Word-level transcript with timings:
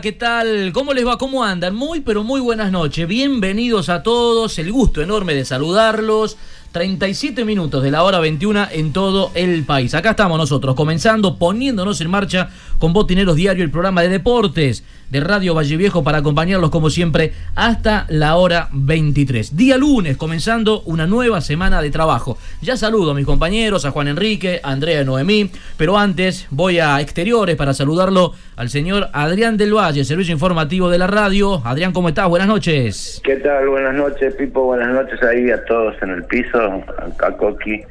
¿Qué 0.00 0.12
tal? 0.12 0.72
¿Cómo 0.72 0.94
les 0.94 1.06
va? 1.06 1.18
¿Cómo 1.18 1.44
andan? 1.44 1.74
Muy, 1.74 2.00
pero 2.00 2.24
muy 2.24 2.40
buenas 2.40 2.72
noches. 2.72 3.06
Bienvenidos 3.06 3.90
a 3.90 4.02
todos. 4.02 4.58
El 4.58 4.72
gusto 4.72 5.02
enorme 5.02 5.34
de 5.34 5.44
saludarlos. 5.44 6.38
37 6.72 7.44
minutos 7.44 7.82
de 7.82 7.90
la 7.90 8.02
hora 8.02 8.18
21 8.18 8.68
en 8.72 8.92
todo 8.92 9.30
el 9.34 9.64
país. 9.64 9.92
Acá 9.94 10.10
estamos 10.10 10.38
nosotros, 10.38 10.74
comenzando, 10.74 11.36
poniéndonos 11.36 12.00
en 12.00 12.10
marcha 12.10 12.48
con 12.80 12.94
Botineros 12.94 13.36
Diario, 13.36 13.62
el 13.62 13.70
programa 13.70 14.00
de 14.02 14.08
deportes 14.08 14.82
de 15.10 15.20
Radio 15.20 15.54
Valle 15.54 15.76
Viejo 15.76 16.02
para 16.02 16.18
acompañarlos 16.18 16.70
como 16.70 16.88
siempre 16.88 17.32
hasta 17.54 18.06
la 18.08 18.36
hora 18.36 18.68
23. 18.72 19.54
Día 19.54 19.76
lunes, 19.76 20.16
comenzando 20.16 20.80
una 20.86 21.06
nueva 21.06 21.42
semana 21.42 21.82
de 21.82 21.90
trabajo. 21.90 22.38
Ya 22.62 22.76
saludo 22.76 23.10
a 23.10 23.14
mis 23.14 23.26
compañeros, 23.26 23.84
a 23.84 23.90
Juan 23.90 24.08
Enrique, 24.08 24.60
a 24.62 24.70
Andrea 24.70 25.04
Noemí, 25.04 25.50
pero 25.76 25.98
antes 25.98 26.46
voy 26.50 26.78
a 26.78 27.00
exteriores 27.02 27.54
para 27.56 27.74
saludarlo 27.74 28.32
al 28.56 28.70
señor 28.70 29.08
Adrián 29.12 29.58
del 29.58 29.74
Valle, 29.74 30.02
servicio 30.04 30.32
informativo 30.32 30.88
de 30.88 30.98
la 30.98 31.06
radio. 31.06 31.60
Adrián, 31.66 31.92
¿cómo 31.92 32.08
estás? 32.08 32.28
Buenas 32.30 32.48
noches. 32.48 33.20
¿Qué 33.22 33.36
tal? 33.36 33.68
Buenas 33.68 33.94
noches, 33.94 34.34
Pipo. 34.36 34.64
Buenas 34.64 34.88
noches 34.88 35.22
ahí 35.22 35.50
a 35.50 35.62
todos 35.66 35.94
en 36.00 36.10
el 36.10 36.24
piso, 36.24 36.58
a 36.58 37.30
Coqui. 37.32 37.82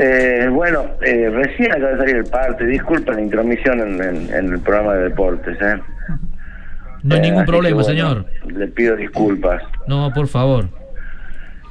Eh, 0.00 0.46
bueno, 0.52 0.84
eh, 1.02 1.28
recién 1.28 1.72
acaba 1.72 1.90
de 1.92 1.96
salir 1.98 2.16
el 2.16 2.24
parte, 2.24 2.64
disculpa 2.66 3.12
la 3.14 3.20
intromisión 3.20 3.80
en, 3.80 4.00
en- 4.02 4.32
en 4.32 4.52
el 4.52 4.60
programa 4.60 4.94
de 4.94 5.04
deportes. 5.08 5.58
¿eh? 5.60 5.80
No 7.02 7.14
hay 7.16 7.20
Eh, 7.20 7.22
ningún 7.22 7.44
problema, 7.44 7.82
que, 7.82 7.88
bueno, 7.88 7.88
señor. 7.88 8.24
Le 8.46 8.68
pido 8.68 8.94
disculpas. 8.94 9.60
No, 9.88 10.12
por 10.14 10.28
favor. 10.28 10.66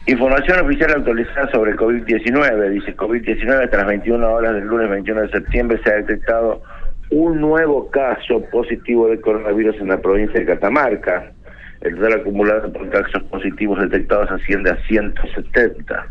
Información 0.07 0.59
oficial 0.65 0.91
actualizada 0.91 1.49
sobre 1.51 1.75
COVID-19. 1.75 2.69
Dice 2.69 2.95
COVID-19 2.95 3.69
tras 3.69 3.85
21 3.87 4.29
horas 4.29 4.53
del 4.55 4.65
lunes 4.65 4.89
21 4.89 5.21
de 5.21 5.29
septiembre 5.29 5.79
se 5.83 5.89
ha 5.91 5.95
detectado 5.95 6.61
un 7.09 7.39
nuevo 7.39 7.89
caso 7.91 8.41
positivo 8.51 9.07
de 9.07 9.19
coronavirus 9.21 9.77
en 9.79 9.87
la 9.89 9.97
provincia 10.01 10.39
de 10.39 10.45
Catamarca. 10.45 11.31
El 11.81 11.95
total 11.95 12.21
acumulado 12.21 12.71
por 12.73 12.89
casos 12.89 13.23
positivos 13.23 13.79
detectados 13.81 14.29
asciende 14.31 14.71
a 14.71 14.77
170. 14.87 16.07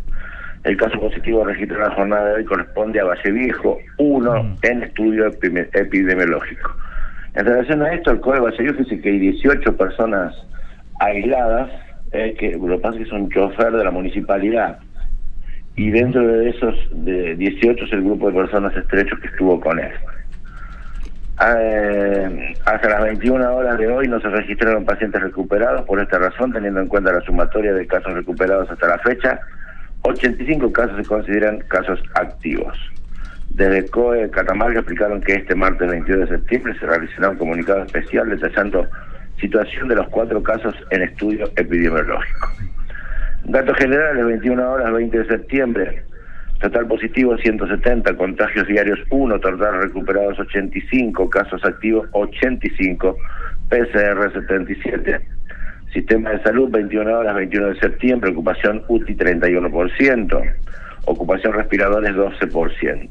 El 0.66 0.76
caso 0.76 0.98
positivo 0.98 1.44
registrado 1.44 1.84
en 1.84 1.88
la 1.90 1.94
jornada 1.94 2.24
de 2.24 2.34
hoy 2.34 2.44
corresponde 2.44 2.98
a 2.98 3.04
Valle 3.04 3.30
Viejo 3.30 3.78
1 3.98 4.56
en 4.62 4.82
estudio 4.82 5.26
epidemiológico. 5.28 6.76
En 7.34 7.46
relación 7.46 7.82
a 7.82 7.92
esto, 7.92 8.10
el 8.10 8.18
COE 8.18 8.34
de 8.34 8.40
Valle 8.40 8.62
Viejo 8.64 8.78
dice 8.78 9.00
que 9.00 9.10
hay 9.10 9.18
18 9.20 9.76
personas 9.76 10.34
aisladas, 10.98 11.70
eh, 12.10 12.34
que 12.36 12.58
lo 12.58 12.66
que 12.66 12.78
pasa 12.78 12.96
es 12.96 13.04
que 13.04 13.10
son 13.10 13.30
chofer 13.30 13.74
de 13.74 13.84
la 13.84 13.92
municipalidad. 13.92 14.80
Y 15.76 15.90
dentro 15.90 16.26
de 16.26 16.48
esos 16.48 16.74
de 16.90 17.36
18 17.36 17.84
es 17.84 17.92
el 17.92 18.02
grupo 18.02 18.26
de 18.26 18.34
personas 18.34 18.76
estrechos 18.76 19.20
que 19.20 19.28
estuvo 19.28 19.60
con 19.60 19.78
él. 19.78 19.92
Eh, 21.46 22.54
hasta 22.64 22.88
las 22.88 23.04
21 23.04 23.54
horas 23.54 23.78
de 23.78 23.86
hoy 23.86 24.08
no 24.08 24.18
se 24.18 24.30
registraron 24.30 24.84
pacientes 24.84 25.22
recuperados. 25.22 25.82
Por 25.82 26.00
esta 26.00 26.18
razón, 26.18 26.52
teniendo 26.52 26.80
en 26.80 26.88
cuenta 26.88 27.12
la 27.12 27.20
sumatoria 27.20 27.72
de 27.72 27.86
casos 27.86 28.14
recuperados 28.14 28.68
hasta 28.68 28.88
la 28.88 28.98
fecha, 28.98 29.38
85 30.06 30.72
casos 30.72 30.96
se 30.96 31.04
consideran 31.04 31.58
casos 31.68 32.00
activos. 32.14 32.76
Desde 33.50 33.88
COE 33.90 34.30
Catamarca 34.30 34.80
explicaron 34.80 35.20
que 35.20 35.34
este 35.34 35.54
martes 35.54 35.88
22 35.88 36.28
de 36.28 36.36
septiembre 36.36 36.78
se 36.78 36.86
realizará 36.86 37.30
un 37.30 37.38
comunicado 37.38 37.82
especial 37.82 38.28
detallando 38.28 38.86
situación 39.40 39.88
de 39.88 39.96
los 39.96 40.08
cuatro 40.08 40.42
casos 40.42 40.74
en 40.90 41.02
estudio 41.02 41.50
epidemiológico. 41.56 42.52
Datos 43.44 43.76
generales, 43.78 44.24
21 44.24 44.70
horas 44.70 44.92
20 44.92 45.18
de 45.18 45.26
septiembre. 45.26 46.02
Total 46.60 46.86
positivo 46.86 47.36
170, 47.36 48.16
contagios 48.16 48.66
diarios 48.66 48.98
1, 49.10 49.40
total 49.40 49.82
recuperados 49.82 50.38
85, 50.38 51.28
casos 51.28 51.64
activos 51.64 52.08
85, 52.12 53.16
PCR 53.68 54.32
77. 54.32 55.20
Sistema 55.92 56.30
de 56.30 56.42
salud 56.42 56.68
21 56.70 57.18
horas 57.18 57.34
21 57.34 57.68
de 57.68 57.80
septiembre, 57.80 58.30
ocupación 58.30 58.84
UTI 58.88 59.16
31%, 59.16 60.54
ocupación 61.06 61.52
respiradores 61.52 62.14
12%. 62.14 63.08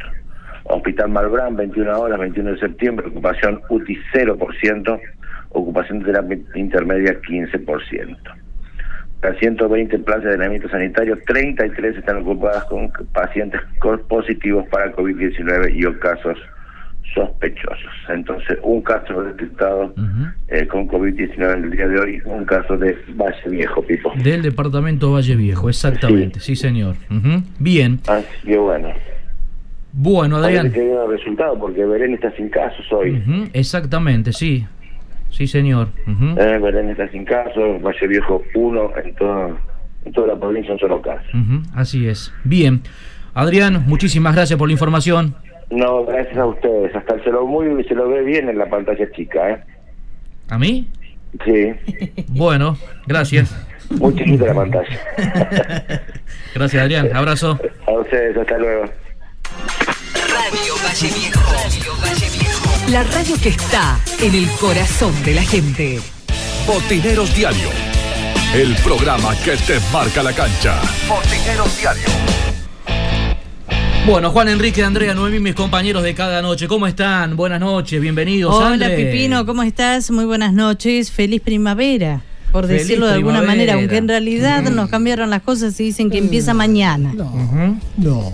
Hospital 0.66 1.10
Malbrán 1.10 1.56
21 1.56 2.00
horas 2.00 2.20
21 2.20 2.52
de 2.52 2.60
septiembre, 2.60 3.08
ocupación 3.08 3.62
UTI 3.70 3.98
0%, 4.14 5.00
ocupación 5.50 6.00
de 6.00 6.06
terapia 6.06 6.38
intermedia 6.56 7.22
15%. 7.22 8.18
Las 9.22 9.38
120 9.38 10.00
plazas 10.00 10.26
de 10.26 10.32
aislamiento 10.32 10.70
sanitario, 10.70 11.18
33 11.26 11.98
están 11.98 12.18
ocupadas 12.18 12.64
con 12.66 12.92
pacientes 13.14 13.62
positivos 14.08 14.68
para 14.68 14.92
COVID-19 14.92 15.74
y 15.74 15.86
o 15.86 16.00
casos 16.00 16.38
sospechosos. 17.14 17.92
Entonces, 18.10 18.58
un 18.64 18.82
caso 18.82 19.22
detectado 19.24 19.94
eh, 20.48 20.68
con 20.68 20.88
COVID-19 20.88 21.58
en 21.58 21.64
el 21.66 21.72
día 21.72 21.88
de 21.88 22.00
hoy, 22.00 22.22
un 22.26 22.46
caso 22.46 22.78
de 22.78 22.98
Valle 23.16 23.50
Viejo, 23.50 23.82
Pipo. 23.84 24.12
Del 24.22 24.42
departamento 24.42 25.12
Valle 25.12 25.36
Viejo, 25.36 25.70
exactamente, 25.70 26.40
sí, 26.40 26.56
señor. 26.56 26.96
Bien. 27.60 28.00
Así 28.08 28.26
que 28.46 28.58
bueno, 28.58 28.90
Bueno, 29.94 30.38
Adrián. 30.38 30.72
que 30.72 30.92
el 30.92 31.08
resultado 31.10 31.58
porque 31.58 31.86
Belén 31.86 32.14
está 32.16 32.32
sin 32.36 32.50
casos 32.50 32.86
hoy. 32.92 33.24
Exactamente, 33.54 34.34
sí. 34.34 34.66
Sí, 35.30 35.48
señor. 35.48 35.90
Eh, 36.08 36.60
Belén 36.62 36.90
está 36.90 37.08
sin 37.10 37.24
casos, 37.26 37.82
Valle 37.82 38.08
Viejo 38.08 38.44
uno 38.56 38.92
en, 39.04 39.14
todo, 39.16 39.58
en 40.06 40.12
toda 40.14 40.28
la 40.28 40.40
provincia 40.40 40.74
un 40.74 40.80
solo 40.80 41.02
caso. 41.02 41.26
Ujú, 41.34 41.62
Así 41.74 42.08
es. 42.08 42.34
Bien. 42.44 42.82
Adrián, 43.34 43.84
muchísimas 43.88 44.34
gracias 44.34 44.58
por 44.58 44.68
la 44.70 44.74
información. 44.74 45.36
No, 45.70 46.06
gracias 46.06 46.38
a 46.38 46.46
ustedes. 46.46 46.96
Hasta 46.96 47.24
se 47.24 47.30
lo 47.32 47.46
muy 47.46 47.84
se 47.86 47.96
lo 47.96 48.08
ve 48.10 48.22
bien 48.24 48.50
en 48.50 48.58
la 48.58 48.68
pantalla 48.70 49.10
chica, 49.12 49.50
¿eh? 49.50 49.64
¿A 50.50 50.58
mí? 50.58 50.88
Sí, 51.44 51.74
Bueno, 52.30 52.78
gracias. 53.08 53.54
muy 53.90 54.16
chiquita 54.16 54.46
la 54.46 54.54
pantalla. 54.54 55.00
Gracias, 56.56 56.82
Adrián. 56.82 57.10
Abrazo. 57.14 57.60
A 57.88 57.92
ustedes, 57.92 58.38
hasta 58.38 58.58
luego. 58.58 58.84
Radio 58.86 60.74
Valle 60.84 61.08
Viejo. 61.14 61.42
Radio 61.52 61.94
Valle 62.02 62.30
Viejo. 62.40 62.92
La 62.92 63.04
radio 63.04 63.36
que 63.44 63.50
está 63.50 64.00
en 64.22 64.34
el 64.34 64.48
corazón 64.62 65.12
de 65.26 65.34
la 65.34 65.42
gente. 65.42 66.00
Botineros 66.66 67.36
Diario, 67.36 67.70
el 68.56 68.74
programa 68.84 69.36
que 69.44 69.52
te 69.58 69.78
marca 69.92 70.24
la 70.24 70.32
cancha. 70.34 70.80
Botineros 71.10 71.78
Diario. 71.80 72.08
Bueno, 74.06 74.30
Juan 74.30 74.50
Enrique, 74.50 74.84
Andrea, 74.84 75.16
Noemí, 75.16 75.40
mis 75.40 75.56
compañeros 75.56 76.04
de 76.04 76.14
cada 76.14 76.44
noche, 76.44 76.68
¿cómo 76.68 76.86
están? 76.86 77.36
Buenas 77.36 77.60
noches, 77.60 78.00
bienvenidos. 78.00 78.54
Hola, 78.54 78.96
Pipino, 78.96 79.48
¿cómo 79.48 79.64
estás? 79.64 80.12
Muy 80.12 80.26
buenas 80.26 80.54
noches, 80.54 81.10
feliz 81.10 81.42
primavera, 81.42 82.22
por 82.52 82.68
decirlo 82.68 83.08
de 83.08 83.14
alguna 83.14 83.42
manera, 83.42 83.74
aunque 83.74 83.98
en 83.98 84.08
realidad 84.08 84.62
nos 84.62 84.90
cambiaron 84.92 85.32
las 85.32 85.42
cosas 85.42 85.80
y 85.80 85.86
dicen 85.86 86.12
que 86.12 86.20
empieza 86.20 86.54
mañana. 86.54 87.14
No, 87.16 87.80
no. 87.98 88.32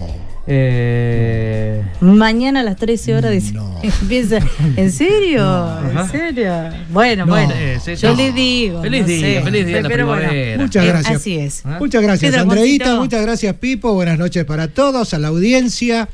Eh... 0.47 1.83
Mañana 2.01 2.61
a 2.61 2.63
las 2.63 2.77
13 2.77 3.15
horas 3.15 3.31
dice, 3.31 3.53
empieza. 3.83 4.39
¿En 4.75 4.91
serio? 4.91 5.79
¿En 5.89 6.07
serio? 6.09 6.53
Bueno, 6.89 7.27
bueno. 7.27 7.53
yo 7.95 8.15
le 8.15 8.31
digo. 8.31 8.81
Feliz 8.81 9.05
día, 9.05 9.41
feliz 9.43 9.65
día. 9.65 9.81
Pero, 9.83 10.07
la 10.07 10.27
bueno, 10.27 10.63
muchas 10.63 10.85
gracias. 10.85 11.15
Así 11.15 11.37
es. 11.37 11.63
Muchas 11.79 12.01
gracias, 12.01 12.35
Andreita. 12.35 12.95
Muchas 12.95 13.21
gracias, 13.21 13.55
Pipo. 13.55 13.93
Buenas 13.93 14.17
noches 14.17 14.45
para 14.45 14.67
todos, 14.67 15.13
a 15.13 15.19
la 15.19 15.27
audiencia. 15.27 16.09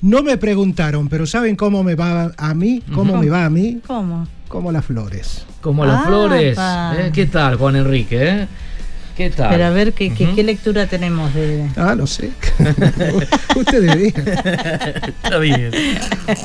No 0.00 0.22
me 0.22 0.36
preguntaron, 0.36 1.08
pero 1.08 1.26
¿saben 1.26 1.56
cómo 1.56 1.82
me 1.82 1.94
va 1.94 2.32
a 2.36 2.54
mí? 2.54 2.82
¿Cómo 2.94 3.16
me 3.18 3.28
va 3.28 3.44
a 3.44 3.50
mí? 3.50 3.80
¿Cómo? 3.86 4.28
Como 4.46 4.72
las 4.72 4.84
flores. 4.84 5.44
Como 5.60 5.84
las 5.84 6.06
flores. 6.06 6.56
¿Eh? 6.58 7.10
¿Qué 7.12 7.26
tal, 7.26 7.56
Juan 7.56 7.76
Enrique? 7.76 8.46
Eh? 9.18 9.30
¿Qué 9.30 9.30
tal? 9.30 9.50
Pero 9.50 9.66
a 9.66 9.70
ver, 9.70 9.92
¿qué, 9.92 10.12
qué, 10.12 10.44
lectura 10.44 10.86
tenemos 10.86 11.34
de...? 11.34 11.68
Ah, 11.76 11.96
no 11.96 12.06
sé. 12.06 12.30
Ustedes 13.56 13.98
digan. 13.98 14.28
Está 14.28 15.38
bien. 15.38 15.72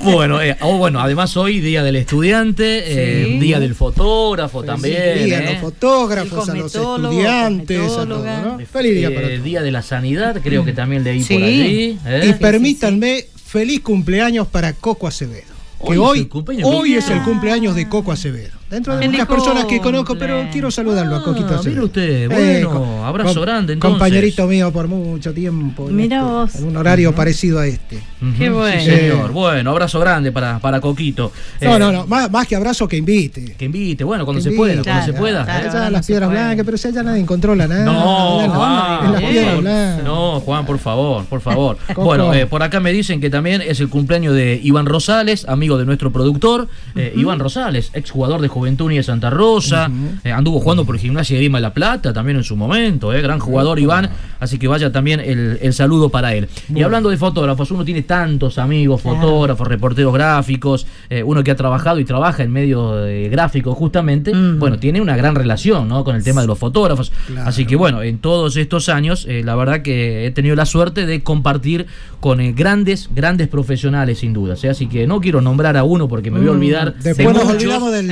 Bueno, 0.04 0.42
eh, 0.42 0.58
oh, 0.62 0.78
bueno, 0.78 1.00
además 1.00 1.38
hoy 1.38 1.60
Día 1.60 1.84
del 1.84 1.98
Estudiante, 1.98 2.84
eh, 2.86 3.40
Día 3.40 3.60
del 3.60 3.76
Fotógrafo 3.76 4.64
también. 4.64 5.26
día 5.26 5.38
a 5.38 5.42
los 5.42 5.52
eh. 5.52 5.58
fotógrafos, 5.62 6.50
a 6.50 6.56
los 6.56 6.74
estudiantes, 6.74 7.80
a 7.80 8.06
todos, 8.06 8.08
¿no? 8.08 8.60
Feliz 8.66 8.96
día 8.96 9.14
para 9.14 9.28
todos. 9.28 9.44
Día 9.44 9.62
de 9.62 9.72
la 9.72 9.82
Sanidad, 9.84 10.42
creo 10.42 10.66
que 10.66 10.74
también 10.74 11.04
leí 11.04 11.24
por 11.24 11.44
allí. 11.44 12.00
Y 12.24 12.34
permítanme, 12.34 13.28
feliz 13.46 13.82
cumpleaños 13.82 14.48
para 14.48 14.74
Coco 14.74 15.08
Acevedo. 15.08 15.54
Que 15.86 15.98
hoy, 15.98 16.30
hoy 16.64 16.96
es 16.96 17.10
el 17.10 17.22
cumpleaños 17.24 17.76
de 17.76 17.88
Coco 17.88 18.12
Acevedo. 18.12 18.63
Dentro 18.74 18.98
de 18.98 19.08
muchas 19.08 19.28
personas 19.28 19.66
que 19.66 19.80
conozco, 19.80 20.16
pero 20.16 20.48
quiero 20.52 20.72
saludarlo 20.72 21.18
a 21.18 21.24
Coquito. 21.24 21.54
Ah, 21.54 21.62
mira 21.64 21.84
usted, 21.84 22.24
eh, 22.24 22.66
bueno, 22.66 23.06
abrazo 23.06 23.40
grande 23.42 23.74
entonces. 23.74 24.00
Compañerito 24.00 24.48
mío 24.48 24.72
por 24.72 24.88
mucho 24.88 25.32
tiempo. 25.32 25.90
Mira 25.92 26.18
este, 26.18 26.28
vos. 26.28 26.56
En 26.56 26.64
un 26.70 26.78
horario 26.78 27.14
parecido 27.14 27.60
a 27.60 27.68
este. 27.68 28.00
Qué 28.36 28.50
bueno. 28.50 28.82
Sí, 28.82 28.90
señor. 28.90 29.32
Bueno, 29.32 29.70
abrazo 29.70 30.00
grande 30.00 30.32
para, 30.32 30.58
para 30.58 30.82
Coquito. 30.82 31.32
No, 31.62 31.78
no, 31.78 31.90
eh, 31.92 31.94
no, 31.94 32.08
más, 32.08 32.48
que 32.48 32.56
abrazo 32.56 32.88
que 32.88 32.98
invite. 32.98 33.54
Que 33.56 33.66
invite, 33.66 34.04
bueno, 34.04 34.26
cuando 34.26 34.42
se 34.42 34.50
pueda, 34.54 34.82
cuando 34.82 35.06
se 35.06 35.14
pueda. 35.14 35.46
Claro, 35.46 35.92
las 35.92 36.08
piedras 36.08 36.32
blancas, 36.32 36.66
pero 36.66 36.76
si 36.76 36.88
allá 36.88 37.04
nadie 37.04 37.24
controla 37.28 37.68
nada. 37.68 37.86
No, 37.86 38.50
Juan, 38.56 39.12
las 39.12 39.22
piedras 39.22 39.62
blancas. 39.62 40.04
No, 40.04 40.40
Juan, 40.40 40.66
por 40.66 40.80
favor, 40.80 41.26
por 41.26 41.42
favor. 41.42 41.78
bueno, 41.96 42.34
eh, 42.34 42.48
por 42.48 42.64
acá 42.64 42.80
me 42.80 42.92
dicen 42.92 43.22
que 43.22 43.30
también 43.30 43.62
es 43.62 43.80
el 43.82 43.90
cumpleaños 43.90 44.34
de 44.34 44.60
Iván 44.64 44.88
Rosales, 44.88 45.48
amigo 45.48 45.78
de 45.78 45.86
nuestro 45.86 46.12
productor. 46.12 46.68
Iván 47.16 47.38
Rosales, 47.38 47.92
exjugador 47.94 48.42
de 48.42 48.48
Juventud 48.48 48.63
y 48.68 48.96
de 48.96 49.04
Santa 49.04 49.30
Rosa 49.30 49.90
eh, 50.24 50.32
anduvo 50.32 50.60
jugando 50.60 50.86
por 50.86 50.98
Gimnasia 50.98 51.36
de 51.36 51.44
Lima 51.44 51.58
de 51.58 51.64
la 51.64 51.74
Plata 51.74 52.14
también 52.14 52.38
en 52.38 52.44
su 52.44 52.56
momento, 52.56 53.14
eh, 53.14 53.22
gran 53.22 53.40
jugador 53.40 53.80
Iván, 53.80 54.10
así 54.40 54.58
que 54.58 54.68
vaya 54.68 54.92
también 54.92 55.20
el, 55.20 55.74
saludo 55.74 56.10
para 56.10 56.34
él. 56.36 56.48
Y 56.74 56.84
hablando 56.84 57.10
de 57.10 57.18
fotógrafos, 57.18 57.72
uno 57.72 57.84
tiene 57.84 58.04
tantos 58.04 58.58
amigos, 58.58 59.02
fotógrafos, 59.02 59.68
reporteros 59.68 60.14
gráficos, 60.14 60.86
eh, 61.10 61.24
uno 61.24 61.44
que 61.44 61.52
ha 61.52 61.56
trabajado 61.56 62.00
y 62.00 62.06
trabaja 62.06 62.44
en 62.44 62.52
medio 62.52 62.96
de 62.96 63.30
gráficos 63.30 63.76
justamente, 63.78 64.32
bueno, 64.34 64.78
tiene 64.80 65.02
una 65.02 65.16
gran 65.16 65.36
relación 65.36 65.88
¿no? 65.88 66.04
con 66.04 66.16
el 66.16 66.24
tema 66.24 66.42
de 66.42 66.48
los 66.48 66.60
fotógrafos. 66.60 67.12
Así 67.46 67.66
que 67.66 67.76
bueno, 67.76 68.02
en 68.02 68.20
todos 68.20 68.56
estos 68.56 68.90
años, 68.90 69.28
la 69.28 69.56
verdad 69.56 69.82
que 69.82 70.26
he 70.26 70.32
tenido 70.32 70.56
la 70.56 70.66
suerte 70.66 71.06
de 71.06 71.22
compartir 71.24 71.88
con 72.20 72.56
grandes, 72.56 73.10
grandes 73.14 73.48
profesionales 73.48 74.20
sin 74.20 74.34
duda. 74.34 74.56
Así 74.70 74.88
que 74.88 75.08
no 75.08 75.20
quiero 75.20 75.42
nombrar 75.42 75.76
a 75.76 75.84
uno 75.84 76.08
porque 76.08 76.32
me 76.32 76.40
voy 76.40 76.48
a 76.48 76.52
mm, 76.52 76.56
olvidar. 76.56 76.94
Después 76.96 77.34
nos 77.34 77.46
olvidamos 77.46 77.92
del, 77.92 78.08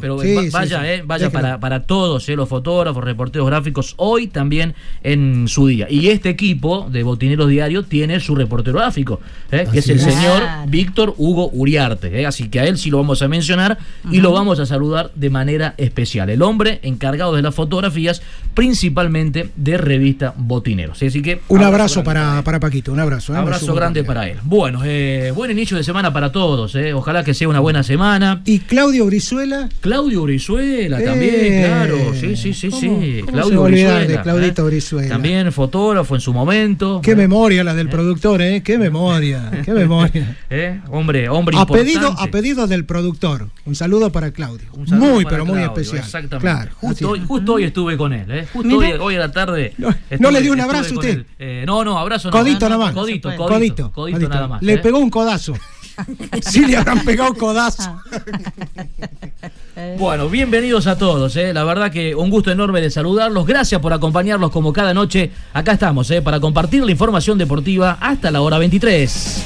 Pero 0.00 0.18
vaya, 0.52 0.94
eh, 0.94 1.02
vaya 1.04 1.30
para, 1.30 1.60
para 1.60 1.82
todos, 1.82 2.28
eh, 2.28 2.36
los 2.36 2.48
fotógrafos, 2.48 3.02
reporteros 3.02 3.46
gráficos, 3.46 3.94
hoy 3.96 4.28
también 4.28 4.74
en 5.02 5.48
su 5.48 5.66
día. 5.66 5.86
Y 5.90 6.08
este 6.08 6.30
equipo 6.30 6.88
de 6.90 7.02
Botineros 7.02 7.48
Diario 7.48 7.82
tiene 7.82 8.20
su 8.20 8.34
reportero 8.34 8.78
gráfico, 8.78 9.20
eh, 9.50 9.66
que 9.70 9.78
es 9.78 9.88
el 9.88 10.00
señor 10.00 10.42
Víctor 10.68 11.14
Hugo 11.18 11.50
Uriarte. 11.52 12.20
Eh, 12.20 12.26
así 12.26 12.48
que 12.48 12.60
a 12.60 12.66
él 12.66 12.78
sí 12.78 12.90
lo 12.90 12.98
vamos 12.98 13.22
a 13.22 13.28
mencionar 13.28 13.78
y 14.10 14.20
lo 14.20 14.32
vamos 14.32 14.58
a 14.60 14.66
saludar 14.66 15.10
de 15.14 15.30
manera 15.30 15.74
especial. 15.76 16.30
El 16.30 16.42
hombre 16.42 16.80
encargado 16.82 17.34
de 17.34 17.42
las 17.42 17.54
fotografías, 17.54 18.22
principalmente 18.54 19.50
de 19.56 19.76
revista 19.76 20.34
Botineros. 20.36 21.02
Así 21.02 21.22
que. 21.22 21.40
Un 21.48 21.62
abrazo, 21.62 22.04
para, 22.04 22.42
para 22.42 22.60
Paquito, 22.60 22.92
un 22.92 23.00
abrazo. 23.00 23.32
Un 23.32 23.38
abrazo 23.38 23.74
grande 23.74 24.04
para 24.04 24.28
él. 24.28 24.38
Bueno, 24.42 24.80
buen 25.34 25.50
inicio 25.50 25.76
de 25.76 25.84
semana 25.84 26.12
para 26.12 26.32
todos. 26.32 26.76
Ojalá 26.94 27.24
que 27.24 27.34
sea 27.34 27.48
una 27.48 27.60
buena 27.60 27.82
semana. 27.82 28.42
¿Y 28.44 28.60
Claudio 28.60 29.06
Brizuela? 29.06 29.63
Claudio 29.80 30.22
Brizuela 30.22 30.34
Brizuela 30.34 31.02
también, 31.02 31.34
eh, 31.34 31.64
claro. 31.64 32.14
Sí, 32.14 32.36
sí, 32.36 32.52
sí, 32.52 32.70
sí. 32.70 33.22
Claudio 33.26 33.62
Brizuela. 33.62 34.00
De 34.00 34.20
Claudito 34.20 34.66
Brizuela. 34.66 35.08
También 35.08 35.52
fotógrafo 35.52 36.14
en 36.14 36.20
su 36.20 36.32
momento. 36.32 37.00
Qué 37.02 37.14
memoria 37.14 37.64
la 37.64 37.74
del 37.74 37.88
productor, 37.88 38.42
¿eh? 38.42 38.62
Qué 38.62 38.78
memoria, 38.78 39.50
qué 39.64 39.72
memoria. 39.72 40.36
¿Eh? 40.50 40.80
Hombre, 40.90 41.28
hombre 41.28 41.56
a 41.56 41.60
importante. 41.60 41.92
Pedido, 41.92 42.14
a 42.18 42.26
pedido 42.26 42.66
del 42.66 42.84
productor. 42.84 43.48
Un 43.64 43.74
saludo 43.74 44.10
para 44.10 44.32
Claudio. 44.32 44.66
muy, 44.74 45.24
pero 45.24 45.46
muy 45.46 45.62
especial. 45.62 45.98
Exactamente. 45.98 46.46
Claro, 46.46 46.70
justo, 46.80 47.10
hoy, 47.10 47.22
justo 47.26 47.54
hoy 47.54 47.64
estuve 47.64 47.96
con 47.96 48.12
él, 48.12 48.30
¿eh? 48.30 48.46
Justo 48.52 48.76
hoy, 48.76 48.92
hoy, 48.92 49.16
a 49.16 49.20
la 49.20 49.32
tarde. 49.32 49.74
¿No 50.18 50.30
le 50.30 50.40
dio 50.42 50.52
un 50.52 50.60
abrazo 50.60 50.94
a 50.94 50.98
usted? 50.98 51.24
Eh, 51.38 51.64
no, 51.66 51.84
no, 51.84 51.98
abrazo. 51.98 52.30
Codito 52.30 52.68
nada 52.68 52.84
más. 52.84 52.94
Codito, 52.94 53.34
codito, 53.36 53.92
codito, 53.92 54.28
nada 54.28 54.48
más. 54.48 54.62
Le 54.62 54.78
pegó 54.78 54.98
un 54.98 55.10
codazo. 55.10 55.54
sí 56.42 56.66
le 56.66 56.76
habrán 56.76 57.04
pegado 57.04 57.34
codazo. 57.34 58.00
bueno, 59.98 60.28
bienvenidos 60.28 60.86
a 60.86 60.96
todos. 60.96 61.36
¿eh? 61.36 61.52
La 61.52 61.64
verdad 61.64 61.90
que 61.90 62.14
un 62.14 62.30
gusto 62.30 62.50
enorme 62.50 62.80
de 62.80 62.90
saludarlos. 62.90 63.46
Gracias 63.46 63.80
por 63.80 63.92
acompañarlos 63.92 64.50
como 64.50 64.72
cada 64.72 64.94
noche. 64.94 65.30
Acá 65.52 65.72
estamos 65.72 66.10
¿eh? 66.10 66.22
para 66.22 66.40
compartir 66.40 66.84
la 66.84 66.90
información 66.90 67.38
deportiva 67.38 67.98
hasta 68.00 68.30
la 68.30 68.40
hora 68.40 68.58
23. 68.58 69.44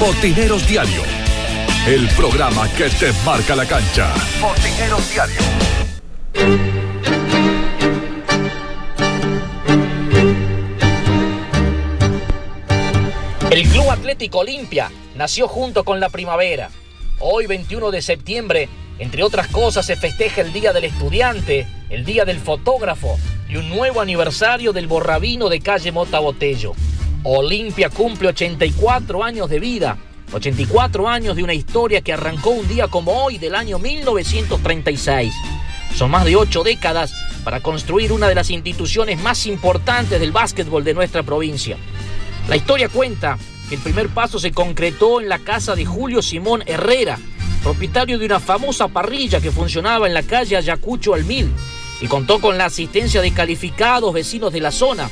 Botineros 0.00 0.66
Diario. 0.68 1.02
El 1.86 2.06
programa 2.08 2.68
que 2.76 2.88
te 2.90 3.12
marca 3.24 3.56
la 3.56 3.66
cancha. 3.66 4.12
Botineros 4.40 5.10
Diario. 5.12 6.77
El 13.58 13.66
Club 13.70 13.90
Atlético 13.90 14.38
Olimpia 14.38 14.88
nació 15.16 15.48
junto 15.48 15.82
con 15.82 15.98
la 15.98 16.10
primavera. 16.10 16.70
Hoy, 17.18 17.48
21 17.48 17.90
de 17.90 18.02
septiembre, 18.02 18.68
entre 19.00 19.24
otras 19.24 19.48
cosas, 19.48 19.84
se 19.84 19.96
festeja 19.96 20.42
el 20.42 20.52
Día 20.52 20.72
del 20.72 20.84
Estudiante, 20.84 21.66
el 21.90 22.04
Día 22.04 22.24
del 22.24 22.38
Fotógrafo 22.38 23.18
y 23.48 23.56
un 23.56 23.68
nuevo 23.68 24.00
aniversario 24.00 24.72
del 24.72 24.86
Borrabino 24.86 25.48
de 25.48 25.58
calle 25.58 25.90
Mota 25.90 26.20
Botello. 26.20 26.74
Olimpia 27.24 27.90
cumple 27.90 28.28
84 28.28 29.24
años 29.24 29.50
de 29.50 29.58
vida, 29.58 29.98
84 30.32 31.08
años 31.08 31.34
de 31.34 31.42
una 31.42 31.54
historia 31.54 32.00
que 32.00 32.12
arrancó 32.12 32.50
un 32.50 32.68
día 32.68 32.86
como 32.86 33.24
hoy 33.24 33.38
del 33.38 33.56
año 33.56 33.80
1936. 33.80 35.34
Son 35.96 36.12
más 36.12 36.24
de 36.26 36.36
ocho 36.36 36.62
décadas 36.62 37.12
para 37.42 37.58
construir 37.58 38.12
una 38.12 38.28
de 38.28 38.36
las 38.36 38.50
instituciones 38.50 39.20
más 39.20 39.46
importantes 39.46 40.20
del 40.20 40.30
básquetbol 40.30 40.84
de 40.84 40.94
nuestra 40.94 41.24
provincia. 41.24 41.76
La 42.48 42.56
historia 42.56 42.88
cuenta 42.88 43.36
que 43.68 43.74
el 43.74 43.80
primer 43.82 44.08
paso 44.08 44.38
se 44.38 44.52
concretó 44.52 45.20
en 45.20 45.28
la 45.28 45.38
casa 45.38 45.74
de 45.74 45.84
Julio 45.84 46.22
Simón 46.22 46.64
Herrera, 46.64 47.18
propietario 47.62 48.18
de 48.18 48.24
una 48.24 48.40
famosa 48.40 48.88
parrilla 48.88 49.42
que 49.42 49.50
funcionaba 49.50 50.06
en 50.06 50.14
la 50.14 50.22
calle 50.22 50.56
Ayacucho 50.56 51.12
al 51.12 51.24
Mil 51.24 51.52
y 52.00 52.06
contó 52.06 52.40
con 52.40 52.56
la 52.56 52.64
asistencia 52.64 53.20
de 53.20 53.32
calificados 53.32 54.14
vecinos 54.14 54.50
de 54.50 54.60
la 54.60 54.70
zona, 54.70 55.10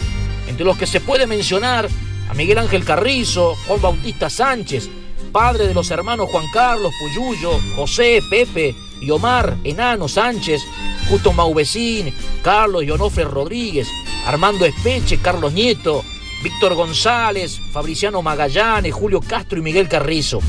entre 0.48 0.64
los 0.64 0.78
que 0.78 0.86
se 0.86 1.02
puede 1.02 1.26
mencionar 1.26 1.86
a 2.30 2.32
Miguel 2.32 2.56
Ángel 2.56 2.86
Carrizo, 2.86 3.54
Juan 3.66 3.82
Bautista 3.82 4.30
Sánchez, 4.30 4.88
padre 5.30 5.68
de 5.68 5.74
los 5.74 5.90
hermanos 5.90 6.30
Juan 6.30 6.46
Carlos 6.54 6.92
Puyuyo, 6.98 7.60
José, 7.74 8.22
Pepe 8.30 8.74
y 8.98 9.10
Omar 9.10 9.58
Enano 9.62 10.08
Sánchez, 10.08 10.62
Justo 11.10 11.34
Mauvecín, 11.34 12.14
Carlos 12.42 12.82
y 12.82 12.88
Rodríguez, 12.88 13.88
Armando 14.24 14.64
Espeche, 14.64 15.18
Carlos 15.18 15.52
Nieto, 15.52 16.02
Víctor 16.42 16.74
González, 16.74 17.60
Fabriciano 17.72 18.22
Magallanes, 18.22 18.94
Julio 18.94 19.20
Castro 19.20 19.58
y 19.58 19.62
Miguel 19.62 19.88
Carrizo. 19.88 20.40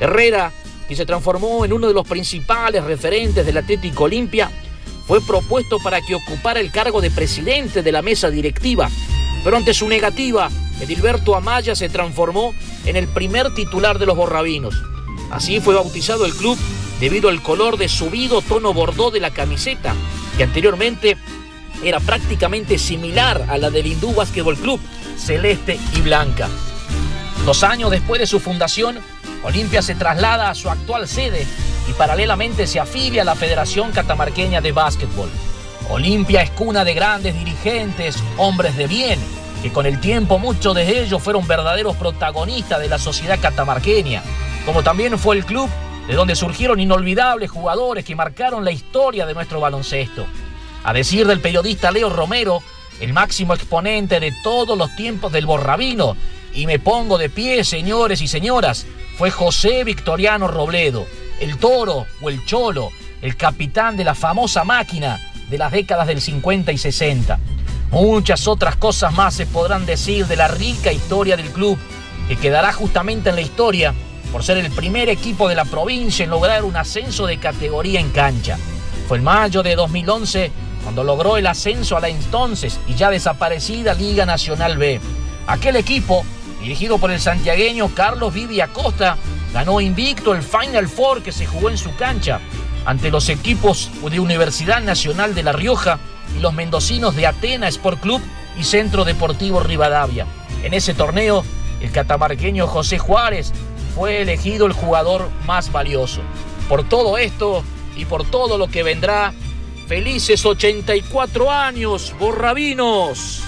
Herrera, 0.00 0.52
que 0.88 0.96
se 0.96 1.06
transformó 1.06 1.64
en 1.64 1.72
uno 1.72 1.88
de 1.88 1.94
los 1.94 2.06
principales 2.06 2.84
referentes 2.84 3.46
del 3.46 3.56
Atlético 3.56 4.04
Olimpia, 4.04 4.50
fue 5.06 5.20
propuesto 5.20 5.78
para 5.78 6.00
que 6.00 6.14
ocupara 6.14 6.60
el 6.60 6.70
cargo 6.70 7.00
de 7.00 7.10
presidente 7.10 7.82
de 7.82 7.92
la 7.92 8.02
mesa 8.02 8.30
directiva, 8.30 8.90
pero 9.42 9.56
ante 9.56 9.74
su 9.74 9.86
negativa, 9.86 10.48
Edilberto 10.80 11.34
Amaya 11.34 11.74
se 11.74 11.88
transformó 11.88 12.54
en 12.86 12.96
el 12.96 13.06
primer 13.08 13.54
titular 13.54 13.98
de 13.98 14.06
los 14.06 14.16
borrabinos. 14.16 14.74
Así 15.30 15.60
fue 15.60 15.74
bautizado 15.74 16.24
el 16.24 16.34
club 16.34 16.58
debido 17.00 17.28
al 17.28 17.42
color 17.42 17.76
de 17.76 17.88
subido 17.88 18.40
tono 18.40 18.72
bordó 18.72 19.10
de 19.10 19.20
la 19.20 19.30
camiseta, 19.30 19.94
que 20.36 20.44
anteriormente 20.44 21.16
era 21.82 22.00
prácticamente 22.00 22.78
similar 22.78 23.46
a 23.48 23.58
la 23.58 23.70
del 23.70 23.86
Hindú 23.86 24.14
Basketball 24.14 24.56
Club, 24.56 24.80
celeste 25.16 25.78
y 25.94 26.00
blanca. 26.00 26.48
Dos 27.44 27.62
años 27.62 27.90
después 27.90 28.20
de 28.20 28.26
su 28.26 28.40
fundación, 28.40 28.98
Olimpia 29.42 29.82
se 29.82 29.94
traslada 29.94 30.50
a 30.50 30.54
su 30.54 30.70
actual 30.70 31.06
sede 31.06 31.46
y 31.88 31.92
paralelamente 31.92 32.66
se 32.66 32.80
afilia 32.80 33.22
a 33.22 33.26
la 33.26 33.34
Federación 33.34 33.92
Catamarqueña 33.92 34.60
de 34.60 34.72
Básquetbol. 34.72 35.28
Olimpia 35.90 36.42
es 36.42 36.50
cuna 36.50 36.84
de 36.84 36.94
grandes 36.94 37.34
dirigentes, 37.34 38.16
hombres 38.38 38.76
de 38.76 38.86
bien, 38.86 39.20
que 39.62 39.70
con 39.70 39.84
el 39.84 40.00
tiempo 40.00 40.38
muchos 40.38 40.74
de 40.74 41.02
ellos 41.02 41.22
fueron 41.22 41.46
verdaderos 41.46 41.96
protagonistas 41.96 42.80
de 42.80 42.88
la 42.88 42.98
sociedad 42.98 43.38
catamarqueña, 43.40 44.22
como 44.64 44.82
también 44.82 45.18
fue 45.18 45.36
el 45.36 45.44
club 45.44 45.68
de 46.08 46.14
donde 46.14 46.36
surgieron 46.36 46.80
inolvidables 46.80 47.50
jugadores 47.50 48.04
que 48.04 48.16
marcaron 48.16 48.64
la 48.64 48.72
historia 48.72 49.26
de 49.26 49.34
nuestro 49.34 49.60
baloncesto. 49.60 50.26
A 50.82 50.92
decir 50.92 51.26
del 51.26 51.40
periodista 51.40 51.90
Leo 51.90 52.10
Romero, 52.10 52.62
el 53.04 53.12
máximo 53.12 53.54
exponente 53.54 54.18
de 54.18 54.32
todos 54.42 54.76
los 54.76 54.94
tiempos 54.96 55.30
del 55.30 55.46
borrabino, 55.46 56.16
y 56.54 56.66
me 56.66 56.78
pongo 56.78 57.18
de 57.18 57.28
pie, 57.28 57.62
señores 57.62 58.22
y 58.22 58.28
señoras, 58.28 58.86
fue 59.18 59.30
José 59.30 59.84
Victoriano 59.84 60.48
Robledo, 60.48 61.06
el 61.40 61.58
toro 61.58 62.06
o 62.22 62.28
el 62.30 62.44
cholo, 62.46 62.90
el 63.20 63.36
capitán 63.36 63.96
de 63.96 64.04
la 64.04 64.14
famosa 64.14 64.64
máquina 64.64 65.20
de 65.50 65.58
las 65.58 65.70
décadas 65.70 66.06
del 66.06 66.20
50 66.20 66.72
y 66.72 66.78
60. 66.78 67.38
Muchas 67.90 68.48
otras 68.48 68.76
cosas 68.76 69.12
más 69.12 69.34
se 69.34 69.46
podrán 69.46 69.84
decir 69.84 70.26
de 70.26 70.36
la 70.36 70.48
rica 70.48 70.90
historia 70.90 71.36
del 71.36 71.50
club, 71.50 71.78
que 72.26 72.36
quedará 72.36 72.72
justamente 72.72 73.28
en 73.28 73.36
la 73.36 73.42
historia 73.42 73.92
por 74.32 74.42
ser 74.42 74.56
el 74.56 74.70
primer 74.70 75.10
equipo 75.10 75.48
de 75.48 75.54
la 75.54 75.66
provincia 75.66 76.24
en 76.24 76.30
lograr 76.30 76.64
un 76.64 76.76
ascenso 76.76 77.26
de 77.26 77.38
categoría 77.38 78.00
en 78.00 78.10
cancha. 78.10 78.56
Fue 79.06 79.18
en 79.18 79.24
mayo 79.24 79.62
de 79.62 79.76
2011 79.76 80.50
cuando 80.84 81.02
logró 81.02 81.36
el 81.36 81.46
ascenso 81.46 81.96
a 81.96 82.00
la 82.00 82.08
entonces 82.08 82.78
y 82.86 82.94
ya 82.94 83.10
desaparecida 83.10 83.94
Liga 83.94 84.26
Nacional 84.26 84.78
B. 84.78 85.00
Aquel 85.46 85.76
equipo, 85.76 86.24
dirigido 86.60 86.98
por 86.98 87.10
el 87.10 87.20
santiagueño 87.20 87.90
Carlos 87.94 88.32
Vivi 88.32 88.60
Acosta, 88.60 89.16
ganó 89.52 89.80
invicto 89.80 90.34
el 90.34 90.42
Final 90.42 90.88
Four 90.88 91.22
que 91.22 91.32
se 91.32 91.46
jugó 91.46 91.70
en 91.70 91.78
su 91.78 91.94
cancha 91.96 92.40
ante 92.84 93.10
los 93.10 93.28
equipos 93.30 93.90
de 94.08 94.20
Universidad 94.20 94.82
Nacional 94.82 95.34
de 95.34 95.42
La 95.42 95.52
Rioja 95.52 95.98
y 96.36 96.40
los 96.40 96.52
mendocinos 96.52 97.16
de 97.16 97.26
Atena 97.26 97.66
Sport 97.68 98.00
Club 98.00 98.20
y 98.58 98.64
Centro 98.64 99.04
Deportivo 99.04 99.60
Rivadavia. 99.60 100.26
En 100.62 100.74
ese 100.74 100.94
torneo, 100.94 101.44
el 101.80 101.90
catamarqueño 101.90 102.66
José 102.66 102.98
Juárez 102.98 103.52
fue 103.94 104.20
elegido 104.22 104.66
el 104.66 104.72
jugador 104.72 105.30
más 105.46 105.72
valioso. 105.72 106.20
Por 106.68 106.86
todo 106.88 107.16
esto 107.16 107.62
y 107.96 108.04
por 108.04 108.24
todo 108.24 108.58
lo 108.58 108.68
que 108.68 108.82
vendrá, 108.82 109.32
felices 109.86 110.44
84 110.44 111.50
años, 111.50 112.14
borrabinos. 112.18 113.42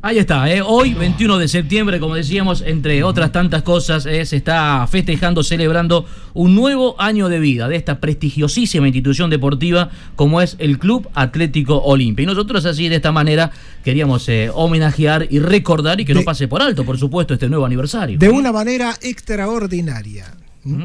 Ahí 0.00 0.18
está, 0.18 0.48
¿eh? 0.48 0.62
hoy 0.64 0.94
21 0.94 1.38
de 1.38 1.48
septiembre, 1.48 1.98
como 1.98 2.14
decíamos, 2.14 2.62
entre 2.64 3.02
otras 3.02 3.32
tantas 3.32 3.64
cosas, 3.64 4.06
eh, 4.06 4.24
se 4.26 4.36
está 4.36 4.86
festejando, 4.86 5.42
celebrando 5.42 6.06
un 6.34 6.54
nuevo 6.54 6.94
año 7.00 7.28
de 7.28 7.40
vida 7.40 7.66
de 7.66 7.74
esta 7.74 7.98
prestigiosísima 7.98 8.86
institución 8.86 9.28
deportiva 9.28 9.90
como 10.14 10.40
es 10.40 10.54
el 10.60 10.78
Club 10.78 11.08
Atlético 11.14 11.82
Olimpia. 11.82 12.22
Y 12.22 12.26
nosotros 12.26 12.64
así, 12.64 12.88
de 12.88 12.94
esta 12.96 13.10
manera, 13.10 13.50
queríamos 13.82 14.28
eh, 14.28 14.52
homenajear 14.54 15.26
y 15.30 15.40
recordar 15.40 16.00
y 16.00 16.04
que 16.04 16.14
no 16.14 16.22
pase 16.22 16.46
por 16.46 16.62
alto, 16.62 16.84
por 16.84 16.96
supuesto, 16.96 17.34
este 17.34 17.48
nuevo 17.48 17.66
aniversario. 17.66 18.20
De 18.20 18.28
una 18.28 18.52
manera 18.52 18.94
extraordinaria. 19.02 20.32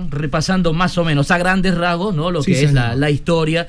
Repasando 0.09 0.73
más 0.73 0.97
o 0.97 1.03
menos 1.03 1.31
a 1.31 1.37
grandes 1.37 1.75
rasgos 1.75 2.15
¿no? 2.15 2.31
lo 2.31 2.41
que 2.41 2.63
es 2.63 2.73
la, 2.73 3.09
historia 3.09 3.67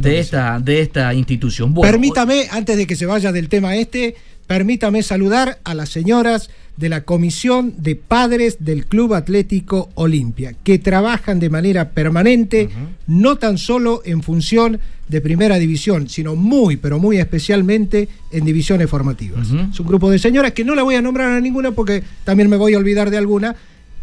de, 0.00 0.18
esta, 0.18 0.58
de 0.58 0.80
esta 0.80 1.14
institución. 1.14 1.74
Permítame, 1.74 2.46
antes 2.50 2.76
de 2.76 2.86
que 2.86 2.96
se 2.96 3.06
vaya 3.06 3.32
del 3.32 3.48
tema 3.48 3.76
este, 3.76 4.16
Permítame 4.46 5.02
saludar 5.02 5.60
a 5.64 5.74
las 5.74 5.88
señoras 5.88 6.50
de 6.76 6.88
la 6.88 7.02
Comisión 7.02 7.74
de 7.78 7.96
Padres 7.96 8.58
del 8.60 8.86
Club 8.86 9.14
Atlético 9.14 9.90
Olimpia, 9.94 10.54
que 10.64 10.78
trabajan 10.78 11.38
de 11.38 11.48
manera 11.48 11.90
permanente, 11.90 12.68
no 13.06 13.36
tan 13.36 13.56
solo 13.56 14.02
en 14.04 14.22
función 14.22 14.80
de 15.08 15.20
primera 15.20 15.58
división, 15.58 16.08
sino 16.08 16.34
muy, 16.34 16.76
pero 16.76 16.98
muy 16.98 17.18
especialmente 17.18 18.08
en 18.30 18.44
divisiones 18.44 18.90
formativas. 18.90 19.48
Es 19.70 19.80
un 19.80 19.86
grupo 19.86 20.10
de 20.10 20.18
señoras 20.18 20.52
que 20.52 20.64
no 20.64 20.74
la 20.74 20.82
voy 20.82 20.96
a 20.96 21.02
nombrar 21.02 21.30
a 21.30 21.40
ninguna 21.40 21.70
porque 21.72 22.02
también 22.24 22.50
me 22.50 22.56
voy 22.56 22.74
a 22.74 22.78
olvidar 22.78 23.10
de 23.10 23.18
alguna, 23.18 23.54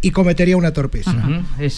y 0.01 0.11
cometería 0.11 0.55
una 0.55 0.71
torpeza. 0.71 1.15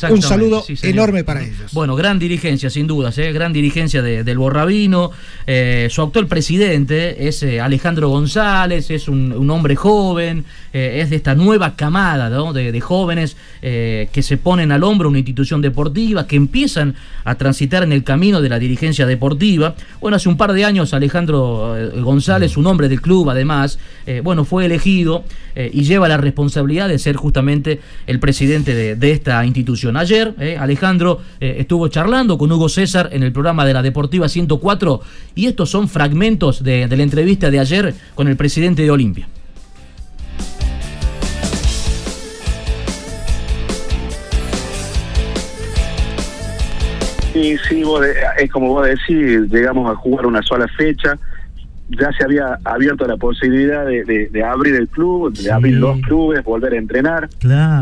Un 0.10 0.22
saludo 0.22 0.64
enorme 0.84 1.24
para 1.24 1.44
ellos. 1.44 1.72
Bueno, 1.74 1.96
gran 1.96 2.20
dirigencia, 2.20 2.70
sin 2.70 2.86
dudas, 2.86 3.18
¿eh? 3.18 3.32
gran 3.32 3.52
dirigencia 3.52 4.02
del 4.02 4.38
Borrabino. 4.38 5.12
Eh, 5.48 5.88
su 5.90 6.02
actual 6.02 6.28
presidente 6.28 7.28
es 7.28 7.42
eh, 7.42 7.60
Alejandro 7.60 8.10
González, 8.10 8.92
es 8.92 9.08
un, 9.08 9.50
hombre 9.50 9.76
joven, 9.76 10.46
es 10.72 11.10
de 11.10 11.16
esta 11.16 11.36
nueva 11.36 11.76
camada 11.76 12.30
de, 12.54 12.80
jóvenes 12.80 13.36
que 13.62 14.22
se 14.22 14.38
ponen 14.38 14.72
al 14.72 14.84
hombro 14.84 15.10
una 15.10 15.18
institución 15.18 15.62
deportiva, 15.62 16.28
que 16.28 16.36
empiezan 16.36 16.96
a 17.26 17.36
transitar 17.36 17.84
en 17.84 17.92
el 17.92 18.04
camino 18.04 18.40
de 18.40 18.50
la 18.50 18.60
dirigencia 18.60 19.06
deportiva. 19.06 19.76
Bueno, 20.00 20.16
hace 20.18 20.30
un 20.30 20.38
par 20.38 20.54
de 20.54 20.64
años 20.64 20.94
Alejandro 20.94 21.76
González, 22.02 22.56
un 22.56 22.68
hombre 22.68 22.88
del 22.88 23.02
club 23.02 23.30
además, 23.30 23.80
bueno, 24.24 24.46
fue 24.46 24.66
elegido 24.66 25.26
y 25.56 25.84
lleva 25.84 26.08
la 26.08 26.18
responsabilidad 26.18 26.88
de 26.88 27.00
ser 27.00 27.18
justamente 27.18 27.82
el 28.12 28.20
presidente 28.20 28.96
de, 28.96 29.12
esta 29.12 29.44
institución. 29.46 29.96
Ayer, 29.96 30.36
eh, 30.38 30.58
Alejandro 30.60 31.22
eh, 31.40 31.56
estuvo 31.60 31.88
charlando 31.88 32.38
con 32.38 32.52
Hugo 32.52 32.68
César 32.68 33.10
en 33.14 33.24
el 33.24 33.32
programa 33.32 33.66
de 33.66 33.74
la 33.74 33.82
Deportiva 33.82 34.28
104 34.28 35.02
y 35.34 35.48
estos 35.48 35.70
son 35.70 35.88
fragmentos 35.88 36.62
de, 36.64 36.88
la 36.88 37.04
entrevista 37.04 37.50
de 37.50 37.60
ayer 37.60 37.96
con 38.14 38.28
el 38.28 38.36
presidente 38.36 38.84
de 38.84 38.92
Olimpia. 38.92 39.28
Sí, 47.32 47.56
sí, 47.70 47.84
es 48.40 48.52
como 48.52 48.74
vos 48.74 48.86
decís, 48.86 49.50
llegamos 49.50 49.90
a 49.90 49.96
jugar 49.96 50.26
una 50.26 50.42
sola 50.42 50.68
fecha, 50.78 51.18
ya 52.00 52.12
se 52.14 52.24
había 52.24 52.58
abierto 52.64 53.06
la 53.06 53.18
posibilidad 53.18 53.86
de, 53.86 54.44
abrir 54.44 54.76
el 54.76 54.88
club, 54.88 55.34
de 55.34 55.52
abrir 55.52 55.76
los 55.76 56.00
clubes, 56.02 56.44
volver 56.44 56.74
a 56.74 56.78
entrenar. 56.78 57.30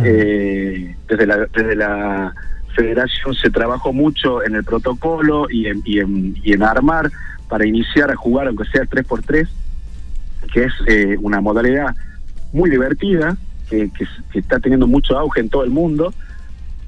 Eh, 0.03 0.95
desde, 1.07 1.27
la, 1.27 1.37
desde 1.53 1.75
la 1.75 2.33
federación 2.75 3.35
se 3.35 3.49
trabajó 3.49 3.93
mucho 3.93 4.43
en 4.43 4.55
el 4.55 4.63
protocolo 4.63 5.47
y 5.49 5.67
en, 5.67 5.81
y 5.85 5.99
en, 6.51 6.63
armar 6.63 7.11
para 7.47 7.65
iniciar 7.65 8.11
a 8.11 8.15
jugar, 8.15 8.47
aunque 8.47 8.65
sea 8.65 8.83
3x3, 8.83 9.47
que 10.53 10.63
es 10.63 10.73
eh, 10.87 11.17
una 11.21 11.41
modalidad 11.41 11.95
muy 12.51 12.69
divertida, 12.69 13.37
que, 13.69 13.91
que, 13.91 14.39
está 14.39 14.59
teniendo 14.59 14.87
mucho 14.87 15.17
auge 15.17 15.41
en 15.41 15.49
todo 15.49 15.63
el 15.63 15.69
mundo. 15.69 16.13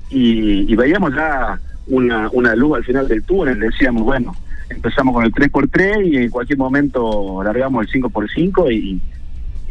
Y, 0.09 0.71
y 0.71 0.75
veíamos 0.75 1.13
ya 1.13 1.59
una, 1.87 2.29
una 2.31 2.55
luz 2.55 2.77
al 2.77 2.83
final 2.83 3.07
del 3.07 3.23
túnel, 3.23 3.59
decíamos, 3.59 4.03
bueno, 4.03 4.35
empezamos 4.71 5.13
con 5.13 5.25
el 5.25 5.31
3x3 5.31 6.05
y 6.05 6.17
en 6.17 6.29
cualquier 6.29 6.57
momento 6.57 7.41
largamos 7.43 7.85
el 7.85 8.01
5x5 8.01 8.73
y, 8.73 9.01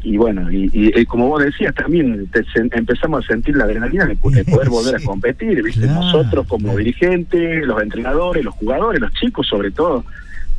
y 0.03 0.17
bueno, 0.17 0.51
y, 0.51 1.05
como 1.07 1.29
vos 1.29 1.43
decías, 1.43 1.75
también 1.75 2.29
empezamos 2.55 3.25
a 3.25 3.29
sentir 3.29 3.57
la 3.57 3.65
adrenalina 3.65 4.07
de, 4.07 4.17
poder 4.17 4.45
volver 4.69 4.97
a 4.97 5.01
competir, 5.05 5.63
¿viste? 5.63 5.87
Nosotros 5.87 6.47
como 6.47 6.77
dirigentes, 6.77 7.67
los 7.67 7.83
entrenadores, 7.83 8.45
los 8.45 8.55
jugadores, 8.55 9.01
los 9.01 9.13
chicos 9.15 9.47
sobre 9.47 9.71
todo, 9.71 10.05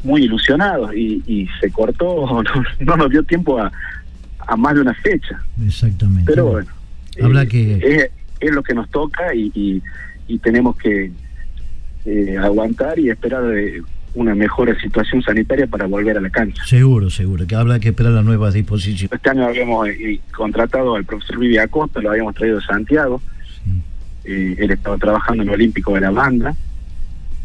muy 0.04 0.24
ilusionados 0.24 0.96
y, 0.96 1.48
se 1.60 1.72
cortó, 1.72 2.44
no, 2.80 2.98
nos 2.98 3.10
dio 3.10 3.24
tiempo 3.24 3.60
a, 3.60 3.72
a 4.40 4.56
más 4.56 4.76
de 4.76 4.82
una 4.82 4.94
fecha. 4.96 5.42
Exactamente. 5.66 6.32
Pero 6.32 6.46
bueno, 6.48 6.70
Habla 7.22 7.44
eh, 7.44 7.48
que... 7.48 8.12
es, 8.40 8.52
lo 8.52 8.64
que 8.64 8.74
nos 8.74 8.90
toca 8.90 9.34
y, 9.34 9.82
y 10.28 10.40
tenemos 10.40 10.76
que 10.78 11.12
eh, 12.06 12.38
aguantar 12.38 12.98
y 12.98 13.10
esperar 13.10 13.44
de 13.44 13.84
una 14.14 14.36
mejor 14.36 14.76
situación 14.82 15.22
sanitaria 15.22 15.68
para 15.68 15.86
volver 15.86 16.18
a 16.18 16.22
la 16.22 16.30
cancha. 16.30 16.64
Seguro, 16.66 17.10
seguro, 17.10 17.48
que 17.48 17.56
habla 17.56 17.80
que 17.80 17.90
esperar 17.90 18.12
las 18.12 18.26
nuevas 18.26 18.54
disposiciones. 18.54 19.12
Este 19.12 19.30
año 19.30 19.46
habíamos 19.46 19.88
eh, 19.88 20.20
contratado 20.36 20.96
al 20.96 21.06
profesor 21.06 21.40
Vivi 21.40 21.58
Acosta, 21.58 22.02
lo 22.02 22.12
habíamos 22.12 22.36
traído 22.36 22.58
de 22.58 22.66
Santiago. 22.66 23.22
Eh, 24.24 24.56
él 24.60 24.72
estaba 24.72 24.98
trabajando 24.98 25.44
en 25.44 25.50
el 25.50 25.56
Olímpico 25.56 25.96
de 25.96 26.02
la 26.02 26.12
Banda 26.12 26.56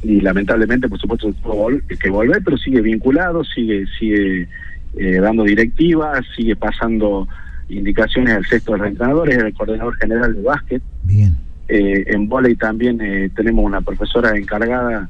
y 0.03 0.21
lamentablemente, 0.21 0.89
por 0.89 1.01
supuesto, 1.01 1.33
tuvo 1.33 1.71
que 1.99 2.11
volver, 2.11 2.43
pero 2.45 2.59
sigue 2.59 2.81
vinculado, 2.83 3.45
sigue 3.45 3.87
sigue 3.99 4.49
eh, 4.97 5.19
dando 5.21 5.45
directivas, 5.45 6.25
sigue 6.37 6.55
pasando 6.55 7.27
indicaciones 7.69 8.35
al 8.35 8.45
sexto 8.45 8.73
de 8.73 8.79
los 8.79 8.89
entrenadores, 8.89 9.39
el 9.39 9.55
coordinador 9.55 9.97
general 9.97 10.35
de 10.35 10.43
básquet. 10.43 10.83
Bien. 11.05 11.37
en 11.69 12.29
volei 12.29 12.55
también 12.55 12.99
tenemos 13.35 13.65
una 13.65 13.81
profesora 13.81 14.37
encargada 14.37 15.09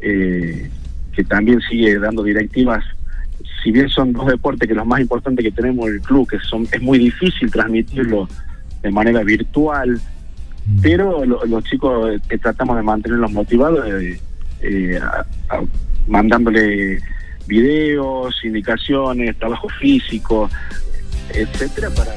eh, 0.00 0.70
que 1.14 1.24
también 1.24 1.60
sigue 1.60 1.98
dando 1.98 2.22
directivas. 2.22 2.84
Si 3.62 3.72
bien 3.72 3.88
son 3.88 4.12
dos 4.12 4.26
deportes 4.26 4.68
que 4.68 4.74
los 4.74 4.86
más 4.86 5.00
importantes 5.00 5.44
que 5.44 5.52
tenemos 5.52 5.88
en 5.88 5.94
el 5.94 6.00
club, 6.00 6.28
que 6.28 6.38
son 6.40 6.66
es 6.70 6.80
muy 6.80 6.98
difícil 6.98 7.50
transmitirlo 7.50 8.28
de 8.82 8.90
manera 8.90 9.22
virtual, 9.22 10.00
mm. 10.66 10.80
pero 10.80 11.24
los 11.24 11.64
chicos 11.64 12.20
tratamos 12.40 12.76
de 12.76 12.82
mantenerlos 12.82 13.32
motivados, 13.32 13.86
eh, 13.88 14.20
eh, 14.62 15.00
mandándole 16.08 17.00
videos, 17.46 18.34
indicaciones, 18.44 19.36
trabajo 19.38 19.68
físico, 19.80 20.48
etcétera, 21.34 21.90
para 21.90 22.14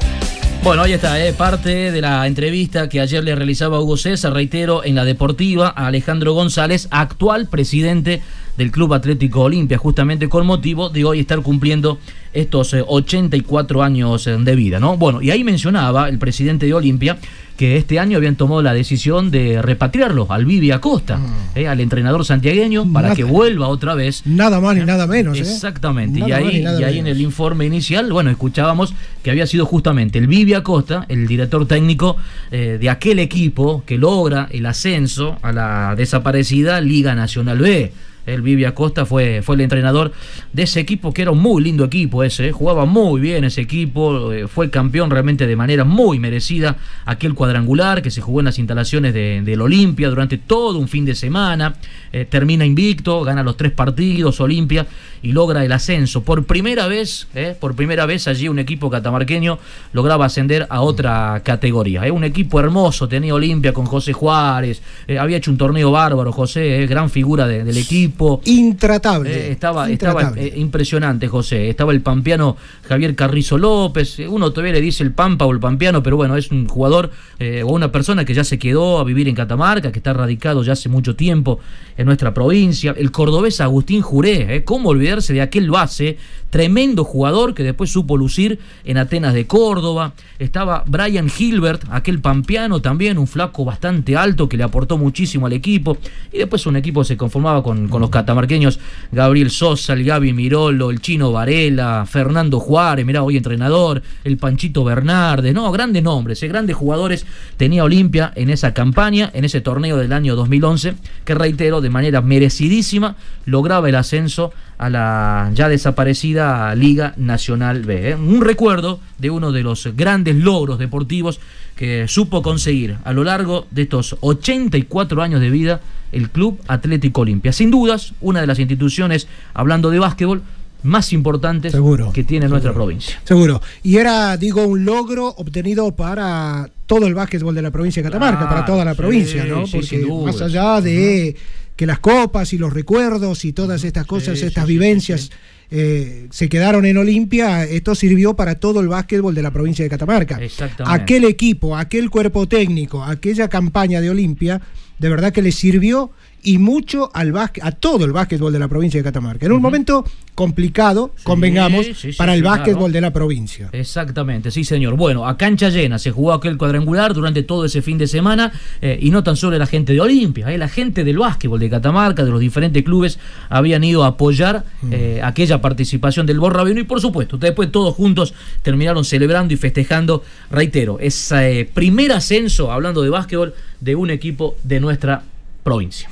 bueno, 0.64 0.80
ahí 0.80 0.94
está, 0.94 1.22
eh, 1.22 1.34
parte 1.34 1.92
de 1.92 2.00
la 2.00 2.26
entrevista 2.26 2.88
que 2.88 2.98
ayer 2.98 3.22
le 3.22 3.34
realizaba 3.34 3.80
Hugo 3.80 3.98
César, 3.98 4.32
reitero, 4.32 4.82
en 4.82 4.94
la 4.94 5.04
deportiva 5.04 5.68
a 5.68 5.88
Alejandro 5.88 6.32
González, 6.32 6.88
actual 6.90 7.48
presidente 7.48 8.22
del 8.56 8.70
Club 8.70 8.94
Atlético 8.94 9.42
Olimpia, 9.42 9.78
justamente 9.78 10.28
con 10.28 10.46
motivo 10.46 10.88
de 10.88 11.04
hoy 11.04 11.20
estar 11.20 11.40
cumpliendo 11.42 11.98
estos 12.34 12.74
84 12.74 13.80
eh, 13.80 13.84
años 13.84 14.26
eh, 14.26 14.36
de 14.36 14.56
vida, 14.56 14.80
¿no? 14.80 14.96
Bueno, 14.96 15.22
y 15.22 15.30
ahí 15.30 15.44
mencionaba 15.44 16.08
el 16.08 16.18
presidente 16.18 16.66
de 16.66 16.74
Olimpia 16.74 17.16
que 17.56 17.76
este 17.76 18.00
año 18.00 18.16
habían 18.18 18.34
tomado 18.34 18.62
la 18.62 18.74
decisión 18.74 19.30
de 19.30 19.62
repatriarlo 19.62 20.26
al 20.28 20.44
Vivi 20.44 20.72
Acosta, 20.72 21.18
mm. 21.18 21.36
eh, 21.54 21.68
al 21.68 21.78
entrenador 21.78 22.24
santiagueño, 22.24 22.92
para 22.92 23.14
que 23.14 23.22
vuelva 23.22 23.68
otra 23.68 23.94
vez. 23.94 24.22
Nada 24.26 24.60
más 24.60 24.76
ni 24.76 24.84
nada 24.84 25.06
menos. 25.06 25.38
Exactamente. 25.38 26.18
y 26.18 26.32
ahí, 26.32 26.64
y 26.80 26.82
ahí 26.82 26.98
en 26.98 27.06
el 27.06 27.20
informe 27.20 27.64
inicial, 27.64 28.12
bueno, 28.12 28.30
escuchábamos 28.30 28.92
que 29.22 29.30
había 29.30 29.46
sido 29.46 29.66
justamente 29.66 30.18
el 30.18 30.26
Vivi 30.26 30.54
Acosta, 30.54 31.06
el 31.08 31.28
director 31.28 31.64
técnico 31.66 32.16
de 32.50 32.90
aquel 32.90 33.20
equipo 33.20 33.84
que 33.86 33.98
logra 33.98 34.48
el 34.50 34.66
ascenso 34.66 35.38
a 35.42 35.52
la 35.52 35.94
desaparecida 35.96 36.80
Liga 36.80 37.14
Nacional 37.14 37.58
B. 37.58 37.92
El 38.26 38.40
Vivi 38.40 38.64
Acosta 38.64 39.04
fue, 39.04 39.42
fue 39.42 39.56
el 39.56 39.60
entrenador 39.60 40.12
de 40.52 40.62
ese 40.62 40.80
equipo, 40.80 41.12
que 41.12 41.22
era 41.22 41.30
un 41.30 41.40
muy 41.40 41.62
lindo 41.62 41.84
equipo 41.84 42.22
ese, 42.22 42.48
¿eh? 42.48 42.52
jugaba 42.52 42.86
muy 42.86 43.20
bien 43.20 43.44
ese 43.44 43.60
equipo, 43.60 44.32
eh, 44.32 44.48
fue 44.48 44.70
campeón 44.70 45.10
realmente 45.10 45.46
de 45.46 45.56
manera 45.56 45.84
muy 45.84 46.18
merecida, 46.18 46.76
aquel 47.04 47.34
cuadrangular 47.34 48.00
que 48.00 48.10
se 48.10 48.22
jugó 48.22 48.40
en 48.40 48.46
las 48.46 48.58
instalaciones 48.58 49.12
del 49.12 49.44
de, 49.44 49.58
Olimpia 49.58 50.08
durante 50.08 50.38
todo 50.38 50.78
un 50.78 50.88
fin 50.88 51.04
de 51.04 51.14
semana, 51.14 51.74
eh, 52.12 52.24
termina 52.24 52.64
invicto, 52.64 53.22
gana 53.24 53.42
los 53.42 53.56
tres 53.56 53.72
partidos 53.72 54.40
Olimpia 54.40 54.86
y 55.22 55.32
logra 55.32 55.64
el 55.64 55.72
ascenso. 55.72 56.22
Por 56.22 56.44
primera 56.44 56.86
vez, 56.86 57.28
por 57.58 57.74
primera 57.74 58.04
vez 58.04 58.28
allí 58.28 58.46
un 58.48 58.58
equipo 58.58 58.90
catamarqueño 58.90 59.58
lograba 59.94 60.26
ascender 60.26 60.66
a 60.68 60.82
otra 60.82 61.40
categoría. 61.42 62.12
Un 62.12 62.24
equipo 62.24 62.60
hermoso 62.60 63.08
tenía 63.08 63.34
Olimpia 63.34 63.72
con 63.72 63.86
José 63.86 64.12
Juárez, 64.12 64.82
había 65.18 65.38
hecho 65.38 65.50
un 65.50 65.56
torneo 65.56 65.90
bárbaro 65.90 66.30
José, 66.30 66.86
gran 66.86 67.08
figura 67.08 67.46
del 67.46 67.76
equipo 67.76 68.13
Intratable. 68.44 69.30
Eh, 69.30 69.52
estaba 69.52 69.90
estaba 69.90 70.32
eh, 70.36 70.54
impresionante, 70.56 71.28
José. 71.28 71.68
Estaba 71.68 71.92
el 71.92 72.00
pampeano 72.00 72.56
Javier 72.88 73.14
Carrizo 73.14 73.58
López. 73.58 74.18
Uno 74.20 74.50
todavía 74.50 74.72
le 74.72 74.80
dice 74.80 75.02
el 75.02 75.12
Pampa 75.12 75.44
o 75.44 75.52
el 75.52 75.60
Pampeano, 75.60 76.02
pero 76.02 76.16
bueno, 76.16 76.36
es 76.36 76.50
un 76.50 76.68
jugador 76.68 77.10
eh, 77.38 77.62
o 77.62 77.72
una 77.72 77.92
persona 77.92 78.24
que 78.24 78.34
ya 78.34 78.44
se 78.44 78.58
quedó 78.58 78.98
a 78.98 79.04
vivir 79.04 79.28
en 79.28 79.34
Catamarca, 79.34 79.92
que 79.92 79.98
está 79.98 80.12
radicado 80.12 80.62
ya 80.62 80.72
hace 80.72 80.88
mucho 80.88 81.16
tiempo 81.16 81.60
en 81.96 82.06
nuestra 82.06 82.32
provincia. 82.32 82.94
El 82.96 83.10
cordobés 83.10 83.60
Agustín 83.60 84.02
Juré, 84.02 84.64
¿cómo 84.64 84.90
olvidarse 84.90 85.32
de 85.32 85.40
aquel 85.40 85.70
base? 85.70 86.16
Tremendo 86.50 87.02
jugador 87.02 87.52
que 87.52 87.64
después 87.64 87.90
supo 87.90 88.16
lucir 88.16 88.60
en 88.84 88.96
Atenas 88.96 89.34
de 89.34 89.46
Córdoba. 89.46 90.12
Estaba 90.38 90.84
Brian 90.86 91.28
Gilbert, 91.28 91.82
aquel 91.90 92.20
pampeano 92.20 92.80
también, 92.80 93.18
un 93.18 93.26
flaco 93.26 93.64
bastante 93.64 94.16
alto 94.16 94.48
que 94.48 94.56
le 94.56 94.62
aportó 94.62 94.96
muchísimo 94.96 95.46
al 95.46 95.52
equipo. 95.52 95.98
Y 96.32 96.38
después 96.38 96.64
un 96.66 96.76
equipo 96.76 97.02
se 97.02 97.16
conformaba 97.16 97.62
con, 97.62 97.88
con 97.88 98.03
los 98.04 98.10
catamarqueños, 98.10 98.78
Gabriel 99.12 99.50
Sosa, 99.50 99.94
el 99.94 100.04
Gaby 100.04 100.34
Mirolo, 100.34 100.90
el 100.90 101.00
Chino 101.00 101.32
Varela, 101.32 102.04
Fernando 102.06 102.60
Juárez, 102.60 103.06
mirá, 103.06 103.22
hoy 103.22 103.38
entrenador, 103.38 104.02
el 104.24 104.36
Panchito 104.36 104.84
Bernardes, 104.84 105.54
no, 105.54 105.72
grandes 105.72 106.02
nombres, 106.02 106.42
eh, 106.42 106.48
grandes 106.48 106.76
jugadores 106.76 107.24
tenía 107.56 107.82
Olimpia 107.82 108.30
en 108.36 108.50
esa 108.50 108.74
campaña, 108.74 109.30
en 109.32 109.46
ese 109.46 109.62
torneo 109.62 109.96
del 109.96 110.12
año 110.12 110.36
2011, 110.36 110.96
que 111.24 111.34
reitero, 111.34 111.80
de 111.80 111.88
manera 111.88 112.20
merecidísima, 112.20 113.16
lograba 113.46 113.88
el 113.88 113.94
ascenso 113.94 114.52
a 114.76 114.90
la 114.90 115.50
ya 115.54 115.68
desaparecida 115.68 116.74
Liga 116.74 117.14
Nacional 117.16 117.84
B. 117.84 118.10
Eh. 118.10 118.16
Un 118.16 118.42
recuerdo 118.42 119.00
de 119.18 119.30
uno 119.30 119.50
de 119.52 119.62
los 119.62 119.88
grandes 119.96 120.36
logros 120.36 120.78
deportivos 120.78 121.40
que 121.76 122.06
supo 122.08 122.42
conseguir 122.42 122.96
a 123.04 123.12
lo 123.12 123.24
largo 123.24 123.66
de 123.70 123.82
estos 123.82 124.16
84 124.20 125.22
años 125.22 125.40
de 125.40 125.50
vida 125.50 125.80
el 126.12 126.30
Club 126.30 126.60
Atlético 126.68 127.22
Olimpia. 127.22 127.52
Sin 127.52 127.70
dudas, 127.70 128.14
una 128.20 128.40
de 128.40 128.46
las 128.46 128.58
instituciones, 128.58 129.26
hablando 129.52 129.90
de 129.90 129.98
básquetbol, 129.98 130.42
más 130.84 131.12
importantes 131.12 131.74
que 132.12 132.24
tiene 132.24 132.46
nuestra 132.46 132.72
provincia. 132.72 133.20
Seguro. 133.24 133.60
Y 133.82 133.96
era, 133.96 134.36
digo, 134.36 134.64
un 134.64 134.84
logro 134.84 135.28
obtenido 135.28 135.92
para 135.96 136.68
todo 136.86 137.06
el 137.06 137.14
básquetbol 137.14 137.54
de 137.54 137.62
la 137.62 137.70
provincia 137.70 138.02
de 138.02 138.10
Catamarca, 138.10 138.48
para 138.48 138.64
toda 138.64 138.84
la 138.84 138.94
provincia, 138.94 139.44
¿no? 139.44 139.64
Porque 139.66 140.06
más 140.24 140.40
allá 140.42 140.80
de 140.80 141.34
que 141.74 141.86
las 141.86 141.98
copas 141.98 142.52
y 142.52 142.58
los 142.58 142.72
recuerdos 142.72 143.44
y 143.44 143.52
todas 143.52 143.82
estas 143.82 144.06
cosas, 144.06 144.40
estas 144.42 144.66
vivencias 144.66 145.30
eh, 145.76 146.28
se 146.30 146.48
quedaron 146.48 146.86
en 146.86 146.96
Olimpia, 146.96 147.64
esto 147.64 147.96
sirvió 147.96 148.34
para 148.34 148.54
todo 148.54 148.78
el 148.78 148.86
básquetbol 148.86 149.34
de 149.34 149.42
la 149.42 149.50
provincia 149.50 149.84
de 149.84 149.90
Catamarca. 149.90 150.38
Aquel 150.86 151.24
equipo, 151.24 151.76
aquel 151.76 152.10
cuerpo 152.10 152.46
técnico, 152.46 153.02
aquella 153.02 153.48
campaña 153.48 154.00
de 154.00 154.08
Olimpia, 154.08 154.60
de 155.00 155.08
verdad 155.08 155.32
que 155.32 155.42
le 155.42 155.50
sirvió 155.50 156.12
y 156.44 156.58
mucho 156.58 157.10
al 157.12 157.34
a 157.36 157.72
todo 157.72 158.04
el 158.04 158.12
básquetbol 158.12 158.52
de 158.52 158.58
la 158.58 158.68
provincia 158.68 159.00
de 159.00 159.04
Catamarca. 159.04 159.46
En 159.46 159.52
un 159.52 159.62
momento 159.62 160.04
complicado, 160.34 161.12
convengamos, 161.22 161.86
para 162.16 162.34
el 162.34 162.42
básquetbol 162.42 162.92
de 162.92 163.00
la 163.00 163.12
provincia. 163.12 163.70
Exactamente, 163.72 164.50
sí 164.50 164.64
señor. 164.64 164.96
Bueno, 164.96 165.26
a 165.26 165.36
cancha 165.36 165.68
llena 165.70 165.98
se 165.98 166.10
jugó 166.10 166.32
aquel 166.32 166.56
cuadrangular 166.56 167.14
durante 167.14 167.42
todo 167.42 167.64
ese 167.64 167.82
fin 167.82 167.98
de 167.98 168.06
semana 168.06 168.52
eh, 168.80 168.98
y 169.00 169.10
no 169.10 169.22
tan 169.22 169.36
solo 169.36 169.58
la 169.58 169.66
gente 169.66 169.92
de 169.92 170.00
Olimpia, 170.00 170.52
eh, 170.52 170.58
la 170.58 170.68
gente 170.68 171.02
del 171.02 171.18
básquetbol 171.18 171.58
de 171.58 171.70
Catamarca, 171.70 172.24
de 172.24 172.30
los 172.30 172.40
diferentes 172.40 172.82
clubes, 172.82 173.18
habían 173.48 173.82
ido 173.82 174.04
a 174.04 174.08
apoyar 174.08 174.64
mm. 174.82 174.92
eh, 174.92 175.20
aquella 175.22 175.60
participación 175.60 176.26
del 176.26 176.40
Borrabino 176.40 176.80
y 176.80 176.84
por 176.84 177.00
supuesto, 177.00 177.38
después 177.38 177.72
todos 177.72 177.94
juntos 177.94 178.34
terminaron 178.62 179.04
celebrando 179.04 179.54
y 179.54 179.56
festejando, 179.56 180.22
reitero, 180.50 180.98
ese 181.00 181.68
primer 181.72 182.12
ascenso, 182.12 182.70
hablando 182.70 183.02
de 183.02 183.10
básquetbol, 183.10 183.54
de 183.80 183.94
un 183.94 184.10
equipo 184.10 184.56
de 184.62 184.80
nuestra 184.80 185.22
provincia. 185.62 186.08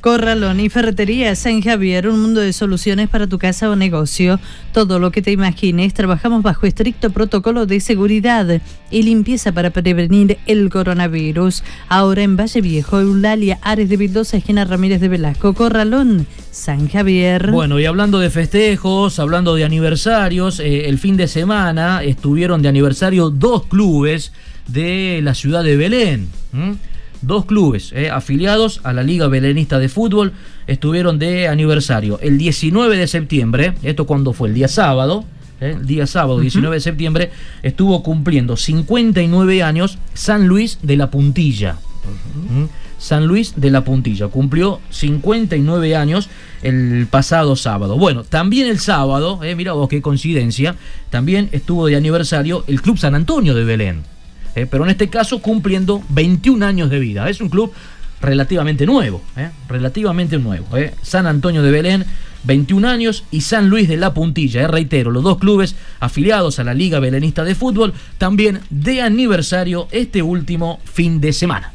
Corralón 0.00 0.60
y 0.60 0.68
Ferretería 0.68 1.34
San 1.34 1.60
Javier, 1.60 2.08
un 2.08 2.22
mundo 2.22 2.40
de 2.40 2.52
soluciones 2.52 3.08
para 3.08 3.26
tu 3.26 3.36
casa 3.38 3.68
o 3.68 3.74
negocio. 3.74 4.38
Todo 4.72 5.00
lo 5.00 5.10
que 5.10 5.22
te 5.22 5.32
imagines, 5.32 5.92
trabajamos 5.92 6.44
bajo 6.44 6.66
estricto 6.66 7.10
protocolo 7.10 7.66
de 7.66 7.80
seguridad 7.80 8.60
y 8.92 9.02
limpieza 9.02 9.50
para 9.50 9.70
prevenir 9.70 10.38
el 10.46 10.70
coronavirus. 10.70 11.64
Ahora 11.88 12.22
en 12.22 12.36
Valle 12.36 12.60
Viejo, 12.60 13.00
Eulalia, 13.00 13.58
Ares 13.60 13.88
de 13.88 13.96
Vildosa, 13.96 14.36
esquina 14.36 14.64
Ramírez 14.64 15.00
de 15.00 15.08
Velasco, 15.08 15.52
Corralón, 15.52 16.28
San 16.52 16.88
Javier. 16.88 17.50
Bueno, 17.50 17.80
y 17.80 17.84
hablando 17.84 18.20
de 18.20 18.30
festejos, 18.30 19.18
hablando 19.18 19.56
de 19.56 19.64
aniversarios, 19.64 20.60
eh, 20.60 20.88
el 20.88 20.98
fin 20.98 21.16
de 21.16 21.26
semana 21.26 22.04
estuvieron 22.04 22.62
de 22.62 22.68
aniversario 22.68 23.30
dos 23.30 23.66
clubes 23.66 24.32
de 24.68 25.18
la 25.24 25.34
ciudad 25.34 25.64
de 25.64 25.76
Belén 25.76 26.28
dos 27.22 27.44
clubes 27.44 27.92
eh, 27.94 28.10
afiliados 28.10 28.80
a 28.84 28.92
la 28.92 29.02
Liga 29.02 29.28
Belenista 29.28 29.78
de 29.78 29.88
Fútbol 29.88 30.32
estuvieron 30.66 31.18
de 31.18 31.48
aniversario. 31.48 32.18
El 32.20 32.38
19 32.38 32.96
de 32.96 33.06
septiembre, 33.06 33.74
esto 33.82 34.06
cuando 34.06 34.32
fue 34.32 34.48
el 34.48 34.54
día 34.54 34.68
sábado, 34.68 35.24
eh, 35.60 35.76
el 35.78 35.86
día 35.86 36.06
sábado 36.06 36.40
19 36.40 36.76
de 36.76 36.80
septiembre, 36.80 37.30
estuvo 37.62 38.02
cumpliendo 38.02 38.56
59 38.56 39.62
años 39.62 39.98
San 40.14 40.46
Luis 40.46 40.78
de 40.82 40.96
la 40.96 41.10
Puntilla. 41.10 41.76
San 42.98 43.26
Luis 43.26 43.54
de 43.56 43.70
la 43.70 43.84
Puntilla. 43.84 44.28
Cumplió 44.28 44.80
59 44.90 45.96
años 45.96 46.28
el 46.62 47.06
pasado 47.08 47.56
sábado. 47.56 47.96
Bueno, 47.96 48.24
también 48.24 48.68
el 48.68 48.80
sábado, 48.80 49.42
eh, 49.42 49.54
mira 49.54 49.72
vos 49.72 49.88
qué 49.88 50.02
coincidencia, 50.02 50.74
también 51.10 51.48
estuvo 51.52 51.86
de 51.86 51.96
aniversario 51.96 52.64
el 52.66 52.82
Club 52.82 52.98
San 52.98 53.14
Antonio 53.14 53.54
de 53.54 53.64
Belén. 53.64 54.17
Eh, 54.58 54.66
pero 54.68 54.82
en 54.82 54.90
este 54.90 55.08
caso 55.08 55.40
cumpliendo 55.40 56.02
21 56.08 56.66
años 56.66 56.90
de 56.90 56.98
vida. 56.98 57.30
Es 57.30 57.40
un 57.40 57.48
club 57.48 57.72
relativamente 58.20 58.86
nuevo, 58.86 59.22
eh, 59.36 59.50
relativamente 59.68 60.36
nuevo. 60.36 60.76
Eh. 60.76 60.94
San 61.00 61.28
Antonio 61.28 61.62
de 61.62 61.70
Belén, 61.70 62.04
21 62.42 62.88
años, 62.88 63.22
y 63.30 63.42
San 63.42 63.68
Luis 63.68 63.88
de 63.88 63.96
la 63.96 64.14
Puntilla, 64.14 64.66
reitero, 64.66 65.12
los 65.12 65.22
dos 65.22 65.38
clubes 65.38 65.76
afiliados 66.00 66.58
a 66.58 66.64
la 66.64 66.74
Liga 66.74 66.98
Belenista 66.98 67.44
de 67.44 67.54
Fútbol, 67.54 67.94
también 68.18 68.60
de 68.70 69.00
aniversario 69.00 69.86
este 69.92 70.22
último 70.22 70.80
fin 70.84 71.20
de 71.20 71.32
semana. 71.32 71.72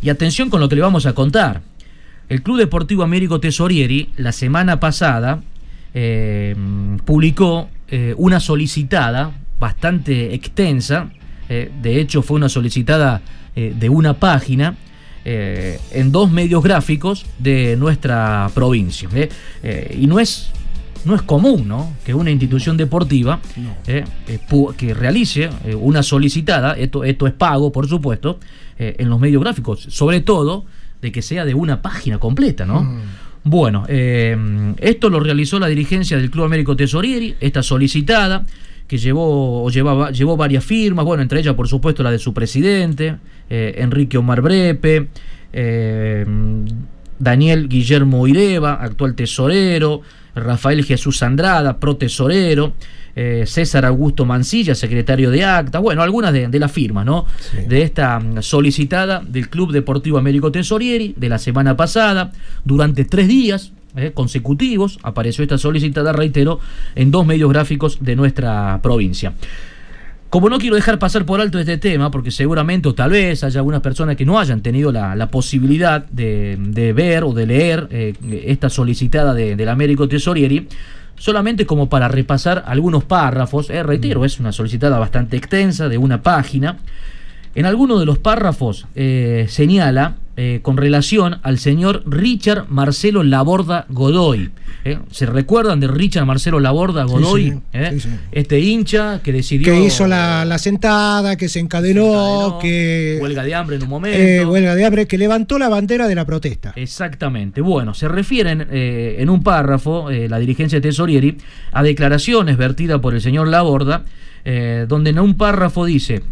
Y 0.00 0.10
atención 0.10 0.48
con 0.48 0.60
lo 0.60 0.68
que 0.68 0.76
le 0.76 0.82
vamos 0.82 1.06
a 1.06 1.12
contar. 1.12 1.60
El 2.28 2.44
Club 2.44 2.58
Deportivo 2.58 3.02
Américo 3.02 3.40
Tesorieri 3.40 4.10
la 4.16 4.30
semana 4.30 4.78
pasada 4.78 5.42
publicó 7.04 7.68
una 8.16 8.38
solicitada 8.38 9.32
bastante 9.58 10.34
extensa, 10.34 11.10
de 11.48 12.00
hecho 12.00 12.22
fue 12.22 12.36
una 12.36 12.48
solicitada 12.48 13.22
de 13.56 13.88
una 13.88 14.14
página, 14.14 14.76
en 15.24 16.12
dos 16.12 16.30
medios 16.30 16.62
gráficos 16.62 17.26
de 17.38 17.76
nuestra 17.76 18.50
provincia. 18.54 19.08
y 19.98 20.06
no 20.06 20.18
es 20.18 20.50
no 21.04 21.14
es 21.14 21.22
común 21.22 21.68
¿no? 21.68 21.92
que 22.04 22.12
una 22.12 22.30
institución 22.30 22.76
deportiva 22.76 23.40
que 24.76 24.94
realice 24.94 25.48
una 25.80 26.02
solicitada, 26.02 26.74
esto, 26.74 27.04
esto 27.04 27.26
es 27.26 27.32
pago 27.32 27.70
por 27.70 27.88
supuesto, 27.88 28.38
en 28.78 29.08
los 29.08 29.20
medios 29.20 29.42
gráficos, 29.42 29.86
sobre 29.90 30.20
todo 30.20 30.64
de 31.00 31.12
que 31.12 31.22
sea 31.22 31.44
de 31.44 31.54
una 31.54 31.82
página 31.82 32.18
completa, 32.18 32.66
¿no? 32.66 32.82
Mm. 32.82 33.00
Bueno, 33.44 33.84
eh, 33.88 34.36
esto 34.78 35.08
lo 35.08 35.20
realizó 35.20 35.58
la 35.58 35.68
dirigencia 35.68 36.16
del 36.16 36.30
Club 36.30 36.44
Américo 36.44 36.76
Tesorieri, 36.76 37.36
esta 37.40 37.62
solicitada, 37.62 38.44
que 38.88 38.96
llevó, 38.96 39.70
llevaba, 39.70 40.10
llevó 40.10 40.36
varias 40.36 40.64
firmas, 40.64 41.04
bueno, 41.04 41.22
entre 41.22 41.40
ellas, 41.40 41.54
por 41.54 41.68
supuesto, 41.68 42.02
la 42.02 42.10
de 42.10 42.18
su 42.18 42.32
presidente, 42.32 43.16
eh, 43.50 43.74
Enrique 43.78 44.16
Omar 44.16 44.40
Brepe, 44.40 45.08
eh, 45.52 46.26
Daniel 47.18 47.68
Guillermo 47.68 48.26
Ireva, 48.26 48.74
actual 48.74 49.14
tesorero, 49.14 50.00
Rafael 50.34 50.84
Jesús 50.84 51.22
Andrada, 51.22 51.78
pro 51.78 51.96
tesorero, 51.96 52.72
eh, 53.14 53.44
César 53.46 53.84
Augusto 53.84 54.24
Mancilla, 54.24 54.74
secretario 54.74 55.30
de 55.30 55.44
acta, 55.44 55.80
bueno, 55.80 56.02
algunas 56.02 56.32
de, 56.32 56.58
las 56.58 56.72
firmas, 56.72 57.04
¿no? 57.04 57.26
De 57.66 57.82
esta 57.82 58.18
mm, 58.20 58.42
solicitada 58.42 59.20
del 59.26 59.50
Club 59.50 59.72
Deportivo 59.72 60.18
Américo 60.18 60.50
Tesorieri 60.52 61.14
de 61.16 61.28
la 61.28 61.38
semana 61.38 61.76
pasada, 61.76 62.32
durante 62.64 63.04
tres 63.04 63.28
días, 63.28 63.72
eh, 63.96 64.12
consecutivos, 64.12 64.98
apareció 65.02 65.42
esta 65.42 65.56
solicitada, 65.56 66.12
reitero, 66.12 66.60
en 66.94 67.10
dos 67.10 67.26
medios 67.26 67.50
gráficos 67.50 67.98
de 68.00 68.16
nuestra 68.16 68.80
provincia. 68.82 69.32
Como 70.30 70.50
no 70.50 70.58
quiero 70.58 70.76
dejar 70.76 70.98
pasar 70.98 71.24
por 71.24 71.40
alto 71.40 71.58
este 71.58 71.78
tema, 71.78 72.10
porque 72.10 72.30
seguramente 72.30 72.88
o 72.88 72.94
tal 72.94 73.12
vez 73.12 73.42
haya 73.44 73.60
algunas 73.60 73.80
personas 73.80 74.16
que 74.16 74.26
no 74.26 74.38
hayan 74.38 74.60
tenido 74.60 74.92
la, 74.92 75.30
posibilidad 75.30 76.04
de, 76.04 76.92
ver 76.94 77.24
o 77.24 77.32
de 77.32 77.46
leer 77.46 77.88
eh, 77.90 78.12
esta 78.44 78.68
solicitada 78.68 79.32
del 79.32 79.68
Américo 79.70 80.06
Tesorieri, 80.06 80.68
solamente 81.16 81.64
como 81.64 81.88
para 81.88 82.08
repasar 82.08 82.64
algunos 82.66 83.04
párrafos, 83.04 83.70
eh, 83.70 83.82
reitero, 83.82 84.26
es 84.26 84.38
una 84.38 84.52
solicitada 84.52 84.98
bastante 84.98 85.38
extensa 85.38 85.88
de 85.88 85.96
una 85.96 86.20
página. 86.22 86.76
En 87.54 87.64
alguno 87.64 87.98
de 87.98 88.04
los 88.04 88.18
párrafos 88.18 88.86
señala 89.48 90.16
eh, 90.40 90.60
con 90.62 90.76
relación 90.76 91.40
al 91.42 91.58
señor 91.58 92.04
Richard 92.06 92.66
Marcelo 92.68 93.24
Laborda 93.24 93.86
Godoy. 93.88 94.52
¿eh? 94.84 95.00
¿Se 95.10 95.26
recuerdan 95.26 95.80
de 95.80 95.88
Richard 95.88 96.26
Marcelo 96.26 96.60
Laborda 96.60 97.02
Godoy? 97.02 97.60
¿Eh? 97.72 97.98
Este 98.30 98.60
hincha 98.60 99.20
que 99.20 99.32
decidió... 99.32 99.72
Que 99.72 99.82
hizo 99.82 100.06
la, 100.06 100.56
sentada, 100.58 101.34
que 101.34 101.48
se 101.48 101.58
encadenó, 101.58 102.60
que... 102.62 103.18
Huelga 103.20 103.42
de 103.42 103.52
hambre 103.52 103.76
en 103.78 103.82
un 103.82 103.88
momento. 103.88 104.48
huelga 104.48 104.76
de 104.76 104.84
hambre, 104.84 105.06
que 105.08 105.18
levantó 105.18 105.58
la 105.58 105.68
bandera 105.68 106.06
de 106.06 106.14
la 106.14 106.24
protesta. 106.24 106.72
Exactamente. 106.76 107.60
Bueno, 107.60 107.92
se 107.92 108.06
refieren 108.06 108.64
en 108.70 109.28
un 109.30 109.42
párrafo, 109.42 110.08
la 110.08 110.38
dirigencia 110.38 110.78
de 110.78 110.88
Tesorieri, 110.88 111.36
a 111.72 111.82
declaraciones 111.82 112.56
vertidas 112.56 113.00
por 113.00 113.12
el 113.12 113.20
señor 113.20 113.48
Laborda, 113.48 114.04
donde 114.44 115.10
en 115.10 115.18
un 115.18 115.36
párrafo 115.36 115.84
dice, 115.84 116.22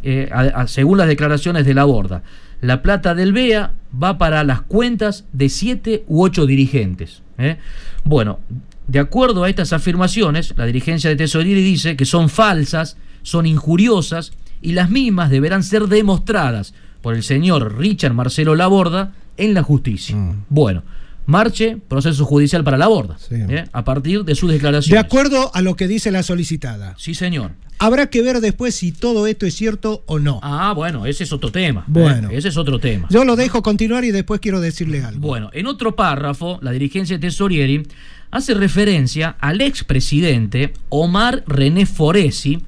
según 0.67 0.99
las 0.99 1.09
declaraciones 1.09 1.67
de 1.67 1.75
Laborda, 1.75 2.23
la 2.61 2.83
plata 2.83 3.15
del 3.15 3.33
BEA 3.33 3.75
va 4.03 4.19
para 4.19 4.45
las 4.45 4.63
cuentas 4.63 5.25
de 5.33 5.49
siete 5.49 6.05
u 6.09 6.23
ocho 6.23 6.47
dirigentes. 6.47 7.23
¿eh? 7.39 7.59
Bueno, 8.05 8.41
de 8.87 8.99
acuerdo 8.99 9.45
a 9.45 9.49
estas 9.49 9.73
afirmaciones, 9.73 10.55
la 10.57 10.67
dirigencia 10.67 11.11
de 11.11 11.17
Tesorería 11.17 11.57
dice 11.57 11.97
que 11.97 12.05
son 12.05 12.29
falsas, 12.29 12.97
son 13.23 13.47
injuriosas 13.47 14.33
y 14.63 14.73
las 14.73 14.91
mismas 14.91 15.31
deberán 15.31 15.63
ser 15.63 15.87
demostradas 15.87 16.75
por 17.03 17.15
el 17.15 17.23
señor 17.23 17.79
Richard 17.79 18.15
Marcelo 18.15 18.55
Laborda 18.55 19.13
en 19.37 19.55
la 19.55 19.63
justicia. 19.63 20.17
Mm. 20.17 20.45
Bueno, 20.49 20.83
marche 21.27 21.77
proceso 21.89 22.25
judicial 22.25 22.65
para 22.65 22.79
Laborda, 22.79 23.19
¿eh? 23.31 23.65
a 23.73 23.85
partir 23.85 24.25
de 24.25 24.35
sus 24.35 24.51
declaraciones. 24.51 25.03
De 25.03 25.07
acuerdo 25.07 25.51
a 25.55 25.61
lo 25.61 25.77
que 25.77 25.89
dice 25.89 26.11
la 26.11 26.23
solicitada. 26.23 26.95
Sí, 26.99 27.15
señor. 27.15 27.53
Habrá 27.79 28.07
que 28.07 28.23
ver 28.23 28.41
después 28.41 28.75
si 28.75 28.91
todo 28.91 29.27
esto 29.27 29.45
es 29.45 29.55
cierto 29.55 30.03
o 30.07 30.19
no. 30.19 30.41
Ah, 30.43 30.73
bueno, 30.75 31.05
ese 31.05 31.25
es 31.25 31.33
otro 31.33 31.53
tema. 31.53 31.83
¿eh? 31.83 31.89
Bueno, 31.89 32.31
ese 32.31 32.49
es 32.49 32.57
otro 32.57 32.79
tema. 32.79 33.07
Yo 33.11 33.25
lo 33.25 33.37
dejo 33.37 33.63
continuar 33.63 34.05
y 34.05 34.13
después 34.13 34.41
quiero 34.41 34.61
decirle 34.61 35.03
algo. 35.03 35.21
Bueno, 35.21 35.51
en 35.53 35.67
otro 35.67 35.95
párrafo, 35.95 36.59
la 36.63 36.71
dirigencia 36.71 37.19
de 37.19 37.21
Tesorieri 37.21 37.87
hace 38.31 38.55
referencia 38.55 39.37
al 39.41 39.61
expresidente 39.61 40.73
Omar 40.89 41.45
René 41.47 41.85
Foresi. 41.85 42.63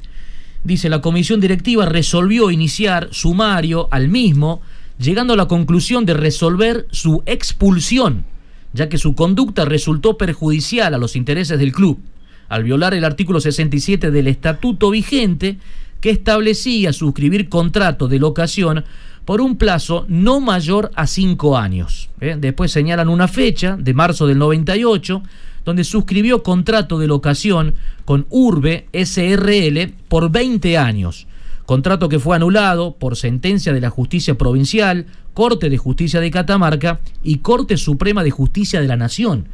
Dice, 0.65 0.91
la 0.91 1.01
comisión 1.01 1.41
directiva 1.41 1.87
resolvió 1.87 2.51
iniciar 2.51 3.09
sumario 3.11 3.89
al 3.91 4.09
mismo, 4.09 4.61
llegando 4.99 5.33
a 5.33 5.37
la 5.37 5.49
conclusión 5.49 6.05
de 6.05 6.15
resolver 6.15 6.87
su 6.91 7.23
expulsión, 7.25 8.25
ya 8.73 8.89
que 8.89 8.99
su 8.99 9.15
conducta 9.15 9.65
resultó 9.65 10.17
perjudicial 10.17 10.95
a 10.95 10.99
los 10.99 11.17
intereses 11.17 11.59
del 11.59 11.73
club 11.73 12.01
al 12.49 12.65
violar 12.65 12.95
el 12.95 13.05
artículo 13.05 13.41
67 13.41 14.11
del 14.11 14.27
estatuto 14.27 14.91
vigente 14.91 15.59
que 16.01 16.11
establecía 16.11 16.93
suscribir 16.93 17.49
contrato 17.49 18.09
de 18.09 18.19
locación 18.19 18.85
por 19.25 19.41
un 19.41 19.57
plazo 19.57 20.07
no 20.09 20.41
mayor 20.41 20.91
a 20.95 21.07
cinco 21.07 21.59
años. 21.59 22.09
¿eh? 22.21 22.37
Después 22.39 22.73
señalan 22.73 23.09
una 23.09 23.29
fecha 23.29 23.77
de 23.79 23.95
marzo 23.95 24.27
del 24.27 24.39
98 24.39 25.23
donde 25.65 25.85
suscribió 25.85 26.43
contrato 26.43 26.99
de 26.99 27.09
locación 27.09 27.75
con 28.07 28.27
Urbe 28.31 28.87
SRL 28.93 29.93
por 30.09 30.31
20 30.31 30.79
años. 30.79 31.27
Contrato 31.69 32.09
que 32.09 32.19
fue 32.19 32.35
anulado 32.35 32.97
por 32.97 33.15
sentencia 33.15 33.75
de 33.75 33.83
la 33.83 33.91
Justicia 33.91 34.39
Provincial, 34.39 35.05
Corte 35.35 35.69
de 35.69 35.77
Justicia 35.77 36.19
de 36.19 36.31
Catamarca 36.31 37.01
y 37.23 37.41
Corte 37.41 37.77
Suprema 37.77 38.25
de 38.25 38.31
Justicia 38.31 38.81
de 38.81 38.89
la 38.89 38.97
Nación. 38.97 39.49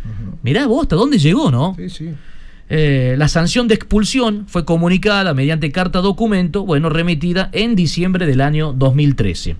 Mirá 0.44 0.68
vos, 0.68 0.83
¿hasta 0.83 0.94
dónde 0.94 1.18
llegó, 1.18 1.50
no? 1.50 1.74
Sí, 1.77 1.90
sí. 1.90 2.11
Eh, 2.68 3.16
la 3.18 3.27
sanción 3.27 3.66
de 3.66 3.74
expulsión 3.74 4.44
fue 4.46 4.64
comunicada 4.64 5.35
mediante 5.35 5.72
carta 5.72 6.03
documento, 6.03 6.64
bueno, 6.64 6.88
remitida 6.88 7.48
en 7.50 7.74
diciembre 7.74 8.27
del 8.27 8.42
año 8.42 8.72
2013. 8.72 9.57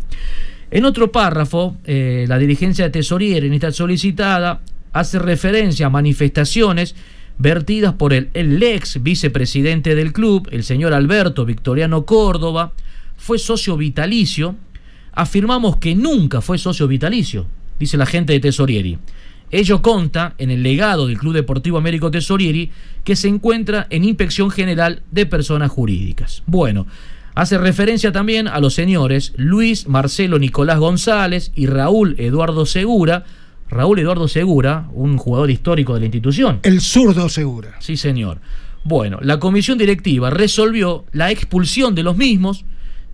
En 0.71 0.85
otro 0.85 1.11
párrafo, 1.11 1.77
eh, 1.83 2.25
la 2.29 2.39
dirigencia 2.39 2.85
de 2.85 2.91
Tesorier 2.93 3.45
en 3.45 3.55
esta 3.55 3.73
solicitada 3.73 4.61
hace 4.93 5.19
referencia 5.19 5.87
a 5.87 5.91
manifestaciones 5.91 6.95
vertidas 7.39 7.95
por 7.95 8.13
el, 8.13 8.31
ex 8.63 9.03
vicepresidente 9.03 9.95
del 9.95 10.13
club, 10.13 10.49
el 10.53 10.65
señor 10.65 10.93
Alberto 10.95 11.45
Victoriano 11.45 12.05
Córdoba, 12.05 12.73
fue 13.17 13.39
socio 13.39 13.77
vitalicio. 13.77 14.57
Afirmamos 15.13 15.77
que 15.77 15.95
nunca 15.95 16.41
fue 16.41 16.59
socio 16.59 16.89
vitalicio, 16.89 17.47
dice 17.79 17.97
la 17.97 18.07
gente 18.07 18.33
de 18.33 18.41
Tesorieri. 18.41 18.99
Ello 19.51 19.83
conta 19.83 20.35
en 20.39 20.51
el 20.51 20.63
legado 20.63 21.07
del 21.07 21.19
Club 21.19 21.35
Deportivo 21.35 21.79
Américo 21.79 22.11
Tesorieri 22.11 22.71
que 23.05 23.15
se 23.15 23.29
encuentra 23.29 23.87
en 23.91 24.05
Inspección 24.05 24.51
General 24.51 25.03
de 25.13 25.27
Personas 25.27 25.71
Jurídicas. 25.71 26.43
Bueno, 26.47 26.87
hace 27.37 27.59
referencia 27.59 28.11
también 28.11 28.49
a 28.49 28.59
los 28.59 28.75
señores 28.75 29.33
Luis 29.37 29.87
Marcelo 29.87 30.41
Nicolás 30.41 30.81
González 30.81 31.53
y 31.55 31.67
Raúl 31.67 32.17
Eduardo 32.19 32.67
Segura. 32.67 33.27
Raúl 33.69 33.99
Eduardo 33.99 34.29
Segura, 34.29 34.89
un 34.93 35.17
jugador 35.17 35.51
histórico 35.51 35.95
de 35.95 36.01
la 36.01 36.07
institución. 36.07 36.61
El 36.63 36.81
zurdo 36.81 37.29
Segura. 37.29 37.77
Sí, 37.81 37.97
señor. 37.97 38.41
Bueno, 38.85 39.19
la 39.23 39.39
comisión 39.39 39.79
directiva 39.79 40.31
resolvió 40.31 41.05
la 41.13 41.31
expulsión 41.31 41.95
de 41.95 42.03
los 42.03 42.17
mismos, 42.17 42.65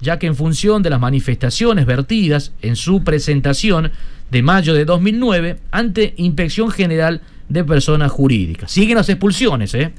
ya 0.00 0.18
que 0.18 0.26
en 0.26 0.34
función 0.34 0.82
de 0.82 0.90
las 0.90 1.00
manifestaciones 1.00 1.86
vertidas 1.86 2.52
en 2.62 2.74
su 2.74 3.04
presentación 3.04 3.92
de 4.30 4.42
mayo 4.42 4.74
de 4.74 4.84
2009 4.84 5.58
ante 5.70 6.14
Inspección 6.16 6.70
General 6.70 7.20
de 7.48 7.64
Personas 7.64 8.10
Jurídicas. 8.10 8.70
Siguen 8.70 8.96
las 8.96 9.08
expulsiones, 9.08 9.74
¿eh? 9.74 9.92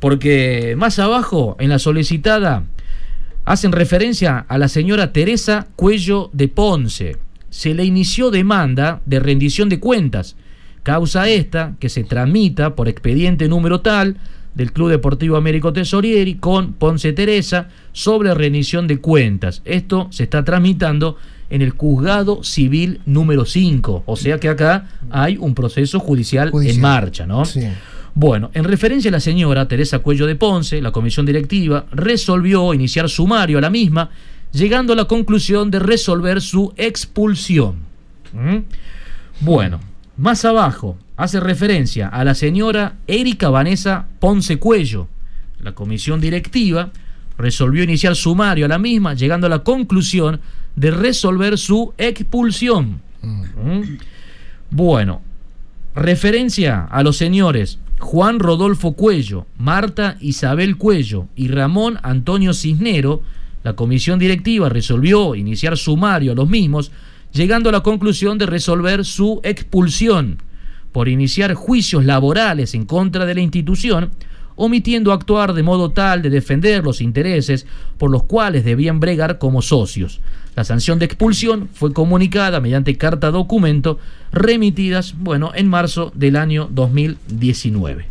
Porque 0.00 0.74
más 0.76 0.98
abajo, 0.98 1.56
en 1.58 1.70
la 1.70 1.78
solicitada, 1.78 2.64
hacen 3.44 3.72
referencia 3.72 4.44
a 4.48 4.58
la 4.58 4.68
señora 4.68 5.12
Teresa 5.12 5.68
Cuello 5.74 6.30
de 6.32 6.48
Ponce. 6.48 7.16
Se 7.50 7.74
le 7.74 7.84
inició 7.84 8.30
demanda 8.30 9.00
de 9.06 9.20
rendición 9.20 9.68
de 9.68 9.80
cuentas. 9.80 10.36
Causa 10.82 11.28
esta 11.28 11.74
que 11.80 11.88
se 11.88 12.04
tramita 12.04 12.74
por 12.74 12.88
expediente 12.88 13.48
número 13.48 13.80
tal 13.80 14.16
del 14.54 14.72
Club 14.72 14.90
Deportivo 14.90 15.36
Américo 15.36 15.72
Tesorieri 15.72 16.34
con 16.34 16.72
Ponce 16.72 17.12
Teresa 17.12 17.68
sobre 17.92 18.34
rendición 18.34 18.86
de 18.86 18.98
cuentas. 18.98 19.62
Esto 19.64 20.08
se 20.10 20.24
está 20.24 20.44
tramitando 20.44 21.16
en 21.50 21.62
el 21.62 21.70
juzgado 21.70 22.42
civil 22.42 23.00
número 23.06 23.44
5. 23.44 24.02
O 24.06 24.16
sea 24.16 24.38
que 24.38 24.48
acá 24.48 24.88
hay 25.10 25.36
un 25.36 25.54
proceso 25.54 26.00
judicial, 26.00 26.50
en 26.54 26.80
marcha, 26.80 27.26
¿no? 27.26 27.44
Bueno, 28.14 28.50
en 28.52 28.64
referencia 28.64 29.10
a 29.10 29.12
la 29.12 29.20
señora 29.20 29.68
Teresa 29.68 30.00
Cuello 30.00 30.26
de 30.26 30.34
Ponce, 30.34 30.80
la 30.82 30.90
comisión 30.90 31.24
directiva 31.24 31.86
resolvió 31.92 32.74
iniciar 32.74 33.08
sumario 33.08 33.58
a 33.58 33.60
la 33.60 33.70
misma, 33.70 34.10
llegando 34.52 34.92
a 34.92 34.96
la 34.96 35.06
conclusión 35.06 35.70
de 35.70 35.78
resolver 35.78 36.40
su 36.40 36.72
expulsión. 36.76 37.76
¿Mm? 38.32 38.58
Bueno, 39.40 39.80
más 40.16 40.44
abajo 40.44 40.98
hace 41.16 41.40
referencia 41.40 42.08
a 42.08 42.24
la 42.24 42.34
señora 42.34 42.96
Erika 43.06 43.50
Vanessa 43.50 44.06
Ponce 44.20 44.58
Cuello. 44.58 45.08
La 45.60 45.72
comisión 45.72 46.20
directiva 46.20 46.90
resolvió 47.36 47.82
iniciar 47.84 48.16
sumario 48.16 48.66
a 48.66 48.68
la 48.68 48.78
misma, 48.78 49.14
llegando 49.14 49.46
a 49.46 49.50
la 49.50 49.60
conclusión 49.60 50.40
de 50.76 50.90
resolver 50.90 51.58
su 51.58 51.92
expulsión. 51.98 53.00
¿Mm? 53.22 53.98
Bueno, 54.70 55.22
referencia 55.94 56.84
a 56.84 57.02
los 57.02 57.16
señores 57.16 57.78
Juan 57.98 58.38
Rodolfo 58.38 58.92
Cuello, 58.92 59.46
Marta 59.58 60.16
Isabel 60.20 60.76
Cuello 60.76 61.26
y 61.34 61.48
Ramón 61.48 61.98
Antonio 62.02 62.54
Cisnero, 62.54 63.22
la 63.68 63.76
comisión 63.76 64.18
directiva 64.18 64.70
resolvió 64.70 65.34
iniciar 65.34 65.76
sumario 65.76 66.32
a 66.32 66.34
los 66.34 66.48
mismos, 66.48 66.90
llegando 67.34 67.68
a 67.68 67.72
la 67.72 67.82
conclusión 67.82 68.38
de 68.38 68.46
resolver 68.46 69.04
su 69.04 69.42
expulsión 69.42 70.38
por 70.90 71.06
iniciar 71.06 71.52
juicios 71.52 72.06
laborales 72.06 72.74
en 72.74 72.86
contra 72.86 73.26
de 73.26 73.34
la 73.34 73.42
institución, 73.42 74.10
omitiendo 74.56 75.12
actuar 75.12 75.52
de 75.52 75.62
modo 75.62 75.90
tal 75.90 76.22
de 76.22 76.30
defender 76.30 76.82
los 76.82 77.02
intereses 77.02 77.66
por 77.98 78.10
los 78.10 78.22
cuales 78.22 78.64
debían 78.64 79.00
bregar 79.00 79.36
como 79.36 79.60
socios. 79.60 80.22
La 80.56 80.64
sanción 80.64 80.98
de 80.98 81.04
expulsión 81.04 81.68
fue 81.70 81.92
comunicada 81.92 82.60
mediante 82.60 82.96
carta 82.96 83.30
documento 83.30 83.98
remitidas, 84.32 85.14
bueno, 85.18 85.52
en 85.54 85.68
marzo 85.68 86.10
del 86.14 86.36
año 86.36 86.70
2019. 86.72 88.06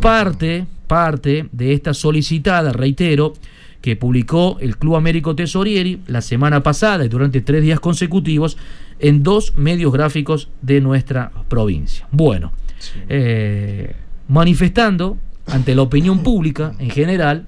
Parte, 0.00 0.66
parte 0.86 1.48
de 1.50 1.72
esta 1.72 1.92
solicitada, 1.92 2.72
reitero, 2.72 3.34
que 3.82 3.96
publicó 3.96 4.56
el 4.60 4.78
Club 4.78 4.96
Américo 4.96 5.34
Tesorieri 5.34 6.00
la 6.06 6.22
semana 6.22 6.62
pasada 6.62 7.04
y 7.04 7.08
durante 7.08 7.40
tres 7.40 7.62
días 7.62 7.80
consecutivos 7.80 8.56
en 9.00 9.22
dos 9.22 9.54
medios 9.56 9.92
gráficos 9.92 10.48
de 10.62 10.80
nuestra 10.80 11.32
provincia. 11.48 12.06
Bueno, 12.12 12.52
eh, 13.08 13.94
manifestando 14.28 15.18
ante 15.46 15.74
la 15.74 15.82
opinión 15.82 16.22
pública 16.22 16.74
en 16.78 16.90
general 16.90 17.46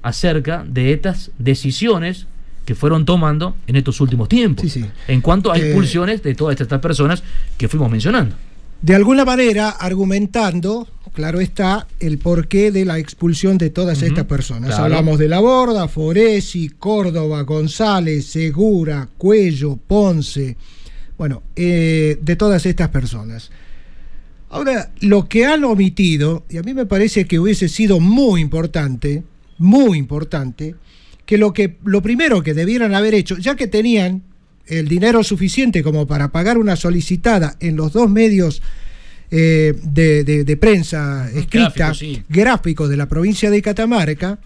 acerca 0.00 0.64
de 0.66 0.94
estas 0.94 1.30
decisiones 1.38 2.26
que 2.64 2.74
fueron 2.74 3.04
tomando 3.04 3.56
en 3.66 3.76
estos 3.76 4.00
últimos 4.00 4.28
tiempos 4.28 4.78
en 5.08 5.20
cuanto 5.20 5.52
a 5.52 5.58
expulsiones 5.58 6.22
de 6.22 6.34
todas 6.34 6.58
estas 6.60 6.80
personas 6.80 7.22
que 7.58 7.68
fuimos 7.68 7.90
mencionando. 7.90 8.34
De 8.82 8.96
alguna 8.96 9.24
manera 9.24 9.70
argumentando, 9.70 10.88
claro 11.12 11.40
está, 11.40 11.86
el 12.00 12.18
porqué 12.18 12.72
de 12.72 12.84
la 12.84 12.98
expulsión 12.98 13.56
de 13.56 13.70
todas 13.70 14.02
estas 14.02 14.24
personas. 14.24 14.76
Hablamos 14.76 15.20
de 15.20 15.28
La 15.28 15.38
Borda, 15.38 15.86
Foresi, 15.86 16.68
Córdoba, 16.68 17.42
González, 17.42 18.26
Segura, 18.26 19.08
Cuello, 19.16 19.76
Ponce, 19.76 20.56
bueno, 21.16 21.44
eh, 21.54 22.18
de 22.20 22.34
todas 22.34 22.66
estas 22.66 22.88
personas. 22.88 23.52
Ahora, 24.50 24.90
lo 24.98 25.28
que 25.28 25.46
han 25.46 25.62
omitido, 25.62 26.44
y 26.50 26.58
a 26.58 26.62
mí 26.62 26.74
me 26.74 26.84
parece 26.84 27.26
que 27.26 27.38
hubiese 27.38 27.68
sido 27.68 28.00
muy 28.00 28.40
importante, 28.40 29.22
muy 29.58 29.96
importante, 29.96 30.74
que 31.24 31.38
lo, 31.38 31.52
que, 31.52 31.76
lo 31.84 32.02
primero 32.02 32.42
que 32.42 32.52
debieran 32.52 32.96
haber 32.96 33.14
hecho, 33.14 33.38
ya 33.38 33.54
que 33.54 33.68
tenían 33.68 34.22
el 34.66 34.88
dinero 34.88 35.22
suficiente 35.22 35.82
como 35.82 36.06
para 36.06 36.32
pagar 36.32 36.58
una 36.58 36.76
solicitada 36.76 37.56
en 37.60 37.76
los 37.76 37.92
dos 37.92 38.10
medios 38.10 38.62
eh, 39.30 39.74
de, 39.82 40.56
prensa 40.58 41.30
escrita, 41.34 41.92
gráficos 42.28 42.88
de 42.88 42.96
la 42.96 43.08
provincia 43.08 43.50
de 43.50 43.62
Catamarca, 43.62 44.38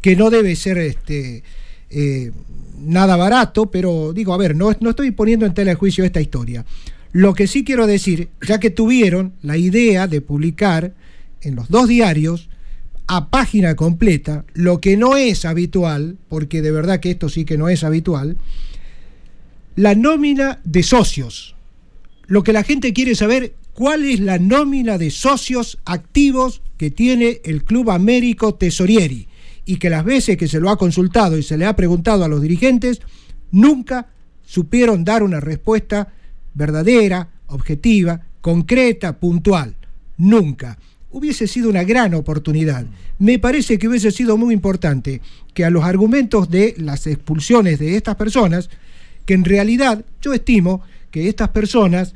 que 0.00 0.16
no 0.16 0.30
debe 0.30 0.56
ser 0.56 0.78
este, 0.78 1.42
eh, 1.90 2.32
nada 2.80 3.16
barato, 3.16 3.70
pero 3.70 4.12
digo, 4.12 4.32
a 4.32 4.38
ver, 4.38 4.56
no, 4.56 4.74
no 4.80 4.90
estoy 4.90 5.10
poniendo 5.10 5.46
en 5.46 5.54
tela 5.54 5.72
de 5.72 5.76
juicio 5.76 6.04
esta 6.04 6.20
historia. 6.20 6.64
Lo 7.12 7.34
que 7.34 7.46
sí 7.46 7.64
quiero 7.64 7.86
decir, 7.86 8.28
ya 8.46 8.60
que 8.60 8.70
tuvieron 8.70 9.32
la 9.42 9.56
idea 9.56 10.06
de 10.06 10.20
publicar 10.20 10.94
en 11.42 11.54
los 11.54 11.68
dos 11.68 11.88
diarios, 11.88 12.48
a 13.06 13.30
página 13.30 13.74
completa, 13.74 14.44
lo 14.52 14.80
que 14.80 14.98
no 14.98 15.16
es 15.16 15.46
habitual, 15.46 16.18
porque 16.28 16.60
de 16.60 16.70
verdad 16.70 17.00
que 17.00 17.10
esto 17.10 17.30
sí 17.30 17.46
que 17.46 17.56
no 17.56 17.70
es 17.70 17.82
habitual, 17.82 18.36
la 19.78 19.94
nómina 19.94 20.58
de 20.64 20.82
socios. 20.82 21.54
Lo 22.26 22.42
que 22.42 22.52
la 22.52 22.64
gente 22.64 22.92
quiere 22.92 23.14
saber, 23.14 23.54
cuál 23.74 24.04
es 24.04 24.18
la 24.18 24.40
nómina 24.40 24.98
de 24.98 25.12
socios 25.12 25.78
activos 25.84 26.62
que 26.76 26.90
tiene 26.90 27.40
el 27.44 27.62
Club 27.62 27.92
Américo 27.92 28.56
Tesorieri. 28.56 29.28
Y 29.64 29.76
que 29.76 29.88
las 29.88 30.04
veces 30.04 30.36
que 30.36 30.48
se 30.48 30.58
lo 30.58 30.70
ha 30.70 30.78
consultado 30.78 31.38
y 31.38 31.44
se 31.44 31.56
le 31.56 31.64
ha 31.64 31.76
preguntado 31.76 32.24
a 32.24 32.28
los 32.28 32.42
dirigentes, 32.42 33.02
nunca 33.52 34.08
supieron 34.44 35.04
dar 35.04 35.22
una 35.22 35.38
respuesta 35.38 36.12
verdadera, 36.54 37.28
objetiva, 37.46 38.22
concreta, 38.40 39.20
puntual. 39.20 39.76
Nunca 40.16 40.76
hubiese 41.12 41.46
sido 41.46 41.70
una 41.70 41.84
gran 41.84 42.14
oportunidad. 42.14 42.84
Me 43.20 43.38
parece 43.38 43.78
que 43.78 43.86
hubiese 43.86 44.10
sido 44.10 44.36
muy 44.36 44.54
importante 44.54 45.20
que 45.54 45.64
a 45.64 45.70
los 45.70 45.84
argumentos 45.84 46.50
de 46.50 46.74
las 46.78 47.06
expulsiones 47.06 47.78
de 47.78 47.94
estas 47.94 48.16
personas, 48.16 48.70
que 49.28 49.34
en 49.34 49.44
realidad 49.44 50.02
yo 50.22 50.32
estimo 50.32 50.80
que 51.10 51.28
estas 51.28 51.50
personas, 51.50 52.14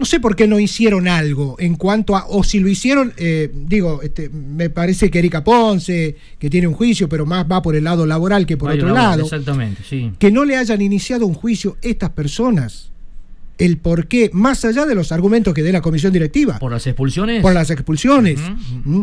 no 0.00 0.04
sé 0.04 0.18
por 0.18 0.34
qué 0.34 0.48
no 0.48 0.58
hicieron 0.58 1.06
algo 1.06 1.54
en 1.60 1.76
cuanto 1.76 2.16
a, 2.16 2.26
o 2.26 2.42
si 2.42 2.58
lo 2.58 2.68
hicieron, 2.68 3.12
eh, 3.18 3.48
digo, 3.54 4.02
este, 4.02 4.28
me 4.28 4.68
parece 4.68 5.12
que 5.12 5.20
Erika 5.20 5.44
Ponce, 5.44 6.16
que 6.40 6.50
tiene 6.50 6.66
un 6.66 6.74
juicio, 6.74 7.08
pero 7.08 7.24
más 7.24 7.46
va 7.48 7.62
por 7.62 7.76
el 7.76 7.84
lado 7.84 8.04
laboral 8.04 8.46
que 8.46 8.56
por 8.56 8.72
otro 8.72 8.92
lado, 8.92 9.22
exactamente, 9.22 9.84
sí. 9.88 10.10
que 10.18 10.32
no 10.32 10.44
le 10.44 10.56
hayan 10.56 10.82
iniciado 10.82 11.24
un 11.24 11.34
juicio 11.34 11.76
estas 11.82 12.10
personas 12.10 12.90
el 13.56 13.76
por 13.76 14.08
qué, 14.08 14.28
más 14.32 14.64
allá 14.64 14.86
de 14.86 14.96
los 14.96 15.12
argumentos 15.12 15.54
que 15.54 15.62
dé 15.62 15.70
la 15.70 15.82
comisión 15.82 16.12
directiva. 16.12 16.58
Por 16.58 16.72
las 16.72 16.84
expulsiones. 16.88 17.42
Por 17.42 17.54
las 17.54 17.70
expulsiones. 17.70 18.40
¿Mm? 18.84 19.02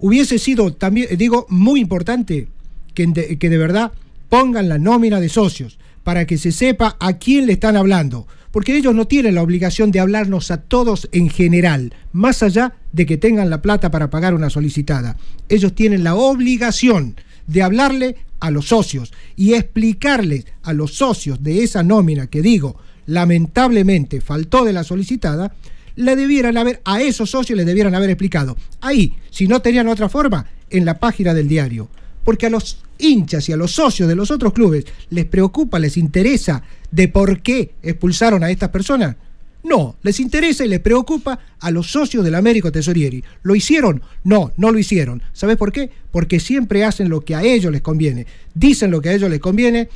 Hubiese 0.00 0.40
sido 0.40 0.72
también, 0.72 1.16
digo, 1.16 1.46
muy 1.48 1.80
importante 1.80 2.48
que 2.92 3.06
de, 3.06 3.38
que 3.38 3.50
de 3.50 3.58
verdad 3.58 3.92
pongan 4.28 4.68
la 4.68 4.78
nómina 4.78 5.20
de 5.20 5.28
socios 5.28 5.78
para 6.06 6.24
que 6.24 6.38
se 6.38 6.52
sepa 6.52 6.96
a 7.00 7.14
quién 7.14 7.46
le 7.46 7.54
están 7.54 7.76
hablando. 7.76 8.28
Porque 8.52 8.76
ellos 8.76 8.94
no 8.94 9.08
tienen 9.08 9.34
la 9.34 9.42
obligación 9.42 9.90
de 9.90 9.98
hablarnos 9.98 10.52
a 10.52 10.58
todos 10.58 11.08
en 11.10 11.28
general, 11.28 11.94
más 12.12 12.44
allá 12.44 12.74
de 12.92 13.06
que 13.06 13.16
tengan 13.16 13.50
la 13.50 13.60
plata 13.60 13.90
para 13.90 14.08
pagar 14.08 14.32
una 14.32 14.48
solicitada. 14.48 15.16
Ellos 15.48 15.74
tienen 15.74 16.04
la 16.04 16.14
obligación 16.14 17.16
de 17.48 17.60
hablarle 17.60 18.14
a 18.38 18.52
los 18.52 18.68
socios 18.68 19.12
y 19.34 19.54
explicarles 19.54 20.46
a 20.62 20.72
los 20.72 20.94
socios 20.94 21.42
de 21.42 21.64
esa 21.64 21.82
nómina 21.82 22.28
que 22.28 22.40
digo, 22.40 22.76
lamentablemente 23.06 24.20
faltó 24.20 24.64
de 24.64 24.74
la 24.74 24.84
solicitada, 24.84 25.56
le 25.96 26.14
debieran 26.14 26.56
haber, 26.56 26.80
a 26.84 27.02
esos 27.02 27.30
socios 27.30 27.56
les 27.56 27.66
debieran 27.66 27.96
haber 27.96 28.10
explicado. 28.10 28.56
Ahí, 28.80 29.14
si 29.30 29.48
no 29.48 29.60
tenían 29.60 29.88
otra 29.88 30.08
forma, 30.08 30.46
en 30.70 30.84
la 30.84 31.00
página 31.00 31.34
del 31.34 31.48
diario. 31.48 31.88
Porque 32.22 32.46
a 32.46 32.50
los 32.50 32.78
hinchas 32.98 33.48
y 33.48 33.52
a 33.52 33.56
los 33.56 33.72
socios 33.72 34.08
de 34.08 34.14
los 34.14 34.30
otros 34.30 34.52
clubes 34.52 34.84
les 35.10 35.24
preocupa, 35.24 35.78
les 35.78 35.96
interesa 35.96 36.62
de 36.90 37.08
por 37.08 37.40
qué 37.40 37.74
expulsaron 37.82 38.42
a 38.44 38.50
estas 38.50 38.70
personas. 38.70 39.16
No, 39.64 39.96
les 40.02 40.20
interesa 40.20 40.64
y 40.64 40.68
les 40.68 40.78
preocupa 40.78 41.40
a 41.58 41.70
los 41.72 41.90
socios 41.90 42.24
del 42.24 42.36
Américo 42.36 42.70
Tesorieri. 42.70 43.24
¿Lo 43.42 43.56
hicieron? 43.56 44.00
No, 44.22 44.52
no 44.56 44.70
lo 44.70 44.78
hicieron. 44.78 45.22
¿Sabes 45.32 45.56
por 45.56 45.72
qué? 45.72 45.90
Porque 46.12 46.38
siempre 46.38 46.84
hacen 46.84 47.08
lo 47.08 47.22
que 47.22 47.34
a 47.34 47.42
ellos 47.42 47.72
les 47.72 47.82
conviene. 47.82 48.26
Dicen 48.54 48.92
lo 48.92 49.00
que 49.00 49.08
a 49.08 49.14
ellos 49.14 49.28
les 49.28 49.40
conviene 49.40 49.88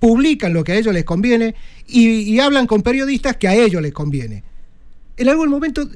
publican 0.00 0.52
lo 0.52 0.64
que 0.64 0.72
a 0.72 0.76
ellos 0.76 0.92
les 0.92 1.04
conviene 1.04 1.54
y, 1.86 2.40
hablan 2.40 2.66
con 2.66 2.82
periodistas 2.82 3.36
que 3.36 3.46
a 3.46 3.54
ellos 3.54 3.80
les 3.82 3.92
conviene. 3.92 4.42
En 5.16 5.28
algún 5.28 5.50
momento 5.50 5.88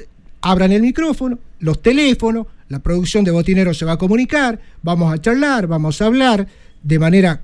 abran 0.42 0.70
el 0.70 0.82
micrófono, 0.82 1.38
los 1.60 1.80
teléfonos, 1.80 2.46
la 2.68 2.80
producción 2.80 3.24
de 3.24 3.30
botineros 3.30 3.78
se 3.78 3.84
va 3.84 3.92
a 3.92 3.98
comunicar, 3.98 4.60
vamos 4.82 5.12
a 5.12 5.20
charlar, 5.20 5.66
vamos 5.66 6.00
a 6.00 6.06
hablar 6.06 6.46
de 6.82 6.98
manera 6.98 7.40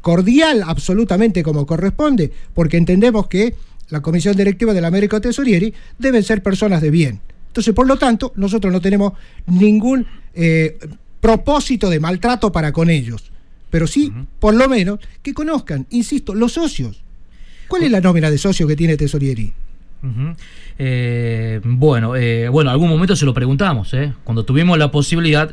cordial, 0.00 0.62
absolutamente 0.66 1.42
como 1.42 1.66
corresponde, 1.66 2.32
porque 2.54 2.76
entendemos 2.76 3.28
que 3.28 3.54
la 3.88 4.00
Comisión 4.00 4.36
Directiva 4.36 4.72
del 4.74 4.84
América 4.84 5.20
Tesorieri 5.20 5.72
deben 5.98 6.22
ser 6.22 6.42
personas 6.42 6.80
de 6.80 6.90
bien. 6.90 7.20
Entonces, 7.48 7.74
por 7.74 7.86
lo 7.86 7.98
tanto, 7.98 8.32
nosotros 8.36 8.72
no 8.72 8.80
tenemos 8.80 9.12
ningún 9.46 10.06
eh, 10.34 10.78
propósito 11.20 11.90
de 11.90 12.00
maltrato 12.00 12.50
para 12.50 12.72
con 12.72 12.88
ellos 12.88 13.32
pero 13.72 13.86
sí, 13.86 14.12
por 14.38 14.52
lo 14.52 14.68
menos, 14.68 15.00
que 15.22 15.32
conozcan, 15.32 15.86
insisto, 15.88 16.34
los 16.34 16.52
socios. 16.52 17.02
¿Cuál 17.68 17.84
es 17.84 17.90
la 17.90 18.02
nómina 18.02 18.30
de 18.30 18.36
socios 18.36 18.68
que 18.68 18.76
tiene 18.76 18.98
Tesorieri? 18.98 19.50
Eh, 20.78 21.60
bueno, 21.62 22.16
eh, 22.16 22.48
bueno, 22.48 22.70
algún 22.70 22.88
momento 22.88 23.14
se 23.14 23.24
lo 23.24 23.32
preguntamos, 23.32 23.94
¿eh? 23.94 24.12
cuando 24.24 24.44
tuvimos 24.44 24.76
la 24.76 24.90
posibilidad, 24.90 25.50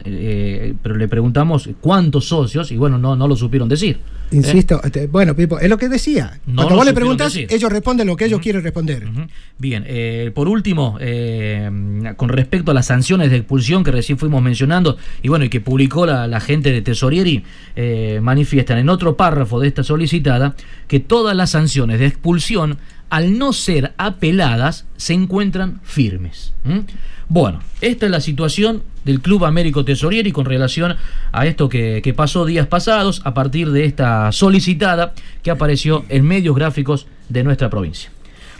pero 0.82 0.96
le 0.96 1.08
preguntamos 1.08 1.70
cuántos 1.82 2.26
socios 2.26 2.72
y 2.72 2.78
bueno, 2.78 2.98
no, 2.98 3.16
no 3.16 3.28
lo 3.28 3.36
supieron 3.36 3.70
decir. 3.70 4.00
Insisto, 4.32 4.80
este, 4.84 5.08
bueno, 5.08 5.36
Pipo, 5.36 5.60
es 5.60 5.70
lo 5.70 5.78
que 5.78 5.90
decía. 5.90 6.40
Cuando 6.46 6.76
vos 6.76 6.86
le 6.86 6.94
preguntas, 6.94 7.36
ellos 7.36 7.72
responden 7.72 8.08
lo 8.08 8.16
que 8.16 8.26
ellos 8.26 8.40
quieren 8.40 8.64
responder. 8.64 9.08
Bien, 9.58 9.86
por 10.34 10.48
último, 10.48 10.98
con 12.16 12.30
respecto 12.30 12.72
a 12.72 12.74
las 12.74 12.88
sanciones 12.88 13.30
de 13.30 13.38
expulsión 13.38 13.84
que 13.84 13.92
recién 13.92 14.18
fuimos 14.18 14.42
mencionando 14.42 14.98
y 15.22 15.30
bueno, 15.30 15.46
y 15.46 15.50
que 15.50 15.62
publicó 15.62 16.06
la, 16.06 16.28
la 16.28 16.40
gente 16.40 16.72
de 16.72 16.82
Tesorieri, 16.82 17.44
manifiestan 18.22 18.78
en 18.80 18.90
otro 18.90 19.16
párrafo 19.16 19.60
de 19.60 19.68
esta 19.68 19.84
solicitada 19.84 20.56
que 20.88 21.00
todas 21.00 21.36
las 21.36 21.52
sanciones 21.52 22.00
de 22.00 22.08
expulsión 22.08 22.78
al 23.10 23.38
no 23.38 23.54
ser 23.54 23.93
apeladas, 23.98 24.86
se 24.98 25.13
encuentran 25.13 25.80
firmes. 25.84 26.54
Bueno, 27.28 27.62
esta 27.82 28.06
es 28.06 28.12
la 28.12 28.22
situación 28.22 28.84
del 29.06 29.22
Club 29.22 29.45
Américo 29.45 29.86
Tesorieri 29.86 30.32
con 30.32 30.45
relación 30.45 30.95
a 31.32 31.45
esto 31.45 31.69
que, 31.69 32.02
que, 32.04 32.13
pasó 32.13 32.45
días 32.45 32.67
pasados 32.67 33.22
a 33.24 33.34
partir 33.34 33.72
de 33.72 33.86
esta 33.86 34.32
solicitada 34.32 35.13
que 35.43 35.52
apareció 35.52 36.06
en 36.10 36.26
medios 36.26 36.56
gráficos 36.56 37.08
de 37.30 37.43
nuestra 37.43 37.69
provincia. 37.69 38.12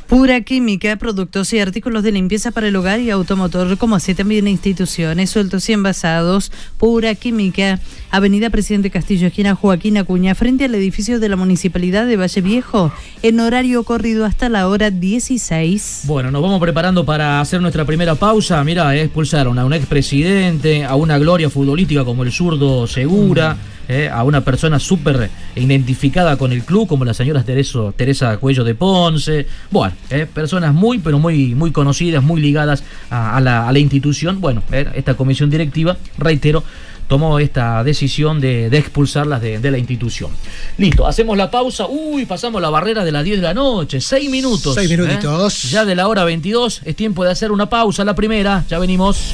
Pura 0.10 0.42
Química, 0.42 0.96
productos 0.96 1.54
y 1.54 1.60
artículos 1.60 2.02
de 2.02 2.12
limpieza 2.12 2.50
para 2.50 2.68
el 2.68 2.76
hogar 2.76 3.00
y 3.00 3.12
automotor, 3.12 3.78
como 3.78 3.96
así 3.96 4.16
también 4.16 4.48
instituciones, 4.48 5.30
sueltos 5.30 5.70
y 5.70 5.74
envasados. 5.74 6.52
Pura 6.80 7.14
Química, 7.14 7.80
Avenida 8.10 8.50
Presidente 8.50 8.90
Castillo, 8.90 9.28
esquina 9.28 9.54
Joaquín 9.54 9.98
Acuña, 9.98 10.34
frente 10.34 10.66
al 10.66 10.74
edificio 10.74 11.20
de 11.20 11.30
la 11.30 11.36
Municipalidad 11.36 12.08
de 12.08 12.18
Valle 12.18 12.42
Viejo, 12.42 12.92
en 13.22 13.40
horario 13.40 13.84
corrido 13.84 14.26
hasta 14.26 14.50
la 14.50 14.68
hora 14.68 14.90
16. 14.90 16.06
Bueno, 16.06 16.32
nos 16.32 16.42
vamos 16.42 16.60
preparando 16.60 17.06
para 17.06 17.40
hacer 17.40 17.62
nuestra 17.62 17.86
primera 17.86 18.16
pausa. 18.16 18.64
Mira, 18.64 18.96
expulsaron 18.96 19.60
a 19.60 19.66
un 19.66 19.74
expresidente, 19.74 20.86
a 20.86 20.96
una 20.96 21.20
gloria 21.20 21.52
futbolística 21.52 22.04
como 22.04 22.24
el 22.24 22.32
zurdo 22.32 22.88
Segura. 22.88 23.58
Eh, 23.92 24.08
a 24.08 24.22
una 24.22 24.42
persona 24.42 24.78
súper 24.78 25.32
identificada 25.56 26.38
con 26.38 26.52
el 26.52 26.64
club, 26.64 26.88
como 26.88 27.06
la 27.06 27.16
señora 27.16 27.44
Teresa 27.44 28.38
Cuello 28.38 28.64
de 28.64 28.76
Ponce. 28.76 29.48
Bueno, 29.72 29.96
eh, 30.12 30.28
personas 30.32 30.76
muy, 30.76 31.00
pero 31.00 31.18
muy, 31.18 31.56
muy 31.56 31.72
conocidas, 31.72 32.24
muy 32.24 32.40
ligadas 32.40 32.84
a, 33.10 33.42
la, 33.42 33.80
institución. 33.80 34.42
Bueno, 34.42 34.62
eh, 34.72 34.86
esta 34.94 35.16
comisión 35.16 35.50
directiva, 35.50 35.98
reitero, 36.20 36.64
tomó 37.08 37.40
esta 37.40 37.84
decisión 37.84 38.40
de, 38.40 38.68
expulsarlas 38.68 39.42
de, 39.42 39.72
la 39.72 39.80
institución. 39.80 40.30
Listo, 40.78 41.08
hacemos 41.08 41.36
la 41.36 41.50
pausa. 41.50 41.88
Uy, 41.88 42.28
pasamos 42.28 42.62
la 42.62 42.70
barrera 42.70 43.04
de 43.04 43.12
las 43.12 43.24
10 43.24 43.38
de 43.38 43.44
la 43.44 43.56
noche. 43.56 44.02
6 44.02 44.30
minutos. 44.30 44.76
6 44.76 44.88
minutitos. 44.88 45.64
Ya 45.64 45.84
de 45.84 45.96
la 45.96 46.08
hora 46.08 46.26
22 46.26 46.82
es 46.86 46.96
tiempo 46.96 47.24
de 47.24 47.32
hacer 47.32 47.52
una 47.52 47.68
pausa. 47.68 48.06
La 48.06 48.14
primera, 48.14 48.64
ya 48.70 48.78
venimos. 48.78 49.34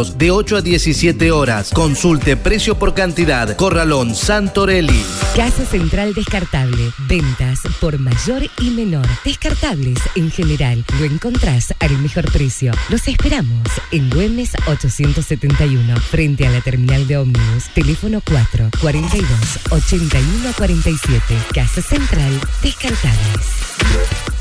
de 0.09 0.31
8 0.31 0.57
a 0.57 0.61
17 0.61 1.31
horas. 1.31 1.71
Consulte 1.73 2.35
precio 2.35 2.77
por 2.77 2.93
cantidad. 2.93 3.55
Corralón 3.55 4.15
Santorelli. 4.15 5.03
Casa 5.35 5.65
Central 5.65 6.13
Descartable. 6.13 6.91
Ventas 7.07 7.61
por 7.79 7.99
mayor 7.99 8.43
y 8.59 8.69
menor. 8.71 9.07
Descartables 9.23 9.99
en 10.15 10.31
general. 10.31 10.83
Lo 10.99 11.05
encontrás 11.05 11.73
al 11.79 11.97
mejor 11.99 12.31
precio. 12.31 12.71
Los 12.89 13.07
esperamos 13.07 13.67
en 13.91 14.09
Güemes 14.09 14.51
871, 14.67 15.95
frente 15.99 16.47
a 16.47 16.51
la 16.51 16.61
terminal 16.61 17.07
de 17.07 17.17
ómnibus. 17.17 17.69
Teléfono 17.73 18.21
4 18.25 18.69
42 18.81 19.29
81 19.69 20.49
47. 20.57 21.21
Casa 21.53 21.81
Central 21.81 22.39
Descartables. 22.63 23.45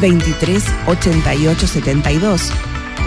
238872 0.00 2.52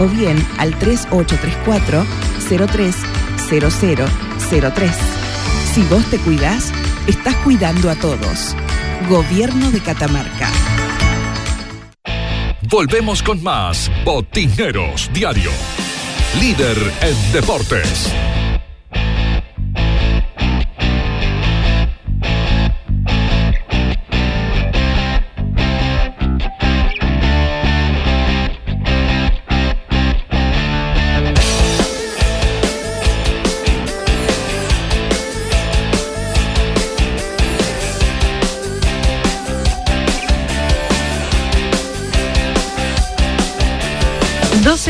o 0.00 0.06
bien 0.06 0.36
al 0.58 0.76
3834 0.78 2.06
030003. 2.48 4.96
Si 5.74 5.82
vos 5.84 6.04
te 6.06 6.18
cuidás, 6.18 6.72
estás 7.06 7.36
cuidando 7.36 7.88
a 7.90 7.94
todos. 7.94 8.56
Gobierno 9.08 9.70
de 9.70 9.80
Catamarca. 9.80 10.48
Volvemos 12.68 13.22
con 13.22 13.42
más 13.42 13.90
Botineros 14.04 15.10
Diario. 15.12 15.50
Líder 16.40 16.76
en 17.02 17.32
deportes. 17.32 18.12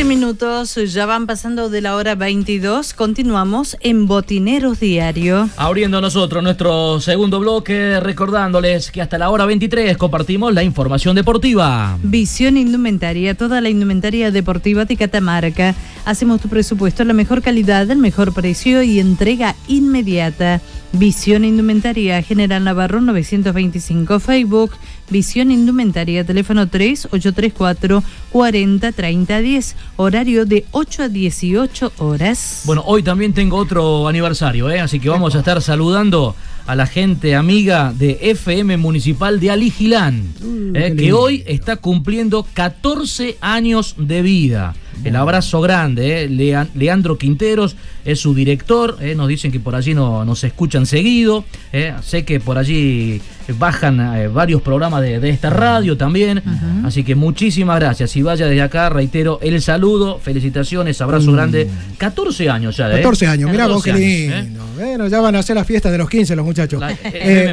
12 0.00 0.08
minutos, 0.08 0.76
ya 0.94 1.04
van 1.04 1.26
pasando 1.26 1.68
de 1.68 1.82
la 1.82 1.94
hora 1.94 2.14
22. 2.14 2.94
Continuamos 2.94 3.76
en 3.80 4.06
Botineros 4.06 4.80
Diario. 4.80 5.50
Abriendo 5.58 6.00
nosotros 6.00 6.42
nuestro 6.42 7.02
segundo 7.02 7.38
bloque, 7.38 8.00
recordándoles 8.00 8.90
que 8.90 9.02
hasta 9.02 9.18
la 9.18 9.28
hora 9.28 9.44
23 9.44 9.98
compartimos 9.98 10.54
la 10.54 10.62
información 10.62 11.16
deportiva. 11.16 11.98
Visión 12.02 12.56
Indumentaria, 12.56 13.34
toda 13.34 13.60
la 13.60 13.68
indumentaria 13.68 14.30
deportiva 14.30 14.86
de 14.86 14.96
Catamarca. 14.96 15.74
Hacemos 16.06 16.40
tu 16.40 16.48
presupuesto, 16.48 17.04
la 17.04 17.12
mejor 17.12 17.42
calidad, 17.42 17.90
el 17.90 17.98
mejor 17.98 18.32
precio 18.32 18.82
y 18.82 19.00
entrega 19.00 19.54
inmediata. 19.68 20.62
Visión 20.92 21.44
Indumentaria, 21.44 22.20
General 22.22 22.64
Navarro 22.64 23.00
925, 23.00 24.18
Facebook, 24.18 24.72
Visión 25.08 25.52
Indumentaria, 25.52 26.24
teléfono 26.24 26.68
3834 26.68 28.02
40 28.32 28.92
30 28.92 29.40
10, 29.40 29.76
horario 29.96 30.46
de 30.46 30.64
8 30.72 31.02
a 31.04 31.08
18 31.08 31.92
horas. 31.98 32.62
Bueno, 32.64 32.82
hoy 32.86 33.02
también 33.02 33.32
tengo 33.32 33.56
otro 33.56 34.08
aniversario, 34.08 34.68
¿eh? 34.70 34.80
así 34.80 34.98
que 34.98 35.08
vamos 35.08 35.34
a 35.36 35.38
estar 35.38 35.62
saludando 35.62 36.34
a 36.66 36.74
la 36.74 36.86
gente 36.86 37.34
amiga 37.36 37.92
de 37.96 38.18
FM 38.20 38.76
Municipal 38.76 39.40
de 39.40 39.50
Aligilán, 39.50 40.34
Uh, 40.42 40.72
¿eh? 40.74 40.94
que 40.96 41.12
hoy 41.12 41.44
está 41.46 41.76
cumpliendo 41.76 42.46
14 42.54 43.36
años 43.40 43.94
de 43.98 44.22
vida. 44.22 44.74
El 45.04 45.16
abrazo 45.16 45.60
grande, 45.60 46.22
¿eh? 46.24 46.28
Lea- 46.28 46.68
Leandro 46.74 47.16
Quinteros 47.18 47.76
es 48.04 48.20
su 48.20 48.34
director, 48.34 48.96
¿eh? 49.00 49.14
nos 49.14 49.28
dicen 49.28 49.50
que 49.52 49.60
por 49.60 49.74
allí 49.74 49.94
no, 49.94 50.24
nos 50.24 50.42
escuchan 50.44 50.86
seguido, 50.86 51.44
¿eh? 51.72 51.94
sé 52.02 52.24
que 52.24 52.40
por 52.40 52.58
allí 52.58 53.20
bajan 53.58 54.32
varios 54.32 54.62
programas 54.62 55.02
de, 55.02 55.18
de 55.20 55.30
esta 55.30 55.50
radio 55.50 55.96
también, 55.96 56.42
así 56.84 57.02
que 57.04 57.14
muchísimas 57.14 57.80
gracias 57.80 58.14
y 58.16 58.22
vaya 58.22 58.46
desde 58.46 58.62
acá, 58.62 58.88
reitero 58.90 59.38
el 59.42 59.60
saludo, 59.60 60.18
felicitaciones, 60.18 61.00
abrazo 61.00 61.30
Mm. 61.30 61.34
grande, 61.34 61.68
14 61.98 62.48
años 62.50 62.76
ya, 62.76 62.88
¿eh? 62.90 62.96
14 62.96 63.26
años, 63.26 63.50
mirá 63.50 63.66
vos 63.66 63.82
qué 63.82 63.90
14 63.90 64.32
años, 64.34 64.44
lindo. 64.44 64.64
Bueno, 64.76 65.08
ya 65.08 65.20
van 65.20 65.34
a 65.36 65.40
hacer 65.40 65.56
la 65.56 65.64
fiesta 65.64 65.90
de 65.90 65.98
los 65.98 66.08
15 66.08 66.36
los 66.36 66.44
muchachos. 66.44 66.80
La- 66.80 66.94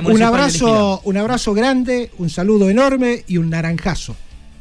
un 0.03 0.21
abrazo, 0.23 1.01
un 1.03 1.17
abrazo 1.17 1.53
grande, 1.53 2.11
un 2.17 2.29
saludo 2.29 2.69
enorme 2.69 3.23
y 3.27 3.37
un 3.37 3.49
naranjazo 3.49 4.15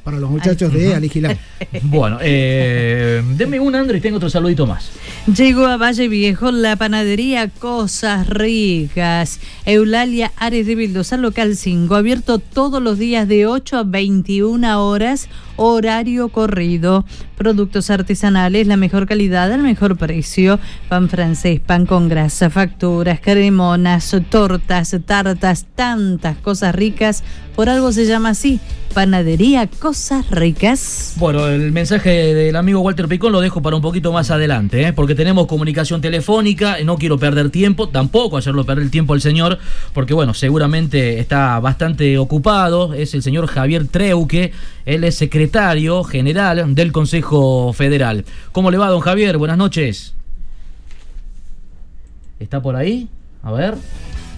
para 0.06 0.20
los 0.20 0.30
muchachos 0.30 0.72
de 0.72 0.94
Aligilán. 0.94 1.36
Bueno, 1.82 2.18
eh, 2.22 3.22
deme 3.36 3.58
un 3.58 3.74
Andrés 3.74 3.98
y 3.98 4.02
tengo 4.02 4.18
otro 4.18 4.30
saludito 4.30 4.64
más. 4.64 4.90
Llegó 5.26 5.66
a 5.66 5.76
Valle 5.76 6.06
Viejo 6.06 6.52
la 6.52 6.76
panadería 6.76 7.48
Cosas 7.48 8.28
Ricas. 8.28 9.40
Eulalia 9.64 10.30
Ares 10.36 10.68
de 10.68 10.76
Vildosa, 10.76 11.16
local 11.16 11.56
5, 11.56 11.92
abierto 11.96 12.38
todos 12.38 12.80
los 12.80 12.98
días 12.98 13.26
de 13.26 13.48
8 13.48 13.78
a 13.78 13.82
21 13.82 14.86
horas, 14.86 15.28
horario 15.56 16.28
corrido. 16.28 17.04
Productos 17.36 17.90
artesanales, 17.90 18.66
la 18.66 18.76
mejor 18.76 19.06
calidad, 19.06 19.50
el 19.52 19.62
mejor 19.62 19.96
precio. 19.96 20.58
Pan 20.88 21.08
francés, 21.08 21.60
pan 21.60 21.86
con 21.86 22.08
grasa, 22.08 22.50
facturas, 22.50 23.20
cremonas, 23.20 24.14
tortas, 24.30 24.96
tartas, 25.04 25.66
tantas 25.74 26.36
cosas 26.38 26.74
ricas. 26.74 27.24
Por 27.56 27.70
algo 27.70 27.90
se 27.90 28.04
llama 28.04 28.30
así, 28.30 28.60
panadería 28.92 29.66
Cosas 29.66 30.30
Ricas. 30.30 31.14
Bueno, 31.16 31.48
el 31.48 31.72
mensaje 31.72 32.34
del 32.34 32.54
amigo 32.54 32.80
Walter 32.80 33.08
Picón 33.08 33.32
lo 33.32 33.40
dejo 33.40 33.62
para 33.62 33.76
un 33.76 33.80
poquito 33.80 34.12
más 34.12 34.30
adelante, 34.30 34.82
¿eh? 34.82 34.92
porque 34.92 35.14
tenemos 35.14 35.46
comunicación 35.46 36.02
telefónica, 36.02 36.76
no 36.84 36.98
quiero 36.98 37.18
perder 37.18 37.48
tiempo, 37.48 37.88
tampoco 37.88 38.36
hacerlo 38.36 38.66
perder 38.66 38.84
el 38.84 38.90
tiempo 38.90 39.14
al 39.14 39.22
señor, 39.22 39.58
porque 39.94 40.12
bueno, 40.12 40.34
seguramente 40.34 41.18
está 41.18 41.58
bastante 41.60 42.18
ocupado, 42.18 42.92
es 42.92 43.14
el 43.14 43.22
señor 43.22 43.46
Javier 43.46 43.88
Treuque, 43.88 44.52
él 44.84 45.04
es 45.04 45.14
secretario 45.14 45.45
general 46.04 46.74
del 46.74 46.92
Consejo 46.92 47.72
Federal. 47.72 48.24
¿Cómo 48.52 48.70
le 48.70 48.78
va, 48.78 48.88
don 48.88 49.00
Javier? 49.00 49.38
Buenas 49.38 49.58
noches. 49.58 50.14
¿Está 52.38 52.60
por 52.60 52.76
ahí? 52.76 53.08
A 53.42 53.52
ver. 53.52 53.74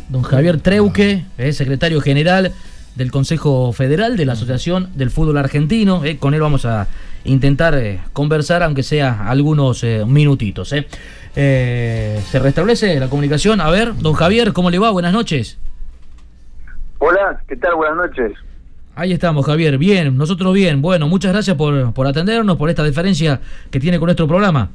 Don 0.08 0.22
Javier 0.22 0.60
Treuque, 0.60 1.24
es 1.36 1.56
secretario 1.56 2.00
general 2.00 2.52
del 2.94 3.10
Consejo 3.10 3.72
Federal 3.72 4.16
de 4.16 4.24
la 4.24 4.32
Asociación 4.32 4.90
del 4.94 5.10
Fútbol 5.10 5.36
Argentino. 5.36 6.04
eh, 6.04 6.16
con 6.18 6.34
él 6.34 6.40
vamos 6.40 6.64
a 6.64 6.86
intentar 7.24 7.74
eh, 7.76 8.00
conversar, 8.12 8.62
aunque 8.62 8.82
sea 8.82 9.28
algunos 9.28 9.84
eh, 9.84 10.04
minutitos. 10.06 10.72
eh. 10.72 10.86
Eh, 11.36 12.20
¿Se 12.30 12.38
restablece 12.38 12.98
la 12.98 13.08
comunicación? 13.08 13.60
A 13.60 13.70
ver, 13.70 13.94
don 13.96 14.14
Javier, 14.14 14.52
¿cómo 14.52 14.70
le 14.70 14.78
va? 14.78 14.90
Buenas 14.90 15.12
noches. 15.12 15.58
Hola, 16.98 17.40
¿qué 17.46 17.56
tal? 17.56 17.74
Buenas 17.76 17.96
noches. 17.96 18.32
Ahí 18.98 19.12
estamos, 19.12 19.46
Javier. 19.46 19.78
Bien, 19.78 20.16
nosotros 20.16 20.52
bien. 20.52 20.82
Bueno, 20.82 21.06
muchas 21.06 21.32
gracias 21.32 21.56
por, 21.56 21.92
por 21.94 22.08
atendernos, 22.08 22.56
por 22.56 22.68
esta 22.68 22.82
diferencia 22.82 23.40
que 23.70 23.78
tiene 23.78 23.96
con 24.00 24.06
nuestro 24.06 24.26
programa. 24.26 24.70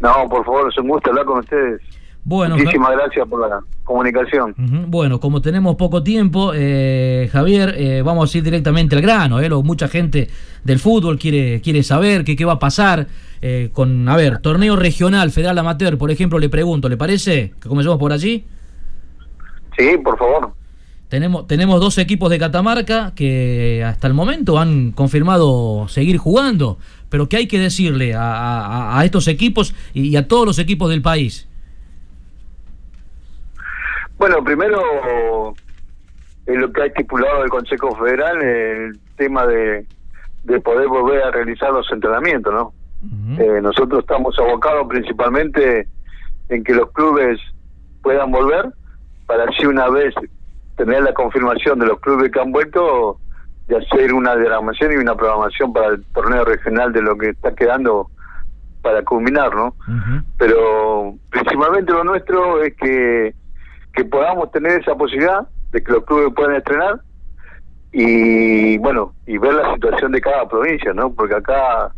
No, 0.00 0.26
por 0.30 0.42
favor, 0.42 0.70
es 0.72 0.78
un 0.78 0.88
gusto 0.88 1.10
hablar 1.10 1.26
con 1.26 1.40
ustedes. 1.40 1.82
Bueno, 2.24 2.56
Muchísimas 2.56 2.92
gracias 2.92 3.28
por 3.28 3.46
la 3.46 3.60
comunicación. 3.84 4.54
Bueno, 4.88 5.20
como 5.20 5.42
tenemos 5.42 5.76
poco 5.76 6.02
tiempo, 6.02 6.52
eh, 6.54 7.28
Javier, 7.30 7.74
eh, 7.76 8.00
vamos 8.02 8.34
a 8.34 8.38
ir 8.38 8.42
directamente 8.44 8.96
al 8.96 9.02
grano. 9.02 9.38
Eh, 9.38 9.50
lo- 9.50 9.62
mucha 9.62 9.86
gente 9.86 10.28
del 10.64 10.78
fútbol 10.78 11.18
quiere, 11.18 11.60
quiere 11.60 11.82
saber 11.82 12.24
qué, 12.24 12.36
qué 12.36 12.46
va 12.46 12.54
a 12.54 12.58
pasar 12.58 13.06
eh, 13.42 13.68
con, 13.74 14.08
a 14.08 14.16
ver, 14.16 14.38
torneo 14.38 14.76
regional, 14.76 15.30
federal 15.30 15.58
amateur, 15.58 15.98
por 15.98 16.10
ejemplo, 16.10 16.38
le 16.38 16.48
pregunto, 16.48 16.88
¿le 16.88 16.96
parece 16.96 17.52
que 17.60 17.68
comencemos 17.68 17.98
por 17.98 18.12
allí? 18.12 18.44
Sí, 19.78 19.90
por 20.02 20.16
favor. 20.18 20.52
Tenemos, 21.08 21.46
tenemos 21.46 21.80
dos 21.80 21.98
equipos 21.98 22.30
de 22.30 22.38
Catamarca 22.38 23.12
que 23.14 23.84
hasta 23.84 24.08
el 24.08 24.14
momento 24.14 24.58
han 24.58 24.90
confirmado 24.90 25.86
seguir 25.88 26.18
jugando, 26.18 26.78
pero 27.08 27.28
¿qué 27.28 27.36
hay 27.36 27.46
que 27.46 27.60
decirle 27.60 28.14
a, 28.16 29.00
estos 29.04 29.28
equipos 29.28 29.74
y 29.94 30.16
a 30.16 30.26
todos 30.26 30.44
los 30.44 30.58
equipos 30.58 30.90
del 30.90 31.02
país? 31.02 31.48
Bueno, 34.18 34.42
primero, 34.42 35.54
en 36.46 36.60
lo 36.60 36.72
que 36.72 36.82
ha 36.82 36.86
estipulado 36.86 37.44
el 37.44 37.50
Consejo 37.50 37.94
Federal, 37.96 38.42
el 38.42 38.98
tema 39.16 39.46
de, 39.46 39.86
de 40.44 40.60
poder 40.60 40.88
volver 40.88 41.22
a 41.22 41.30
realizar 41.30 41.70
los 41.72 41.90
entrenamientos, 41.92 42.52
¿no? 42.52 42.72
Eh, 43.38 43.60
nosotros 43.62 44.00
estamos 44.00 44.36
abocados 44.38 44.86
principalmente 44.88 45.86
en 46.48 46.64
que 46.64 46.74
los 46.74 46.90
clubes 46.92 47.38
puedan 48.02 48.32
volver 48.32 48.66
para 49.26 49.44
así 49.44 49.66
una 49.66 49.88
vez 49.90 50.14
tener 50.76 51.02
la 51.02 51.12
confirmación 51.12 51.78
de 51.78 51.86
los 51.86 52.00
clubes 52.00 52.30
que 52.30 52.40
han 52.40 52.52
vuelto 52.52 53.18
de 53.66 53.76
hacer 53.78 54.12
una 54.12 54.36
diagramación 54.36 54.92
y 54.92 54.96
una 54.96 55.14
programación 55.14 55.72
para 55.72 55.88
el 55.88 56.04
torneo 56.14 56.44
regional 56.44 56.92
de 56.92 57.02
lo 57.02 57.16
que 57.16 57.30
está 57.30 57.54
quedando 57.54 58.10
para 58.82 59.02
culminar, 59.02 59.54
¿no? 59.54 59.74
Pero 60.38 61.14
principalmente 61.30 61.92
lo 61.92 62.04
nuestro 62.04 62.62
es 62.62 62.74
que, 62.76 63.34
que 63.92 64.04
podamos 64.04 64.52
tener 64.52 64.80
esa 64.80 64.94
posibilidad 64.94 65.48
de 65.72 65.82
que 65.82 65.92
los 65.92 66.04
clubes 66.04 66.32
puedan 66.36 66.54
estrenar 66.54 67.00
y 67.90 68.78
bueno, 68.78 69.14
y 69.26 69.38
ver 69.38 69.54
la 69.54 69.74
situación 69.74 70.12
de 70.12 70.20
cada 70.20 70.48
provincia, 70.48 70.92
¿no? 70.92 71.12
Porque 71.12 71.34
acá 71.34 71.90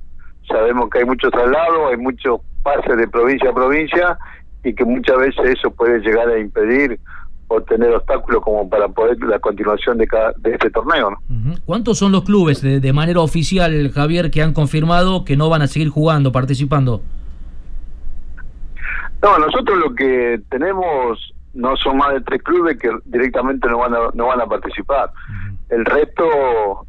sabemos 0.49 0.89
que 0.89 1.01
hay 1.01 1.05
muchos 1.05 1.31
traslados, 1.31 1.91
hay 1.91 1.97
muchos 1.99 2.41
pases 2.63 2.97
de 2.97 3.09
provincia 3.09 3.51
a 3.51 3.55
provincia 3.55 4.19
y 4.65 4.75
que 4.75 4.85
muchas 4.85 5.19
veces 5.19 5.59
eso 5.59 5.71
puede 5.71 6.01
llegar 6.01 6.29
a 6.29 6.39
impedir 6.39 6.99
o 7.49 7.61
tener 7.63 7.93
obstáculos 7.95 8.43
como 8.43 8.69
para 8.69 8.89
poder 8.89 9.19
la 9.25 9.39
continuación 9.39 9.99
de, 9.99 10.07
cada, 10.07 10.33
de 10.39 10.53
este 10.53 10.71
torneo. 10.71 11.11
¿no? 11.11 11.55
¿Cuántos 11.65 11.99
son 11.99 12.13
los 12.13 12.25
clubes 12.25 12.61
de, 12.63 12.81
de, 12.81 12.93
manera 12.93 13.21
oficial, 13.21 13.91
Javier, 13.91 14.31
que 14.31 14.43
han 14.43 14.53
confirmado 14.53 15.25
que 15.25 15.37
no 15.37 15.49
van 15.49 15.63
a 15.63 15.67
seguir 15.67 15.89
jugando, 15.89 16.31
participando? 16.31 17.03
No, 19.23 19.39
nosotros 19.39 19.79
lo 19.79 19.95
que 19.95 20.41
tenemos 20.51 21.35
no 21.55 21.77
son 21.77 21.97
más 21.97 22.13
de 22.13 22.21
tres 22.21 22.43
clubes 22.43 22.79
que 22.79 22.91
directamente 23.07 23.69
no 23.69 23.79
van 23.79 23.95
a, 23.95 23.99
no 24.15 24.27
van 24.27 24.41
a 24.41 24.47
participar. 24.47 25.11
El 25.71 25.85
resto 25.85 26.25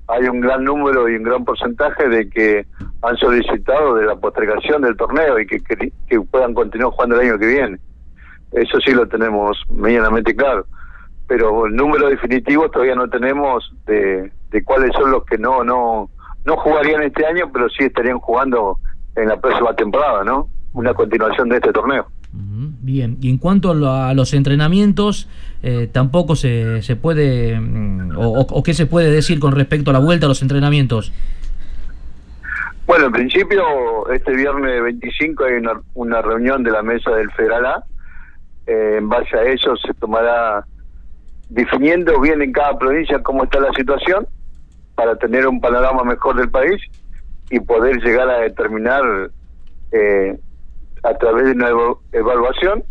hay 0.07 0.26
un 0.28 0.41
gran 0.41 0.64
número 0.64 1.10
y 1.10 1.16
un 1.16 1.24
gran 1.24 1.43
porcentaje 1.43 2.07
de 2.07 2.30
que 2.30 2.66
han 3.01 3.18
solicitado 3.18 3.95
de 3.95 4.05
la 4.05 4.16
postergación 4.16 4.82
del 4.84 4.95
torneo 4.95 5.39
y 5.39 5.47
que, 5.47 5.60
que 5.60 6.22
puedan 6.22 6.53
continuar 6.53 6.91
jugando 6.91 7.16
el 7.20 7.30
año 7.30 7.39
que 7.39 7.47
viene. 7.47 7.80
Eso 8.52 8.80
sí 8.84 8.91
lo 8.91 9.08
tenemos 9.08 9.62
medianamente 9.70 10.36
claro. 10.36 10.66
Pero 11.28 11.68
el 11.68 11.76
número 11.76 12.10
definitivo 12.10 12.70
todavía 12.70 12.95
no 12.95 13.08
tenemos 13.10 13.72
de, 13.86 14.32
de 14.50 14.64
cuáles 14.64 14.91
son 14.93 15.12
los 15.12 15.24
que 15.26 15.38
no, 15.38 15.64
no, 15.64 16.10
no 16.45 16.58
jugarían 16.58 17.04
este 17.04 17.26
año, 17.26 17.50
pero 17.54 17.70
sí 17.70 17.84
estarían 17.84 18.20
jugando 18.20 18.80
en 19.16 19.30
la 19.30 19.39
próxima 19.39 19.76
temporada, 19.76 20.24
¿no? 20.24 20.50
Una 20.74 20.93
continuación 20.93 21.50
de 21.50 21.58
este 21.58 21.72
torneo. 21.72 22.08
Bien, 22.32 23.18
y 23.22 23.30
en 23.30 23.38
cuanto 23.38 23.72
a 23.72 24.14
los 24.14 24.34
entrenamientos, 24.34 25.28
eh, 25.64 25.89
tampoco 25.91 26.36
se, 26.36 26.82
se 26.84 26.95
puede, 26.95 27.60
mm, 27.60 28.18
o, 28.18 28.41
o, 28.41 28.64
qué 28.64 28.74
se 28.74 28.86
puede 28.86 29.12
decir 29.12 29.39
con 29.39 29.52
respecto 29.52 29.89
a 29.89 29.93
la 29.93 30.00
vuelta 30.00 30.28
a 30.28 30.30
los 30.30 30.41
entrenamientos. 30.41 31.12
Bueno, 32.86 33.08
en 33.08 33.12
principio, 33.12 33.62
este 34.12 34.36
viernes 34.36 34.82
25 34.82 35.43
hay 35.43 35.54
una, 35.54 35.82
una 35.93 36.22
reunión 36.22 36.64
de 36.64 36.72
la 36.72 36.82
mesa 36.82 37.12
del 37.12 37.30
Federal 37.32 37.66
A, 37.66 37.84
eh, 38.70 38.97
en 38.97 39.09
base 39.09 39.36
a 39.36 39.43
eso 39.45 39.76
se 39.78 39.95
tomará 39.95 40.63
definiendo 41.49 42.20
bien 42.22 42.39
en 42.43 42.51
cada 42.51 42.78
provincia 42.78 43.24
cómo 43.24 43.43
está 43.43 43.59
la 43.59 43.74
situación 43.74 44.28
para 44.93 45.15
tener 45.15 45.47
un 45.47 45.59
panorama 45.59 46.03
mejor 46.03 46.36
del 46.36 46.51
país 46.51 46.80
y 47.49 47.59
poder 47.59 47.97
llegar 48.03 48.30
a 48.30 48.41
determinar 48.41 49.01
eh, 49.91 50.39
a 51.01 51.13
través 51.15 51.45
de 51.45 51.51
una 51.53 51.70
evaluación 52.11 52.84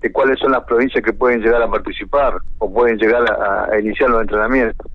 de 0.00 0.10
cuáles 0.10 0.40
son 0.40 0.50
las 0.50 0.64
provincias 0.64 1.04
que 1.04 1.12
pueden 1.12 1.42
llegar 1.42 1.62
a 1.62 1.70
participar 1.70 2.38
o 2.58 2.72
pueden 2.72 2.98
llegar 2.98 3.22
a, 3.30 3.78
iniciar 3.78 4.10
los 4.10 4.22
entrenamientos. 4.22 4.90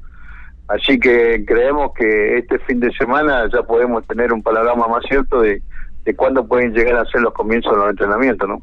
Así 0.68 1.00
que 1.00 1.46
creemos 1.46 1.92
que 1.94 2.40
este 2.40 2.60
fin 2.60 2.82
de 2.82 2.92
semana 2.92 3.48
ya 3.54 3.64
podemos 3.64 4.06
tener 4.06 4.34
un 4.34 4.44
panorama 4.44 4.88
más 4.90 5.04
cierto 5.08 5.40
de, 5.40 5.62
cuándo 6.18 6.46
pueden 6.46 6.74
llegar 6.74 6.98
a 6.98 7.06
ser 7.06 7.22
los 7.22 7.34
comienzos 7.34 7.72
de 7.72 7.78
los 7.78 7.90
entrenamientos, 7.92 8.50
¿no? 8.50 8.62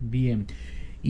Bien. 0.00 0.46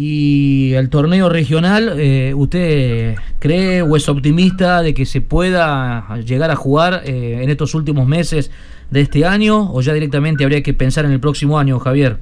Y 0.00 0.74
el 0.74 0.90
torneo 0.90 1.28
regional, 1.28 1.94
eh, 1.98 2.32
¿usted 2.32 3.16
cree 3.40 3.82
o 3.82 3.96
es 3.96 4.08
optimista 4.08 4.80
de 4.80 4.94
que 4.94 5.04
se 5.04 5.20
pueda 5.20 6.18
llegar 6.18 6.52
a 6.52 6.54
jugar 6.54 7.00
eh, 7.04 7.42
en 7.42 7.50
estos 7.50 7.74
últimos 7.74 8.06
meses 8.06 8.52
de 8.92 9.00
este 9.00 9.26
año 9.26 9.72
o 9.72 9.80
ya 9.80 9.92
directamente 9.92 10.44
habría 10.44 10.62
que 10.62 10.72
pensar 10.72 11.04
en 11.04 11.10
el 11.10 11.18
próximo 11.18 11.58
año, 11.58 11.80
Javier? 11.80 12.18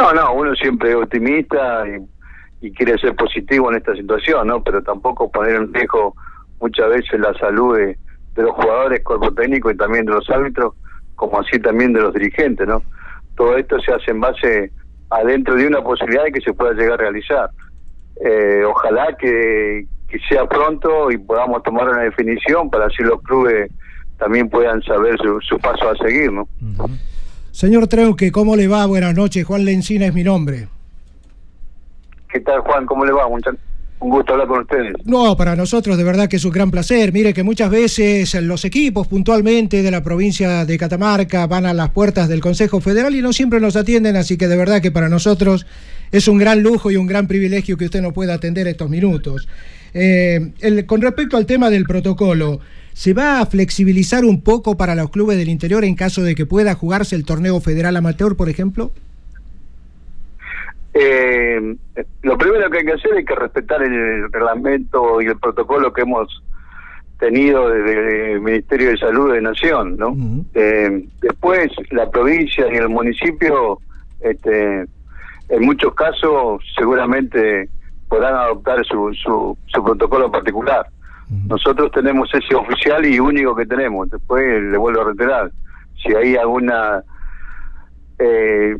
No, 0.00 0.12
no, 0.12 0.32
uno 0.32 0.52
siempre 0.56 0.90
es 0.90 0.96
optimista 0.96 1.84
y, 2.60 2.72
quiere 2.72 2.98
ser 2.98 3.14
positivo 3.14 3.70
en 3.70 3.76
esta 3.76 3.94
situación, 3.94 4.48
¿no? 4.48 4.60
Pero 4.64 4.82
tampoco 4.82 5.30
poner 5.30 5.54
en 5.54 5.72
riesgo 5.72 6.16
muchas 6.60 6.88
veces 6.88 7.20
la 7.20 7.32
salud 7.34 7.76
de, 7.76 7.96
de 8.34 8.42
los 8.42 8.50
jugadores, 8.50 9.04
cuerpo 9.04 9.32
técnico 9.32 9.70
y 9.70 9.76
también 9.76 10.06
de 10.06 10.10
los 10.14 10.28
árbitros, 10.28 10.74
como 11.14 11.38
así 11.38 11.60
también 11.60 11.92
de 11.92 12.00
los 12.00 12.12
dirigentes, 12.12 12.66
¿no? 12.66 12.82
Todo 13.36 13.56
esto 13.56 13.78
se 13.78 13.92
hace 13.92 14.10
en 14.10 14.18
base 14.18 14.72
adentro 15.10 15.54
de 15.54 15.66
una 15.66 15.82
posibilidad 15.82 16.24
de 16.24 16.32
que 16.32 16.40
se 16.40 16.52
pueda 16.52 16.72
llegar 16.72 16.94
a 16.94 16.96
realizar. 16.96 17.50
Eh, 18.24 18.62
ojalá 18.66 19.16
que, 19.18 19.86
sea 20.28 20.46
pronto 20.46 21.10
y 21.10 21.18
podamos 21.18 21.62
tomar 21.62 21.88
una 21.88 22.02
definición 22.02 22.70
para 22.70 22.86
así 22.86 23.02
los 23.02 23.20
clubes 23.22 23.70
también 24.18 24.48
puedan 24.48 24.82
saber 24.82 25.16
su, 25.18 25.58
paso 25.58 25.90
a 25.90 25.96
seguir, 25.96 26.32
¿no? 26.32 26.48
Señor 27.52 27.86
Treuque, 27.86 28.32
¿cómo 28.32 28.56
le 28.56 28.66
va? 28.66 28.86
Buenas 28.86 29.14
noches. 29.14 29.44
Juan 29.44 29.64
Lencina 29.64 30.06
es 30.06 30.14
mi 30.14 30.24
nombre. 30.24 30.66
¿Qué 32.32 32.40
tal, 32.40 32.60
Juan? 32.60 32.86
¿Cómo 32.86 33.04
le 33.04 33.12
va? 33.12 33.28
Muchas 33.28 33.54
un 34.00 34.10
gusto 34.10 34.32
hablar 34.32 34.48
con 34.48 34.60
ustedes. 34.60 34.94
No, 35.04 35.36
para 35.36 35.56
nosotros 35.56 35.96
de 35.96 36.04
verdad 36.04 36.28
que 36.28 36.36
es 36.36 36.44
un 36.44 36.52
gran 36.52 36.70
placer. 36.70 37.12
Mire 37.12 37.34
que 37.34 37.42
muchas 37.42 37.70
veces 37.70 38.34
los 38.42 38.64
equipos 38.64 39.08
puntualmente 39.08 39.82
de 39.82 39.90
la 39.90 40.02
provincia 40.02 40.64
de 40.64 40.78
Catamarca 40.78 41.46
van 41.46 41.66
a 41.66 41.74
las 41.74 41.90
puertas 41.90 42.28
del 42.28 42.40
Consejo 42.40 42.80
Federal 42.80 43.14
y 43.14 43.22
no 43.22 43.32
siempre 43.32 43.60
nos 43.60 43.76
atienden, 43.76 44.16
así 44.16 44.36
que 44.36 44.48
de 44.48 44.56
verdad 44.56 44.80
que 44.80 44.90
para 44.90 45.08
nosotros 45.08 45.66
es 46.12 46.28
un 46.28 46.38
gran 46.38 46.62
lujo 46.62 46.90
y 46.90 46.96
un 46.96 47.06
gran 47.06 47.26
privilegio 47.26 47.76
que 47.76 47.86
usted 47.86 48.02
nos 48.02 48.12
pueda 48.12 48.34
atender 48.34 48.66
estos 48.68 48.88
minutos. 48.88 49.48
Eh, 49.94 50.52
con 50.86 51.00
respecto 51.00 51.36
al 51.36 51.46
tema 51.46 51.70
del 51.70 51.84
protocolo, 51.84 52.60
¿se 52.92 53.14
va 53.14 53.40
a 53.40 53.46
flexibilizar 53.46 54.24
un 54.24 54.42
poco 54.42 54.76
para 54.76 54.94
los 54.94 55.10
clubes 55.10 55.38
del 55.38 55.48
interior 55.48 55.84
en 55.84 55.94
caso 55.94 56.22
de 56.22 56.34
que 56.34 56.46
pueda 56.46 56.74
jugarse 56.74 57.16
el 57.16 57.24
torneo 57.24 57.60
federal 57.60 57.96
amateur, 57.96 58.36
por 58.36 58.48
ejemplo? 58.48 58.92
Eh, 61.00 61.76
lo 62.22 62.36
primero 62.36 62.68
que 62.70 62.78
hay 62.78 62.84
que 62.84 62.92
hacer 62.92 63.14
es 63.18 63.24
que 63.24 63.34
respetar 63.34 63.82
el 63.82 64.32
reglamento 64.32 65.20
y 65.20 65.26
el 65.26 65.38
protocolo 65.38 65.92
que 65.92 66.02
hemos 66.02 66.42
tenido 67.18 67.68
desde 67.68 68.32
el 68.32 68.40
Ministerio 68.40 68.90
de 68.90 68.96
Salud 68.96 69.32
de 69.32 69.40
Nación, 69.40 69.96
¿no? 69.96 70.16
eh, 70.54 71.04
después, 71.20 71.68
la 71.90 72.10
provincia 72.10 72.66
y 72.72 72.76
el 72.76 72.88
municipio, 72.88 73.78
este, 74.20 74.86
en 75.48 75.62
muchos 75.62 75.94
casos, 75.94 76.62
seguramente 76.76 77.68
podrán 78.08 78.34
adoptar 78.34 78.84
su, 78.84 79.12
su, 79.14 79.56
su 79.66 79.84
protocolo 79.84 80.30
particular. 80.30 80.86
Nosotros 81.46 81.90
tenemos 81.92 82.32
ese 82.32 82.54
oficial 82.54 83.04
y 83.04 83.20
único 83.20 83.54
que 83.54 83.66
tenemos. 83.66 84.08
Después 84.08 84.62
le 84.62 84.78
vuelvo 84.78 85.02
a 85.02 85.04
reiterar, 85.04 85.50
si 86.02 86.14
hay 86.14 86.36
alguna 86.36 87.02
eh, 88.18 88.76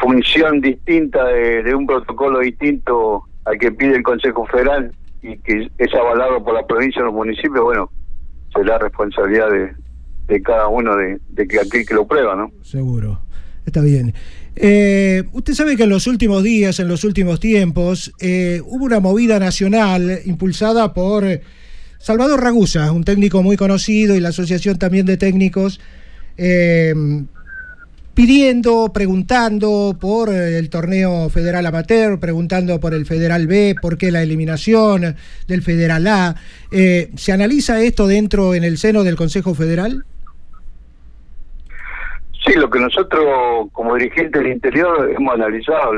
función 0.00 0.60
distinta 0.60 1.24
de, 1.24 1.74
un 1.74 1.86
protocolo 1.86 2.40
distinto 2.40 3.24
al 3.44 3.58
que 3.58 3.72
pide 3.72 3.96
el 3.96 4.02
Consejo 4.02 4.46
Federal 4.46 4.92
y 5.22 5.36
que 5.38 5.70
es 5.78 5.94
avalado 5.94 6.42
por 6.42 6.54
la 6.54 6.66
provincia 6.66 7.02
o 7.02 7.06
los 7.06 7.14
municipios, 7.14 7.62
bueno, 7.62 7.90
será 8.54 8.78
responsabilidad 8.78 9.50
de, 9.50 9.72
de 10.28 10.42
cada 10.42 10.68
uno 10.68 10.96
de, 10.96 11.20
que 11.48 11.60
aquel 11.60 11.86
que 11.86 11.94
lo 11.94 12.06
prueba, 12.06 12.34
¿no? 12.34 12.50
Seguro. 12.62 13.20
Está 13.64 13.80
bien. 13.80 14.12
Eh, 14.56 15.22
usted 15.32 15.54
sabe 15.54 15.76
que 15.76 15.84
en 15.84 15.90
los 15.90 16.06
últimos 16.06 16.42
días, 16.42 16.80
en 16.80 16.88
los 16.88 17.04
últimos 17.04 17.38
tiempos, 17.38 18.12
eh, 18.20 18.60
hubo 18.64 18.84
una 18.84 19.00
movida 19.00 19.38
nacional 19.38 20.20
impulsada 20.24 20.92
por 20.92 21.24
Salvador 21.98 22.42
Ragusa, 22.42 22.90
un 22.90 23.04
técnico 23.04 23.42
muy 23.42 23.56
conocido 23.56 24.16
y 24.16 24.20
la 24.20 24.30
Asociación 24.30 24.78
también 24.78 25.06
de 25.06 25.16
Técnicos, 25.16 25.80
eh, 26.36 26.92
pidiendo, 28.14 28.90
preguntando 28.92 29.96
por 30.00 30.28
eh, 30.28 30.58
el 30.58 30.68
torneo 30.70 31.28
federal 31.30 31.66
amateur, 31.66 32.18
preguntando 32.18 32.78
por 32.80 32.94
el 32.94 33.06
federal 33.06 33.46
B, 33.46 33.74
por 33.80 33.96
qué 33.96 34.10
la 34.10 34.22
eliminación 34.22 35.16
del 35.48 35.62
federal 35.62 36.06
A. 36.06 36.34
Eh, 36.70 37.10
¿Se 37.16 37.32
analiza 37.32 37.80
esto 37.80 38.06
dentro 38.06 38.54
en 38.54 38.64
el 38.64 38.76
seno 38.78 39.02
del 39.02 39.16
Consejo 39.16 39.54
Federal? 39.54 40.04
Sí, 42.44 42.54
lo 42.54 42.68
que 42.68 42.80
nosotros 42.80 43.68
como 43.72 43.94
dirigentes 43.94 44.42
del 44.42 44.52
interior 44.52 45.10
hemos 45.14 45.34
analizado 45.34 45.92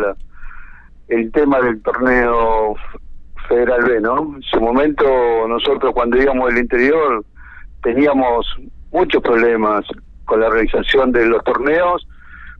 el 1.08 1.32
tema 1.32 1.60
del 1.60 1.80
torneo 1.82 2.76
Federal 3.48 3.84
B, 3.84 4.00
¿no? 4.00 4.36
En 4.36 4.42
su 4.42 4.60
momento 4.60 5.04
nosotros 5.48 5.92
cuando 5.94 6.20
íbamos 6.20 6.48
del 6.48 6.62
interior 6.62 7.24
teníamos 7.82 8.46
muchos 8.90 9.22
problemas 9.22 9.84
con 10.24 10.40
la 10.40 10.48
realización 10.50 11.12
de 11.12 11.26
los 11.26 11.42
torneos, 11.44 12.06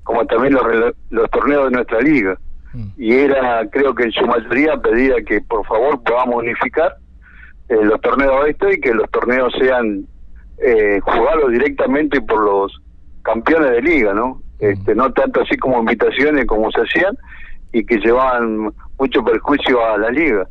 como 0.03 0.25
también 0.27 0.55
los, 0.55 0.65
los 1.11 1.31
torneos 1.31 1.67
de 1.67 1.71
nuestra 1.71 2.01
liga. 2.01 2.37
Mm. 2.73 2.87
Y 2.97 3.13
era, 3.13 3.69
creo 3.71 3.95
que 3.95 4.05
en 4.05 4.13
su 4.13 4.27
mayoría 4.27 4.77
pedía 4.77 5.17
que 5.27 5.41
por 5.41 5.67
favor 5.67 6.03
podamos 6.03 6.37
unificar 6.37 6.97
eh, 7.69 7.83
los 7.83 8.01
torneos 8.01 8.47
estos 8.49 8.75
y 8.75 8.81
que 8.81 8.93
los 8.93 9.11
torneos 9.11 9.53
sean 9.59 10.07
eh, 10.59 11.01
jugados 11.03 11.51
directamente 11.51 12.21
por 12.21 12.43
los 12.45 12.81
campeones 13.23 13.71
de 13.71 13.83
liga, 13.83 14.13
¿no? 14.13 14.41
Mm. 14.61 14.65
Este, 14.65 14.95
no 14.95 15.13
tanto 15.13 15.43
así 15.43 15.57
como 15.57 15.81
invitaciones 15.81 16.47
como 16.47 16.71
se 16.71 16.83
hacían 16.83 17.17
y 17.73 17.85
que 17.85 17.99
llevaban 17.99 18.73
mucho 18.99 19.25
perjuicio 19.25 19.85
a 19.85 19.99
la 19.99 20.11
liga, 20.11 20.47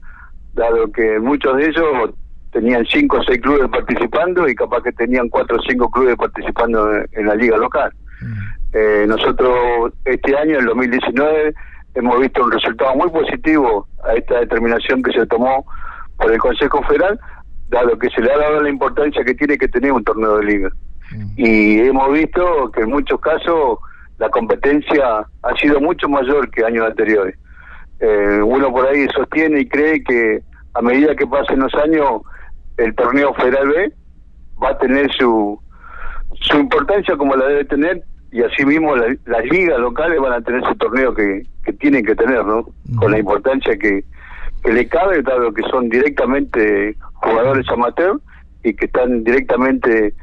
dado 0.53 0.91
que 0.91 1.19
muchos 1.19 1.55
de 1.57 1.67
ellos 1.67 2.13
tenían 2.53 2.85
cinco 2.85 3.17
o 3.17 3.23
seis 3.23 3.41
clubes 3.41 3.69
participando 3.69 4.47
y 4.47 4.55
capaz 4.55 4.83
que 4.83 4.91
tenían 4.93 5.27
cuatro 5.29 5.57
o 5.57 5.61
cinco 5.67 5.89
clubes 5.89 6.15
participando 6.15 6.93
en, 7.11 7.25
la 7.25 7.35
liga 7.35 7.57
local. 7.57 7.91
Mm. 8.21 8.33
Eh, 8.73 9.05
nosotros 9.07 9.91
este 10.05 10.37
año, 10.37 10.59
en 10.59 10.65
2019, 10.65 11.53
hemos 11.95 12.19
visto 12.19 12.43
un 12.43 12.51
resultado 12.51 12.95
muy 12.95 13.09
positivo 13.09 13.87
a 14.03 14.13
esta 14.13 14.39
determinación 14.39 15.03
que 15.03 15.11
se 15.11 15.25
tomó 15.25 15.65
por 16.17 16.31
el 16.31 16.37
Consejo 16.37 16.81
Federal, 16.83 17.19
dado 17.69 17.97
que 17.97 18.09
se 18.09 18.21
le 18.21 18.31
ha 18.31 18.37
dado 18.37 18.61
la 18.61 18.69
importancia 18.69 19.23
que 19.23 19.33
tiene 19.33 19.57
que 19.57 19.67
tener 19.67 19.91
un 19.91 20.03
torneo 20.03 20.37
de 20.37 20.45
liga. 20.45 20.69
Mm. 21.11 21.33
Y 21.35 21.79
hemos 21.79 22.13
visto 22.13 22.71
que 22.71 22.81
en 22.81 22.89
muchos 22.89 23.19
casos 23.19 23.79
la 24.19 24.29
competencia 24.29 25.25
ha 25.41 25.55
sido 25.59 25.81
mucho 25.81 26.07
mayor 26.07 26.49
que 26.51 26.63
años 26.63 26.85
anteriores. 26.85 27.35
Eh, 27.99 28.41
uno 28.43 28.71
por 28.71 28.87
ahí 28.87 29.07
sostiene 29.15 29.61
y 29.61 29.67
cree 29.67 30.03
que 30.03 30.41
a 30.73 30.81
medida 30.81 31.15
que 31.15 31.27
pasen 31.27 31.59
los 31.59 31.73
años, 31.75 32.21
el 32.77 32.95
torneo 32.95 33.33
Federal 33.33 33.67
B 33.67 33.93
va 34.61 34.69
a 34.69 34.77
tener 34.77 35.11
su, 35.13 35.59
su 36.41 36.57
importancia 36.57 37.15
como 37.17 37.35
la 37.35 37.47
debe 37.47 37.65
tener 37.65 38.03
y 38.31 38.41
asimismo 38.41 38.95
la, 38.95 39.15
las 39.25 39.45
ligas 39.45 39.79
locales 39.79 40.19
van 40.19 40.33
a 40.33 40.41
tener 40.41 40.63
su 40.63 40.75
torneo 40.75 41.13
que, 41.13 41.43
que 41.63 41.73
tienen 41.73 42.03
que 42.03 42.15
tener, 42.15 42.43
¿no? 42.43 42.67
Con 42.97 43.11
la 43.11 43.19
importancia 43.19 43.77
que, 43.77 44.03
que 44.63 44.73
le 44.73 44.87
cabe, 44.87 45.21
dado 45.21 45.53
que 45.53 45.61
son 45.69 45.89
directamente 45.89 46.95
jugadores 47.13 47.65
amateur 47.69 48.19
y 48.63 48.73
que 48.73 48.85
están 48.85 49.23
directamente 49.23 50.13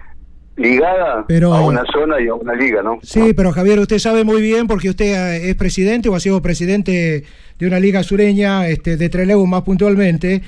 ligada 0.56 1.24
a 1.28 1.60
una 1.60 1.84
zona 1.92 2.20
y 2.20 2.28
a 2.28 2.34
una 2.34 2.54
liga, 2.54 2.82
¿no? 2.82 2.98
Sí, 3.02 3.32
pero 3.34 3.52
Javier, 3.52 3.78
usted 3.78 3.98
sabe 3.98 4.24
muy 4.24 4.42
bien 4.42 4.66
porque 4.66 4.90
usted 4.90 5.44
es 5.44 5.54
presidente 5.54 6.08
o 6.08 6.14
ha 6.14 6.20
sido 6.20 6.42
presidente 6.42 7.24
de 7.58 7.66
una 7.66 7.78
liga 7.78 8.02
sureña, 8.02 8.66
este, 8.68 8.96
de 8.96 9.08
Trelew 9.08 9.46
más 9.46 9.62
puntualmente. 9.62 10.42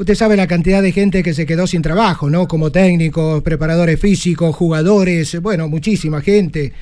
Usted 0.00 0.14
sabe 0.14 0.34
la 0.34 0.46
cantidad 0.46 0.80
de 0.80 0.92
gente 0.92 1.22
que 1.22 1.34
se 1.34 1.44
quedó 1.44 1.66
sin 1.66 1.82
trabajo, 1.82 2.30
¿no? 2.30 2.48
Como 2.48 2.72
técnicos, 2.72 3.42
preparadores 3.42 4.00
físicos, 4.00 4.56
jugadores, 4.56 5.38
bueno, 5.42 5.68
muchísima 5.68 6.22
gente. 6.22 6.72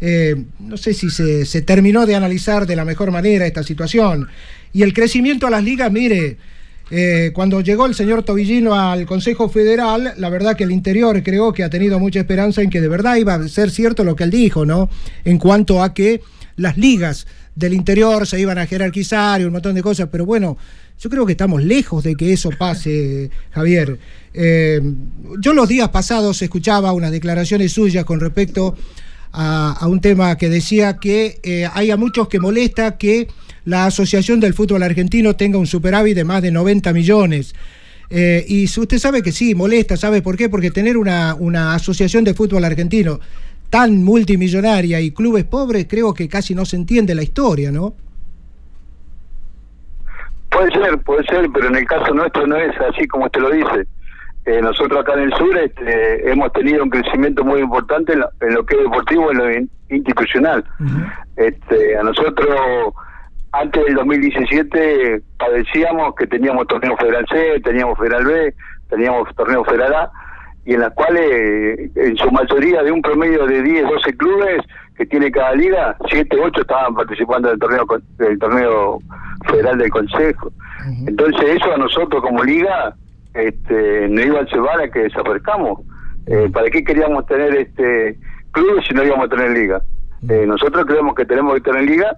Eh, 0.00 0.36
no 0.60 0.76
sé 0.76 0.94
si 0.94 1.10
se, 1.10 1.62
terminó 1.62 2.06
de 2.06 2.14
analizar 2.14 2.68
de 2.68 2.76
la 2.76 2.84
mejor 2.84 3.10
manera 3.10 3.48
esta 3.48 3.64
situación. 3.64 4.28
Y 4.72 4.82
el 4.82 4.94
crecimiento 4.94 5.48
a 5.48 5.50
las 5.50 5.64
ligas, 5.64 5.90
mire, 5.90 6.36
eh, 6.92 7.32
cuando 7.34 7.62
llegó 7.62 7.84
el 7.84 7.96
señor 7.96 8.22
Tobillino 8.22 8.76
al 8.76 9.06
Consejo 9.06 9.48
Federal, 9.48 10.14
la 10.16 10.28
verdad 10.28 10.56
que 10.56 10.62
el 10.62 10.70
interior 10.70 11.20
creo 11.24 11.52
que 11.52 11.64
ha 11.64 11.70
tenido 11.70 11.98
mucha 11.98 12.20
esperanza 12.20 12.62
en 12.62 12.70
que 12.70 12.80
de 12.80 12.86
verdad 12.86 13.16
iba 13.16 13.34
a 13.34 13.48
ser 13.48 13.72
cierto 13.72 14.04
lo 14.04 14.14
que 14.14 14.22
él 14.22 14.30
dijo, 14.30 14.64
¿no? 14.64 14.88
En 15.24 15.38
cuanto 15.38 15.82
a 15.82 15.94
que 15.94 16.20
las 16.54 16.78
ligas 16.78 17.26
del 17.56 17.74
interior 17.74 18.24
se 18.24 18.38
iban 18.38 18.56
a 18.56 18.66
jerarquizar 18.66 19.40
y 19.40 19.44
un 19.44 19.52
montón 19.52 19.74
de 19.74 19.82
cosas, 19.82 20.10
pero 20.12 20.24
bueno, 20.24 20.56
yo 21.00 21.10
creo 21.10 21.24
que 21.26 21.32
estamos 21.32 21.62
lejos 21.62 22.02
de 22.04 22.14
que 22.16 22.32
eso 22.32 22.50
pase, 22.50 23.30
Javier. 23.50 23.98
Eh, 24.34 24.80
yo 25.38 25.52
los 25.52 25.68
días 25.68 25.88
pasados 25.90 26.40
escuchaba 26.42 26.92
unas 26.92 27.10
declaraciones 27.10 27.72
suyas 27.72 28.04
con 28.04 28.20
respecto 28.20 28.76
a, 29.32 29.86
un 29.86 30.00
tema 30.00 30.36
que 30.36 30.48
decía 30.48 30.98
que 30.98 31.38
eh, 31.42 31.68
hay 31.72 31.90
a 31.90 31.96
muchos 31.96 32.28
que 32.28 32.40
molesta 32.40 32.96
que 32.96 33.28
la 33.64 33.86
Asociación 33.86 34.40
del 34.40 34.54
Fútbol 34.54 34.82
Argentino 34.82 35.36
tenga 35.36 35.58
un 35.58 35.66
superávit 35.66 36.16
de 36.16 36.24
más 36.24 36.42
de 36.42 36.50
90 36.50 36.92
millones. 36.92 37.54
Eh, 38.10 38.44
y 38.48 38.64
usted 38.64 38.98
sabe 38.98 39.22
que 39.22 39.32
sí, 39.32 39.54
molesta, 39.54 39.96
¿sabe 39.96 40.22
por 40.22 40.36
qué? 40.36 40.48
Porque 40.48 40.70
tener 40.70 40.96
una, 40.96 41.34
una 41.38 41.74
asociación 41.74 42.24
de 42.24 42.32
fútbol 42.32 42.64
argentino 42.64 43.20
tan 43.68 44.02
multimillonaria 44.02 45.00
y 45.02 45.10
clubes 45.10 45.44
pobres, 45.44 45.86
creo 45.88 46.14
que 46.14 46.26
casi 46.26 46.54
no 46.54 46.64
se 46.64 46.76
entiende 46.76 47.14
la 47.14 47.22
historia, 47.22 47.70
¿no? 47.70 47.94
Puede 50.58 50.72
ser, 50.72 50.98
puede 51.02 51.24
ser, 51.26 51.48
pero 51.54 51.68
en 51.68 51.76
el 51.76 51.84
caso 51.86 52.12
nuestro 52.12 52.44
no 52.44 52.56
es 52.56 52.74
así 52.80 53.06
como 53.06 53.26
usted 53.26 53.40
lo 53.40 53.50
dice. 53.50 53.86
Eh, 54.44 54.60
nosotros 54.60 55.00
acá 55.00 55.12
en 55.12 55.20
el 55.20 55.34
sur 55.34 55.56
este, 55.56 56.32
hemos 56.32 56.52
tenido 56.52 56.82
un 56.82 56.90
crecimiento 56.90 57.44
muy 57.44 57.60
importante 57.60 58.14
en 58.14 58.54
lo, 58.54 58.66
que 58.66 58.74
es 58.74 58.82
deportivo, 58.82 59.30
en 59.30 59.38
lo 59.38 59.68
institucional. 59.88 60.64
este, 61.36 61.96
a 61.96 62.02
nosotros 62.02 62.92
antes 63.52 63.84
del 63.84 63.94
2017 63.94 65.22
padecíamos 65.38 66.16
que 66.16 66.26
teníamos 66.26 66.66
torneo 66.66 66.96
federal 66.96 67.24
C, 67.30 67.60
teníamos 67.60 67.96
federal 67.96 68.24
B, 68.24 68.54
teníamos 68.90 69.32
torneo 69.36 69.62
federal 69.64 69.94
A, 69.94 70.10
y 70.64 70.74
en 70.74 70.80
las 70.80 70.92
cuales 70.94 71.90
en 71.94 72.16
su 72.16 72.30
mayoría 72.30 72.82
de 72.82 72.92
un 72.92 73.00
promedio 73.02 73.46
de 73.46 73.62
10, 73.62 73.84
12 73.84 74.16
clubes 74.16 74.64
que 74.96 75.06
tiene 75.06 75.30
cada 75.30 75.54
liga, 75.54 75.96
7, 76.10 76.36
8 76.40 76.60
estaban 76.60 76.94
participando 76.94 77.48
del 77.48 77.58
torneo 77.58 77.86
del 78.18 78.38
torneo 78.38 78.98
federal 79.48 79.78
del 79.78 79.90
Consejo. 79.90 80.52
Entonces 81.06 81.56
eso 81.56 81.72
a 81.72 81.78
nosotros 81.78 82.22
como 82.22 82.42
liga 82.42 82.94
este, 83.34 84.08
nos 84.08 84.26
iba 84.26 84.40
a 84.40 84.44
llevar 84.44 84.80
a 84.80 84.90
que 84.90 85.00
desaparezcamos. 85.00 85.80
Eh, 86.26 86.50
¿Para 86.52 86.68
qué 86.70 86.84
queríamos 86.84 87.24
tener 87.26 87.54
este 87.56 88.18
clubes 88.52 88.84
si 88.86 88.94
no 88.94 89.04
íbamos 89.04 89.26
a 89.26 89.28
tener 89.28 89.50
liga? 89.52 89.80
Eh, 90.28 90.44
nosotros 90.46 90.84
creemos 90.84 91.14
que 91.14 91.24
tenemos 91.24 91.54
que 91.54 91.60
tener 91.60 91.84
liga 91.84 92.16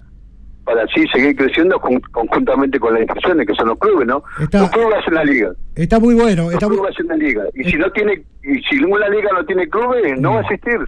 para 0.63 0.83
así 0.83 1.05
seguir 1.11 1.35
creciendo 1.35 1.79
conjuntamente 1.79 2.79
con 2.79 2.93
las 2.93 3.01
instituciones 3.01 3.47
que 3.47 3.55
son 3.55 3.69
los 3.69 3.79
clubes, 3.79 4.07
¿no? 4.07 4.23
los 4.37 4.69
clubes 4.69 4.99
hacen 4.99 5.13
la 5.15 5.23
liga. 5.23 5.51
Está 5.75 5.99
muy 5.99 6.13
bueno. 6.13 6.51
Está 6.51 6.67
los 6.67 6.77
clubes 6.77 6.93
hacen 6.93 7.07
la 7.07 7.15
liga. 7.15 7.43
Y 7.55 7.63
si 7.63 7.77
no 7.77 7.91
tiene, 7.91 8.23
y 8.43 8.61
si 8.69 8.75
ninguna 8.75 9.09
liga 9.09 9.29
no 9.33 9.45
tiene 9.45 9.67
clubes, 9.67 10.19
no 10.19 10.33
va 10.33 10.39
a 10.39 10.41
existir. 10.41 10.79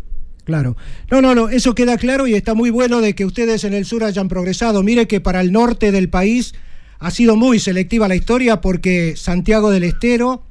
Claro. 0.44 0.76
No, 1.10 1.22
no, 1.22 1.34
no, 1.36 1.50
eso 1.50 1.74
queda 1.74 1.98
claro 1.98 2.28
y 2.28 2.36
está 2.36 2.54
muy 2.54 2.70
bueno 2.70 3.02
de 3.02 3.16
que 3.16 3.26
ustedes 3.26 3.64
en 3.64 3.74
el 3.74 3.86
sur 3.86 4.04
hayan 4.04 4.28
progresado. 4.28 4.84
Mire 4.84 5.08
que 5.08 5.22
para 5.22 5.42
el 5.42 5.52
norte 5.52 5.92
del 5.92 6.10
país 6.10 6.54
ha 7.00 7.12
sido 7.12 7.36
muy 7.36 7.60
selectiva 7.60 8.08
la 8.08 8.16
historia 8.16 8.62
porque 8.62 9.16
Santiago 9.16 9.72
del 9.72 9.84
Estero 9.84 10.44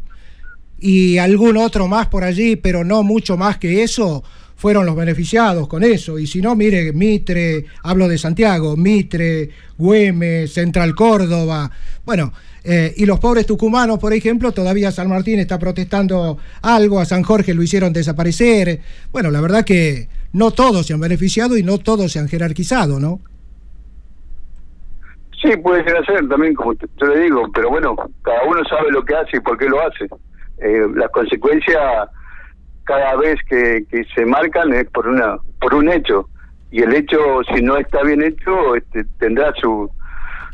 y 0.79 1.19
algún 1.19 1.57
otro 1.57 1.89
más 1.89 2.09
por 2.09 2.25
allí, 2.25 2.57
pero 2.57 2.85
no 2.85 3.03
mucho 3.03 3.37
más 3.37 3.59
que 3.59 3.83
eso, 3.83 4.25
fueron 4.63 4.87
los 4.87 4.95
beneficiados 4.95 5.67
con 5.67 5.83
eso. 5.83 6.21
Y 6.21 6.27
si 6.29 6.41
no, 6.41 6.55
mire, 6.55 6.93
Mitre, 6.93 7.65
hablo 7.83 8.07
de 8.07 8.17
Santiago, 8.17 8.77
Mitre, 8.77 9.51
Güemes, 9.77 10.53
Central 10.53 10.95
Córdoba, 10.95 11.69
bueno, 12.05 12.33
eh, 12.63 12.95
y 12.97 13.05
los 13.05 13.19
pobres 13.19 13.45
tucumanos, 13.45 13.99
por 13.99 14.13
ejemplo, 14.13 14.53
todavía 14.53 14.93
San 14.93 15.09
Martín 15.09 15.41
está 15.41 15.59
protestando 15.59 16.39
algo, 16.63 17.01
a 17.01 17.05
San 17.05 17.25
Jorge 17.25 17.55
lo 17.55 17.63
hicieron 17.65 17.93
desaparecer. 17.93 18.79
Bueno, 19.11 19.33
la 19.33 19.41
verdad 19.41 19.65
que 19.65 20.07
no 20.33 20.53
todos 20.53 20.87
se 20.87 20.93
han 20.93 21.01
beneficiado 21.01 21.57
y 21.57 21.65
no 21.65 21.79
todos 21.79 22.13
se 22.13 22.21
han 22.21 22.29
jerarquizado, 22.29 23.01
¿no? 23.01 23.19
Sí, 25.43 25.57
puede 25.57 25.83
ser 25.83 25.97
hacer 25.97 26.29
también, 26.29 26.55
como 26.55 26.75
yo 26.75 27.07
le 27.09 27.19
digo, 27.25 27.51
pero 27.53 27.69
bueno, 27.69 27.97
cada 28.23 28.45
uno 28.45 28.63
sabe 28.71 28.93
lo 28.93 29.05
que 29.05 29.17
hace 29.17 29.39
y 29.39 29.41
por 29.41 29.59
qué 29.59 29.69
lo 29.69 29.81
hace. 29.81 30.05
Eh, 30.59 30.87
las 30.95 31.11
consecuencias 31.11 31.81
cada 32.85 33.17
vez 33.17 33.39
que, 33.49 33.85
se 34.15 34.27
marcan 34.27 34.73
es 34.73 34.89
por 34.91 35.07
una 35.07 35.37
por 35.61 35.75
un 35.75 35.89
hecho 35.89 36.29
y 36.71 36.83
el 36.83 36.95
hecho 36.95 37.19
si 37.55 37.63
no 37.63 37.77
está 37.77 38.03
bien 38.03 38.23
hecho 38.23 38.75
este, 38.77 39.05
tendrá 39.19 39.53
su 39.61 39.91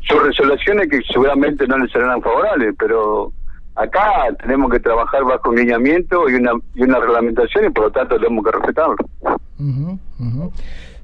sus 0.08 0.22
resoluciones 0.22 0.88
que 0.88 1.00
seguramente 1.12 1.66
no 1.66 1.78
le 1.78 1.88
serán 1.90 2.22
favorables 2.22 2.74
pero 2.78 3.32
acá 3.74 4.02
tenemos 4.40 4.70
que 4.70 4.80
trabajar 4.80 5.24
bajo 5.24 5.50
un 5.50 5.56
lineamiento 5.56 6.28
y 6.28 6.34
una 6.34 6.52
y 6.74 6.82
una 6.82 6.98
reglamentación 6.98 7.66
y 7.66 7.70
por 7.70 7.84
lo 7.84 7.92
tanto 7.92 8.16
tenemos 8.16 8.44
que 8.44 8.52
respetarlo 8.52 8.96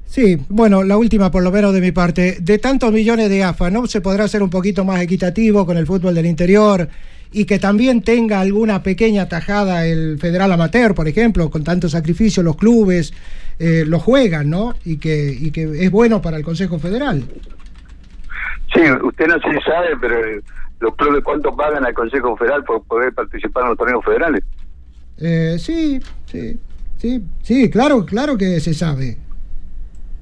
Sí, 0.07 0.39
bueno, 0.49 0.85
la 0.85 0.97
última 0.97 1.33
por 1.33 1.43
lo 1.43 1.51
menos 1.51 1.75
de 1.75 1.81
mi 1.81 1.91
parte. 1.91 2.37
De 2.41 2.59
tantos 2.61 2.93
millones 2.93 3.29
de 3.29 3.43
AFA, 3.43 3.69
¿no 3.69 3.89
se 3.89 4.01
podrá 4.01 4.29
ser 4.29 4.45
un 4.45 4.51
poquito 4.51 4.85
más 4.85 5.01
equitativo 5.03 5.67
con 5.67 5.77
el 5.77 5.89
fútbol 5.89 6.15
del 6.15 6.27
interior? 6.27 6.89
Y 7.35 7.47
que 7.47 7.59
también 7.59 8.01
tenga 8.03 8.41
alguna 8.41 8.85
pequeña 8.85 9.29
tajada 9.29 9.87
el 9.87 10.19
Federal 10.21 10.53
Amateur, 10.53 10.95
por 10.95 11.09
ejemplo, 11.09 11.51
con 11.51 11.65
tanto 11.65 11.89
sacrificio 11.89 12.45
los 12.45 12.57
clubes 12.57 13.13
eh, 13.59 13.85
lo 13.85 13.99
juegan, 13.99 14.49
¿no? 14.49 14.75
Y 14.85 14.99
que, 14.99 15.37
y 15.37 15.51
que 15.51 15.85
es 15.85 15.91
bueno 15.91 16.23
para 16.23 16.37
el 16.37 16.45
Consejo 16.45 16.79
Federal. 16.79 17.25
Sí, 18.73 18.83
usted 19.03 19.27
no 19.27 19.35
si 19.35 19.61
sabe, 19.63 19.97
pero 20.01 20.17
los 20.79 20.95
clubes 20.95 21.25
cuánto 21.25 21.55
pagan 21.57 21.85
al 21.85 21.93
Consejo 21.93 22.37
Federal 22.37 22.63
por 22.63 22.85
poder 22.85 23.13
participar 23.13 23.65
en 23.65 23.69
los 23.71 23.79
torneos 23.79 24.05
federales. 24.05 24.45
Eh, 25.19 25.57
sí, 25.59 26.01
sí, 26.27 26.61
sí, 26.99 27.21
sí, 27.43 27.69
claro, 27.69 28.07
claro 28.07 28.39
que 28.39 28.61
se 28.61 28.75
sabe. 28.75 29.17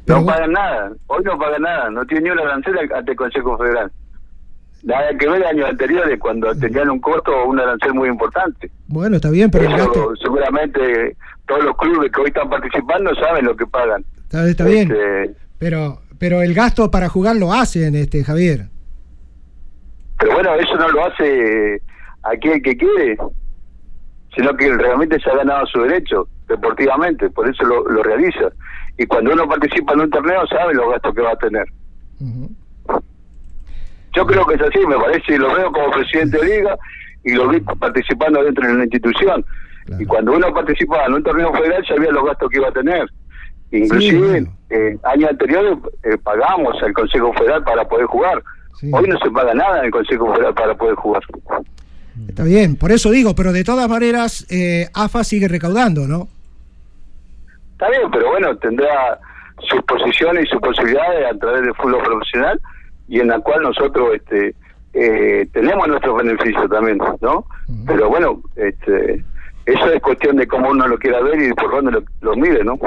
no 0.06 0.24
pagan 0.24 0.52
nada, 0.52 0.92
hoy 1.08 1.22
no 1.24 1.38
pagan 1.38 1.62
nada, 1.62 1.90
no 1.90 2.06
tiene 2.06 2.24
ni 2.24 2.30
una 2.30 2.42
arancel 2.42 2.74
ante 2.94 3.10
el 3.10 3.16
Consejo 3.18 3.58
Federal. 3.58 3.92
Nada 4.83 5.16
que 5.16 5.28
ver 5.28 5.45
años 5.45 5.68
anteriores 5.68 6.18
cuando 6.18 6.55
tenían 6.55 6.91
un 6.91 7.01
costo 7.01 7.33
o 7.33 7.49
un 7.49 7.61
arancel 7.61 7.95
muy 7.95 8.09
importante. 8.09 8.70
Bueno, 8.89 9.16
está 9.16 9.30
bien, 9.30 9.51
pero 9.51 9.64
el 9.64 9.76
gasto... 9.76 10.14
seguramente 10.16 11.16
todos 11.47 11.64
los 11.64 11.76
clubes 11.76 12.11
que 12.12 12.20
hoy 12.20 12.28
están 12.28 12.49
participando 12.49 13.14
saben 13.14 13.45
lo 13.45 13.57
que 13.57 13.66
pagan. 13.66 14.05
Está, 14.30 14.64
bien, 14.64 14.91
este, 14.91 15.35
pero 15.59 16.01
pero 16.18 16.41
el 16.41 16.55
gasto 16.55 16.91
para 16.91 17.09
jugar 17.09 17.37
lo 17.37 17.53
hacen, 17.53 17.95
este 17.95 18.24
Javier. 18.24 18.68
Pero 20.18 20.35
bueno, 20.35 20.55
eso 20.55 20.76
no 20.76 20.89
lo 20.89 21.05
hace 21.07 21.83
aquel 22.22 22.62
que 22.62 22.76
quiere, 22.76 23.18
sino 24.35 24.57
que 24.57 24.72
realmente 24.72 25.18
se 25.20 25.28
ha 25.28 25.37
ganado 25.37 25.66
su 25.66 25.83
derecho 25.83 26.28
deportivamente, 26.49 27.28
por 27.30 27.49
eso 27.49 27.64
lo, 27.64 27.89
lo 27.89 28.03
realiza. 28.03 28.53
Y 28.99 29.07
cuando 29.07 29.33
uno 29.33 29.49
participa 29.49 29.95
en 29.95 30.01
un 30.01 30.11
torneo 30.11 30.47
sabe 30.47 30.74
los 30.74 30.91
gastos 30.93 31.14
que 31.14 31.22
va 31.22 31.33
a 31.33 31.37
tener. 31.37 31.66
Yo 34.14 34.26
creo 34.26 34.44
que 34.46 34.54
es 34.54 34.62
así, 34.62 34.86
me 34.86 34.96
parece, 34.96 35.34
y 35.34 35.38
lo 35.38 35.54
veo 35.54 35.72
como 35.72 35.90
presidente 35.90 36.38
de 36.38 36.58
liga 36.58 36.76
y 37.24 37.32
lo 37.32 37.48
vi 37.48 37.60
participando 37.60 38.42
dentro 38.42 38.66
de 38.66 38.74
una 38.74 38.84
institución. 38.84 39.44
Y 39.98 40.04
cuando 40.04 40.32
uno 40.32 40.52
participa 40.52 41.04
en 41.06 41.14
un 41.14 41.22
torneo 41.22 41.52
federal 41.52 41.84
sabía 41.86 42.10
los 42.12 42.24
gastos 42.24 42.50
que 42.50 42.58
iba 42.58 42.68
a 42.68 42.72
tener. 42.72 43.06
Inclusive, 43.72 44.46
eh, 44.70 44.98
años 45.04 45.30
anteriores 45.30 45.78
eh, 46.04 46.18
pagamos 46.22 46.80
al 46.82 46.92
Consejo 46.92 47.32
Federal 47.32 47.64
para 47.64 47.88
poder 47.88 48.06
jugar. 48.06 48.42
Hoy 48.92 49.08
no 49.08 49.18
se 49.18 49.30
paga 49.30 49.54
nada 49.54 49.78
en 49.78 49.86
el 49.86 49.90
Consejo 49.90 50.32
Federal 50.34 50.54
para 50.54 50.74
poder 50.74 50.94
jugar. 50.96 51.22
Está 52.28 52.44
bien, 52.44 52.76
por 52.76 52.92
eso 52.92 53.10
digo, 53.10 53.34
pero 53.34 53.52
de 53.52 53.64
todas 53.64 53.88
maneras, 53.88 54.46
eh, 54.50 54.88
AFA 54.92 55.24
sigue 55.24 55.48
recaudando, 55.48 56.06
¿no? 56.06 56.28
Está 57.72 57.88
bien, 57.88 58.10
pero 58.12 58.30
bueno, 58.30 58.54
tendrá 58.58 59.18
sus 59.68 59.82
posiciones 59.82 60.44
y 60.44 60.48
sus 60.48 60.60
posibilidades 60.60 61.32
a 61.32 61.38
través 61.38 61.62
del 61.62 61.74
fútbol 61.74 62.02
profesional 62.02 62.60
y 63.12 63.20
en 63.20 63.28
la 63.28 63.38
cual 63.40 63.62
nosotros 63.62 64.14
este 64.14 64.54
eh, 64.94 65.46
tenemos 65.52 65.86
nuestros 65.86 66.16
beneficios 66.16 66.68
también, 66.70 66.98
¿no? 67.20 67.44
Pero 67.86 68.08
bueno, 68.08 68.40
este 68.56 69.22
eso 69.66 69.92
es 69.92 70.00
cuestión 70.00 70.36
de 70.36 70.46
cómo 70.46 70.70
uno 70.70 70.88
lo 70.88 70.98
quiera 70.98 71.20
ver 71.20 71.40
y 71.40 71.52
por 71.52 71.70
dónde 71.70 72.02
lo, 72.22 72.36
mire, 72.36 72.64
¿no? 72.64 72.78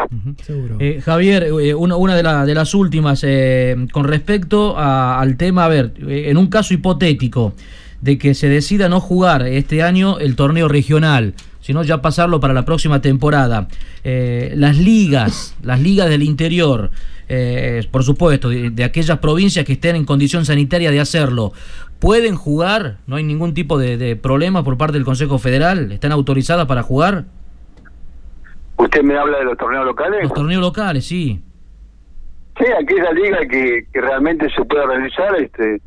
Eh, 0.79 0.99
Javier, 0.99 1.43
eh, 1.43 1.75
una, 1.75 1.95
una 1.95 2.15
de, 2.15 2.47
de, 2.47 2.55
las 2.55 2.73
últimas, 2.73 3.23
eh, 3.23 3.75
con 3.93 4.05
respecto 4.05 4.75
al 4.77 5.37
tema, 5.37 5.65
a 5.65 5.67
ver, 5.69 5.93
en 5.99 6.37
un 6.37 6.47
caso 6.47 6.73
hipotético 6.73 7.53
de 8.01 8.17
que 8.17 8.33
se 8.33 8.49
decida 8.49 8.89
no 8.89 8.99
jugar 8.99 9.43
este 9.43 9.83
año 9.83 10.17
el 10.17 10.35
torneo 10.35 10.67
regional, 10.67 11.35
sino 11.61 11.83
ya 11.83 12.01
pasarlo 12.01 12.39
para 12.39 12.53
la 12.53 12.65
próxima 12.65 12.99
temporada, 12.99 13.67
las 14.03 14.77
ligas, 14.77 15.55
las 15.63 15.79
ligas 15.79 16.09
del 16.09 16.23
interior, 16.23 16.89
por 17.91 18.03
supuesto, 18.03 18.49
de, 18.49 18.83
aquellas 18.83 19.19
provincias 19.19 19.65
que 19.65 19.73
estén 19.73 19.95
en 19.95 20.05
condición 20.05 20.45
sanitaria 20.45 20.91
de 20.91 20.99
hacerlo, 20.99 21.53
¿Pueden 21.99 22.35
jugar? 22.35 22.97
¿No 23.07 23.15
hay 23.15 23.23
ningún 23.23 23.53
tipo 23.53 23.77
de, 23.79 24.15
problema 24.15 24.63
por 24.63 24.77
parte 24.77 24.93
del 24.93 25.05
Consejo 25.05 25.39
Federal? 25.39 25.91
¿Están 25.91 26.11
autorizadas 26.11 26.65
para 26.67 26.83
jugar? 26.83 27.23
¿Usted 28.77 29.01
me 29.01 29.17
habla 29.17 29.39
de 29.39 29.45
los 29.45 29.57
torneos 29.57 29.85
locales? 29.85 30.23
Los 30.23 30.33
torneos 30.33 30.61
locales, 30.61 31.07
sí. 31.07 31.41
Sí, 32.59 32.65
aquella 32.79 33.11
liga 33.11 33.39
que, 33.49 33.85
que 33.91 34.01
realmente 34.01 34.49
se 34.49 34.63
pueda 34.65 34.85
realizar, 34.85 35.35
este, 35.41 35.81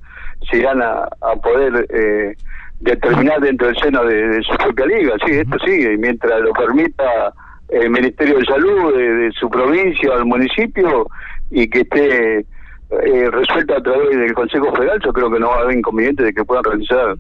se 0.51 0.59
irán 0.59 0.83
a, 0.83 1.09
poder 1.43 1.87
eh, 1.91 2.37
determinar 2.81 3.41
dentro 3.41 3.67
del 3.67 3.77
seno 3.77 4.05
de, 4.05 4.43
su 4.43 4.57
propia 4.57 4.87
liga. 4.87 5.15
Sí, 5.27 5.33
esto 5.35 5.57
sigue, 5.65 5.93
y 5.93 5.99
mientras 5.99 6.41
lo 6.41 6.53
permita 6.53 7.33
el 7.69 7.91
Ministerio 7.91 8.39
de 8.39 8.45
Salud 8.45 8.97
de, 8.97 9.13
de 9.15 9.33
su 9.33 9.49
provincia 9.51 10.11
o 10.13 10.19
el 10.19 10.25
municipio 10.25 11.07
y 11.51 11.69
que 11.69 11.81
esté 11.81 12.47
eh, 12.91 13.31
resuelta 13.31 13.77
a 13.77 13.83
través 13.83 14.17
del 14.19 14.33
Consejo 14.33 14.75
Federal, 14.75 14.99
yo 15.05 15.13
creo 15.13 15.31
que 15.31 15.39
no 15.39 15.49
va 15.49 15.57
a 15.57 15.61
haber 15.61 15.77
inconveniente 15.77 16.25
de 16.25 16.33
que 16.33 16.43
puedan 16.43 16.65
realizar 16.65 17.17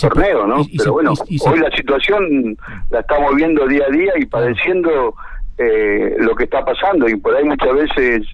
torneos, 0.00 0.46
¿no? 0.46 0.62
Pero 0.76 0.92
bueno, 0.92 1.12
hoy 1.44 1.58
la 1.58 1.70
situación 1.76 2.56
la 2.90 3.00
estamos 3.00 3.34
viendo 3.34 3.66
día 3.66 3.84
a 3.88 3.90
día 3.90 4.12
y 4.16 4.26
padeciendo 4.26 5.14
eh, 5.58 6.14
lo 6.20 6.36
que 6.36 6.44
está 6.44 6.64
pasando 6.64 7.08
y 7.08 7.16
por 7.16 7.34
ahí 7.34 7.44
muchas 7.44 7.74
veces 7.74 8.26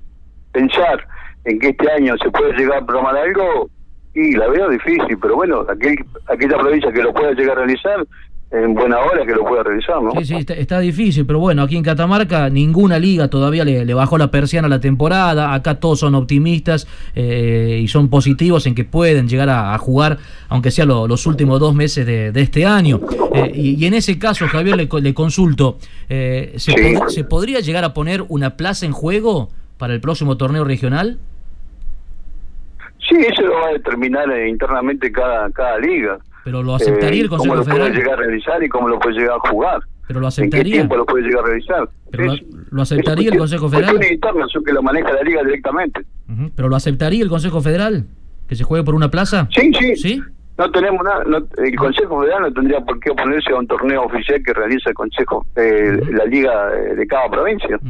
pensar 0.52 1.06
en 1.46 1.58
que 1.58 1.68
este 1.70 1.90
año 1.90 2.16
se 2.22 2.30
puede 2.30 2.52
llegar 2.52 2.82
a 2.82 2.86
programar 2.86 3.16
algo 3.16 3.70
y 4.12 4.32
la 4.32 4.48
veo 4.48 4.68
difícil, 4.68 5.18
pero 5.20 5.36
bueno, 5.36 5.64
aquel, 5.66 5.96
aquella 6.26 6.58
provincia 6.58 6.92
que 6.92 7.02
lo 7.02 7.14
pueda 7.14 7.32
llegar 7.32 7.56
a 7.56 7.64
realizar 7.64 8.06
en 8.50 8.74
buena 8.74 8.98
hora 9.00 9.26
que 9.26 9.32
lo 9.32 9.44
pueda 9.44 9.64
realizar, 9.64 10.00
¿no? 10.00 10.12
Sí, 10.12 10.24
sí, 10.24 10.46
está, 10.48 10.78
difícil, 10.78 11.26
pero 11.26 11.40
bueno, 11.40 11.62
aquí 11.62 11.76
en 11.76 11.82
Catamarca 11.82 12.48
ninguna 12.50 12.98
liga 12.98 13.28
todavía 13.28 13.64
le, 13.64 13.94
bajó 13.94 14.16
la 14.16 14.30
persiana 14.30 14.66
a 14.66 14.68
la 14.68 14.80
temporada, 14.80 15.54
acá 15.54 15.80
todos 15.80 16.00
son 16.00 16.14
optimistas 16.14 16.86
eh, 17.16 17.80
y 17.82 17.88
son 17.88 18.08
positivos 18.08 18.66
en 18.66 18.74
que 18.76 18.84
pueden 18.84 19.28
llegar 19.28 19.48
a, 19.50 19.76
jugar, 19.78 20.18
aunque 20.48 20.70
sea 20.70 20.84
los 20.84 21.26
últimos 21.26 21.58
dos 21.58 21.74
meses 21.74 22.06
de, 22.06 22.32
este 22.40 22.64
año. 22.64 23.00
Eh, 23.34 23.50
y, 23.54 23.86
en 23.86 23.94
ese 23.94 24.18
caso, 24.18 24.46
Javier, 24.46 24.76
le, 24.76 24.88
le 25.00 25.14
consulto, 25.14 25.78
eh, 26.08 26.54
¿se, 26.56 26.72
¿se 27.08 27.24
podría 27.24 27.58
llegar 27.60 27.82
a 27.82 27.92
poner 27.92 28.24
una 28.28 28.56
plaza 28.56 28.86
en 28.86 28.92
juego 28.92 29.50
para 29.78 29.94
el 29.94 30.00
próximo 30.00 30.36
torneo 30.36 30.64
regional? 30.64 31.18
Sí, 33.08 33.16
eso 33.18 33.42
lo 33.42 33.54
va 33.54 33.68
a 33.68 33.72
determinar 33.72 34.28
internamente 34.46 35.10
cada, 35.10 35.50
cada 35.50 35.78
liga. 35.78 36.18
Pero 36.44 36.62
lo 36.62 36.74
aceptaría 36.74 37.22
el 37.22 37.28
Consejo 37.28 37.64
Federal. 37.64 37.66
¿Cómo 37.66 37.78
lo 37.78 37.88
puede 37.88 38.02
llegar 38.02 38.18
a 38.18 38.22
realizar 38.22 38.62
y 38.62 38.68
cómo 38.68 38.88
lo 38.88 38.98
puede 38.98 39.16
llegar 39.16 39.38
a 39.42 39.48
jugar? 39.48 39.80
Pero 40.06 40.20
lo 40.20 40.26
aceptaría. 40.26 40.60
¿En 40.60 40.64
qué 40.64 40.70
tiempo 40.72 40.96
lo 40.96 41.06
puede 41.06 41.24
llegar 41.24 41.44
a 41.44 41.46
realizar? 41.46 41.88
Pero 42.10 42.34
lo, 42.70 42.82
aceptaría 42.82 43.30
el 43.30 43.38
Consejo 43.38 43.68
Federal? 43.68 43.98
Es 44.02 44.12
interna, 44.12 44.46
que 44.64 44.72
lo 44.72 44.82
maneja 44.82 45.12
la 45.12 45.22
Liga 45.22 45.42
directamente. 45.42 46.02
¿Pero 46.54 46.68
lo 46.68 46.76
aceptaría 46.76 47.22
el 47.22 47.30
Consejo 47.30 47.60
Federal? 47.60 48.06
¿Que 48.46 48.56
se 48.56 48.64
juegue 48.64 48.84
por 48.84 48.94
una 48.94 49.10
plaza? 49.10 49.48
Sí, 49.50 49.72
sí. 49.78 49.96
¿Sí? 49.96 50.22
No 50.56 50.70
tenemos 50.70 51.02
nada, 51.02 51.24
el 51.56 51.74
Consejo 51.74 52.20
Federal 52.20 52.42
no 52.42 52.52
tendría 52.52 52.80
por 52.80 53.00
qué 53.00 53.10
oponerse 53.10 53.50
a 53.52 53.56
un 53.56 53.66
torneo 53.66 54.04
oficial 54.04 54.40
que 54.44 54.52
realiza 54.52 54.90
el 54.90 54.94
Consejo, 54.94 55.44
eh, 55.56 55.98
la 56.12 56.24
Liga 56.26 56.70
de 56.70 57.06
cada 57.08 57.28
provincia. 57.28 57.80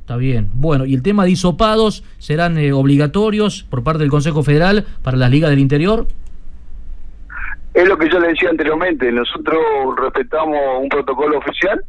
Está 0.00 0.16
bien. 0.16 0.48
Bueno, 0.52 0.86
¿y 0.86 0.94
el 0.94 1.02
tema 1.02 1.24
de 1.24 1.32
hisopados 1.32 2.04
serán 2.18 2.58
eh, 2.58 2.72
obligatorios 2.72 3.64
por 3.64 3.82
parte 3.82 4.00
del 4.00 4.10
Consejo 4.10 4.44
Federal 4.44 4.84
para 5.02 5.16
las 5.16 5.30
ligas 5.32 5.50
del 5.50 5.58
interior? 5.58 6.06
Es 7.74 7.88
lo 7.88 7.96
que 7.96 8.10
yo 8.10 8.20
le 8.20 8.28
decía 8.28 8.50
anteriormente, 8.50 9.10
nosotros 9.10 9.58
respetamos 9.96 10.58
un 10.80 10.88
protocolo 10.88 11.38
oficial 11.38 11.82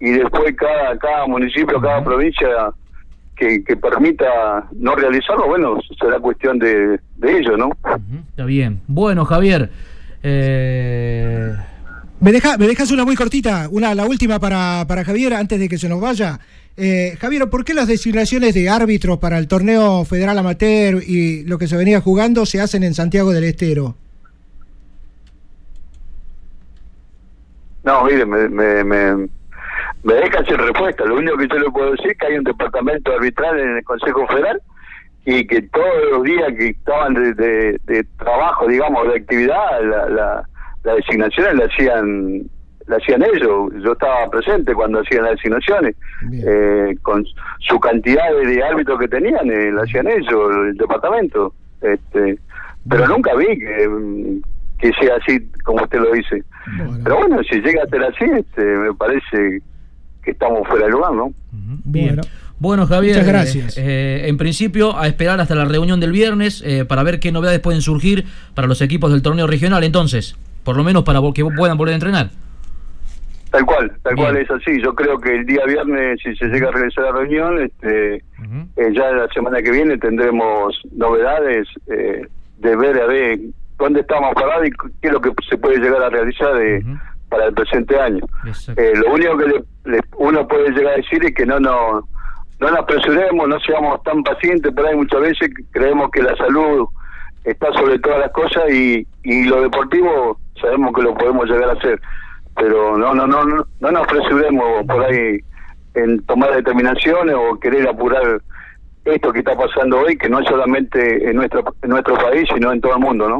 y 0.00 0.12
después 0.12 0.54
cada, 0.56 0.96
cada 0.98 1.26
municipio, 1.26 1.80
cada 1.80 2.02
provincia 2.02 2.48
que, 3.36 3.76
permita 3.76 4.66
no 4.72 4.94
realizarlo, 4.94 5.46
bueno, 5.46 5.78
será 6.00 6.18
cuestión 6.18 6.58
de, 6.58 6.98
de 7.16 7.38
ello, 7.38 7.56
¿no? 7.56 7.70
Está 8.30 8.44
bien. 8.44 8.80
Bueno, 8.86 9.24
Javier. 9.24 9.70
Eh... 10.22 11.54
Me, 12.18 12.32
deja, 12.32 12.56
me 12.56 12.66
dejas 12.66 12.90
una 12.90 13.04
muy 13.04 13.14
cortita, 13.14 13.68
una 13.70 13.94
la 13.94 14.06
última 14.06 14.40
para, 14.40 14.86
para 14.88 15.04
Javier 15.04 15.34
antes 15.34 15.60
de 15.60 15.68
que 15.68 15.76
se 15.76 15.88
nos 15.88 16.00
vaya. 16.00 16.40
Eh, 16.78 17.16
Javier, 17.20 17.48
¿por 17.50 17.64
qué 17.64 17.74
las 17.74 17.88
designaciones 17.88 18.54
de 18.54 18.70
árbitros 18.70 19.18
para 19.18 19.38
el 19.38 19.48
torneo 19.48 20.04
federal 20.04 20.38
amateur 20.38 21.02
y 21.06 21.44
lo 21.44 21.58
que 21.58 21.68
se 21.68 21.76
venía 21.76 22.00
jugando 22.00 22.46
se 22.46 22.60
hacen 22.60 22.84
en 22.84 22.94
Santiago 22.94 23.32
del 23.32 23.44
Estero? 23.44 23.96
No, 27.86 28.04
mire, 28.04 28.26
me, 28.26 28.48
me, 28.48 28.82
me, 28.82 29.28
me 30.02 30.14
deja 30.14 30.44
sin 30.44 30.58
respuesta. 30.58 31.04
Lo 31.04 31.16
único 31.16 31.38
que 31.38 31.46
yo 31.46 31.58
le 31.60 31.70
puedo 31.70 31.92
decir 31.92 32.10
es 32.10 32.18
que 32.18 32.26
hay 32.26 32.38
un 32.38 32.44
departamento 32.44 33.12
arbitral 33.12 33.58
en 33.60 33.76
el 33.76 33.84
Consejo 33.84 34.26
Federal 34.26 34.60
y 35.24 35.46
que 35.46 35.62
todos 35.62 36.10
los 36.10 36.22
días 36.24 36.52
que 36.58 36.68
estaban 36.70 37.14
de, 37.14 37.78
de, 37.84 38.04
trabajo, 38.18 38.66
digamos, 38.66 39.06
de 39.06 39.20
actividad, 39.20 39.82
la, 39.84 40.08
la, 40.08 40.48
las 40.82 40.96
designaciones 40.96 41.54
la 41.54 41.64
hacían 41.66 42.50
la 42.86 42.96
hacían 42.96 43.22
ellos. 43.22 43.72
Yo 43.82 43.92
estaba 43.92 44.30
presente 44.30 44.74
cuando 44.74 45.00
hacían 45.00 45.24
las 45.24 45.32
designaciones. 45.32 45.94
Eh, 46.32 46.96
con 47.02 47.24
su 47.60 47.78
cantidad 47.78 48.32
de, 48.44 48.62
árbitros 48.64 48.98
que 48.98 49.08
tenían, 49.08 49.48
eh, 49.50 49.70
la 49.72 49.82
hacían 49.82 50.08
ellos, 50.08 50.56
el 50.68 50.76
departamento. 50.76 51.54
Este, 51.82 52.38
pero 52.88 53.06
nunca 53.08 53.34
vi 53.34 53.58
que, 53.58 54.40
que 54.78 54.92
sea 55.00 55.16
así 55.16 55.40
como 55.64 55.82
usted 55.82 55.98
lo 55.98 56.12
dice. 56.12 56.42
Pero 57.02 57.16
bueno, 57.16 57.42
si 57.44 57.60
llega 57.60 57.82
a 57.82 57.86
ser 57.86 58.02
así, 58.02 58.24
este, 58.24 58.62
me 58.62 58.94
parece 58.94 59.62
que 60.22 60.30
estamos 60.32 60.66
fuera 60.68 60.86
de 60.86 60.92
lugar, 60.92 61.12
¿no? 61.12 61.32
Bien. 61.84 62.20
Bueno, 62.58 62.86
Javier, 62.86 63.16
Muchas 63.16 63.28
gracias. 63.28 63.78
Eh, 63.78 64.28
en 64.28 64.36
principio, 64.38 64.98
a 64.98 65.06
esperar 65.06 65.40
hasta 65.40 65.54
la 65.54 65.66
reunión 65.66 66.00
del 66.00 66.12
viernes 66.12 66.62
eh, 66.64 66.84
para 66.84 67.02
ver 67.02 67.20
qué 67.20 67.30
novedades 67.30 67.60
pueden 67.60 67.82
surgir 67.82 68.24
para 68.54 68.66
los 68.66 68.80
equipos 68.80 69.12
del 69.12 69.22
torneo 69.22 69.46
regional, 69.46 69.84
entonces, 69.84 70.36
por 70.64 70.76
lo 70.76 70.82
menos 70.82 71.04
para 71.04 71.20
que 71.34 71.44
puedan 71.44 71.76
volver 71.76 71.92
a 71.92 71.96
entrenar. 71.96 72.30
Tal 73.50 73.64
cual, 73.64 73.92
tal 74.02 74.16
cual 74.16 74.36
es 74.36 74.50
así. 74.50 74.82
Yo 74.82 74.94
creo 74.94 75.18
que 75.18 75.36
el 75.36 75.46
día 75.46 75.64
viernes, 75.66 76.18
si 76.22 76.34
se 76.36 76.46
llega 76.46 76.68
a 76.68 76.72
realizar 76.72 77.04
la 77.04 77.12
reunión, 77.12 77.62
este, 77.62 78.16
eh, 78.16 78.92
ya 78.94 79.10
la 79.12 79.28
semana 79.32 79.62
que 79.62 79.70
viene 79.70 79.96
tendremos 79.98 80.80
novedades 80.92 81.68
de 81.86 82.76
ver 82.76 83.00
a 83.00 83.06
ver 83.06 83.38
dónde 83.78 84.00
estamos 84.00 84.34
parados 84.34 84.66
y 84.66 84.70
qué 84.70 85.08
es 85.08 85.12
lo 85.12 85.20
que 85.20 85.32
se 85.48 85.58
puede 85.58 85.78
llegar 85.78 86.02
a 86.02 86.10
realizar 86.10 86.54
de, 86.54 86.84
para 87.28 87.46
el 87.46 87.54
presente 87.54 87.98
año. 87.98 88.24
Eh, 88.76 88.92
lo 88.96 89.12
único 89.12 89.36
que 89.38 90.00
uno 90.16 90.46
puede 90.48 90.70
llegar 90.70 90.94
a 90.94 90.96
decir 90.96 91.24
es 91.24 91.34
que 91.34 91.46
no 91.46 91.60
nos 91.60 92.04
no 92.58 92.70
nos 92.70 92.78
apresuremos, 92.78 93.48
no 93.48 93.60
seamos 93.60 94.02
tan 94.02 94.22
pacientes, 94.22 94.72
pero 94.74 94.88
hay 94.88 94.96
muchas 94.96 95.20
veces 95.20 95.50
creemos 95.72 96.10
que 96.10 96.22
la 96.22 96.34
salud 96.36 96.86
está 97.44 97.70
sobre 97.74 97.98
todas 97.98 98.18
las 98.20 98.32
cosas 98.32 98.64
y, 98.70 99.06
y 99.24 99.44
lo 99.44 99.60
deportivo 99.60 100.38
sabemos 100.60 100.94
que 100.94 101.02
lo 101.02 101.14
podemos 101.14 101.46
llegar 101.50 101.68
a 101.68 101.72
hacer, 101.74 102.00
pero 102.56 102.96
no, 102.96 103.14
no, 103.14 103.26
no, 103.26 103.44
no, 103.44 103.66
no 103.80 103.90
nos 103.90 104.02
apresuremos 104.02 104.86
por 104.86 105.04
ahí 105.04 105.38
en 105.94 106.24
tomar 106.24 106.54
determinaciones 106.54 107.34
o 107.34 107.58
querer 107.60 107.88
apurar 107.88 108.40
esto 109.06 109.32
que 109.32 109.38
está 109.38 109.56
pasando 109.56 110.00
hoy, 110.00 110.16
que 110.16 110.28
no 110.28 110.40
es 110.40 110.48
solamente 110.48 111.30
en 111.30 111.36
nuestro, 111.36 111.64
en 111.82 111.90
nuestro 111.90 112.14
país, 112.16 112.48
sino 112.52 112.72
en 112.72 112.80
todo 112.80 112.94
el 112.94 113.00
mundo, 113.00 113.28
¿no? 113.28 113.38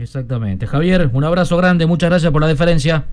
exactamente. 0.00 0.66
Javier, 0.66 1.10
un 1.12 1.24
abrazo 1.24 1.56
grande, 1.56 1.86
muchas 1.86 2.10
gracias 2.10 2.32
por 2.32 2.40
la 2.40 2.48
deferencia. 2.48 3.04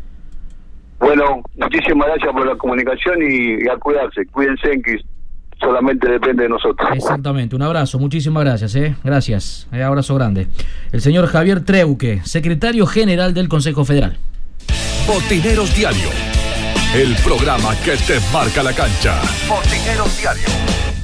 Bueno, 0.99 1.43
muchísimas 1.57 2.07
gracias 2.07 2.31
por 2.31 2.45
la 2.45 2.55
comunicación 2.55 3.17
y, 3.21 3.67
a 3.67 3.77
cuidarse. 3.77 4.25
Cuídense, 4.27 4.81
que 4.81 4.97
solamente 5.59 6.09
depende 6.09 6.43
de 6.43 6.49
nosotros. 6.49 6.89
Exactamente, 6.93 7.55
un 7.55 7.61
abrazo, 7.61 7.99
muchísimas 7.99 8.43
gracias, 8.43 8.75
¿eh? 8.75 8.95
Gracias, 9.03 9.67
un 9.71 9.79
eh, 9.79 9.83
abrazo 9.83 10.15
grande. 10.15 10.47
El 10.91 11.01
señor 11.01 11.27
Javier 11.27 11.63
Treuque, 11.63 12.21
secretario 12.23 12.85
general 12.85 13.33
del 13.33 13.49
Consejo 13.49 13.85
Federal. 13.85 14.17
Botineros 15.07 15.75
Diario, 15.75 16.09
el 16.95 17.15
programa 17.23 17.75
que 17.83 17.97
te 17.97 18.19
marca 18.31 18.63
la 18.63 18.73
cancha. 18.73 19.19
Botineros 19.49 20.17
Diario. 20.17 21.02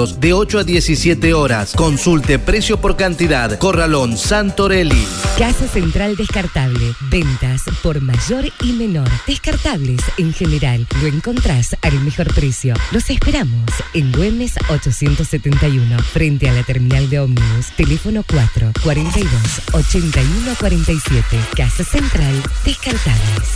de 0.07 0.33
8 0.33 0.59
a 0.59 0.63
17 0.63 1.33
horas. 1.33 1.73
Consulte 1.75 2.39
precio 2.39 2.81
por 2.81 2.97
cantidad. 2.97 3.57
Corralón 3.59 4.17
Santorelli. 4.17 5.07
Casa 5.37 5.67
Central 5.67 6.15
Descartable. 6.15 6.93
Ventas 7.11 7.61
por 7.83 8.01
mayor 8.01 8.45
y 8.63 8.73
menor. 8.73 9.07
Descartables 9.27 10.01
en 10.17 10.33
general. 10.33 10.87
Lo 11.01 11.07
encontrás 11.07 11.75
al 11.81 11.99
mejor 12.01 12.33
precio. 12.33 12.73
Los 12.91 13.09
esperamos 13.09 13.69
en 13.93 14.11
Güemes 14.11 14.55
871. 14.69 15.99
Frente 15.99 16.49
a 16.49 16.53
la 16.53 16.63
terminal 16.63 17.09
de 17.09 17.19
ómnibus. 17.19 17.67
Teléfono 17.77 18.23
4 18.27 18.71
42 18.83 19.31
81 19.71 20.55
47. 20.59 21.23
Casa 21.55 21.83
Central 21.83 22.41
Descartables. 22.65 23.49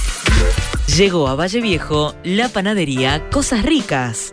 Llegó 0.96 1.28
a 1.28 1.36
Valle 1.36 1.62
Viejo 1.62 2.16
la 2.24 2.50
panadería 2.50 3.30
Cosas 3.30 3.64
Ricas 3.64 4.32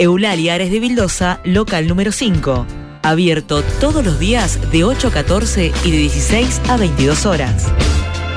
Eulalia 0.00 0.54
Ares 0.54 0.70
de 0.70 0.80
Vildosa, 0.80 1.40
local 1.44 1.86
número 1.86 2.10
5. 2.10 2.66
Abierto 3.02 3.62
todos 3.80 4.02
los 4.02 4.18
días 4.18 4.58
de 4.72 4.82
8 4.82 5.08
a 5.08 5.10
14 5.10 5.72
y 5.84 5.90
de 5.90 5.98
16 5.98 6.62
a 6.70 6.78
22 6.78 7.26
horas. 7.26 7.66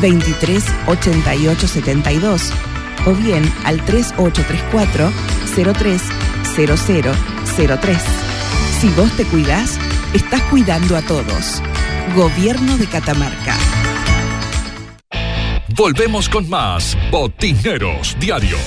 23 0.00 0.64
88 0.86 1.68
72 1.68 2.52
o 3.06 3.12
bien 3.12 3.44
al 3.64 3.80
3834 3.84 5.12
03 5.74 6.02
03. 7.80 7.98
Si 8.80 8.88
vos 8.90 9.10
te 9.16 9.24
cuidás, 9.24 9.78
estás 10.12 10.42
cuidando 10.42 10.96
a 10.96 11.02
todos. 11.02 11.62
Gobierno 12.14 12.76
de 12.76 12.86
Catamarca. 12.86 13.56
Volvemos 15.74 16.28
con 16.28 16.48
más 16.48 16.96
Botineros 17.10 18.16
Diario. 18.20 18.58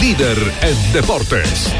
Líder 0.00 0.36
en 0.62 0.92
deportes. 0.92 1.72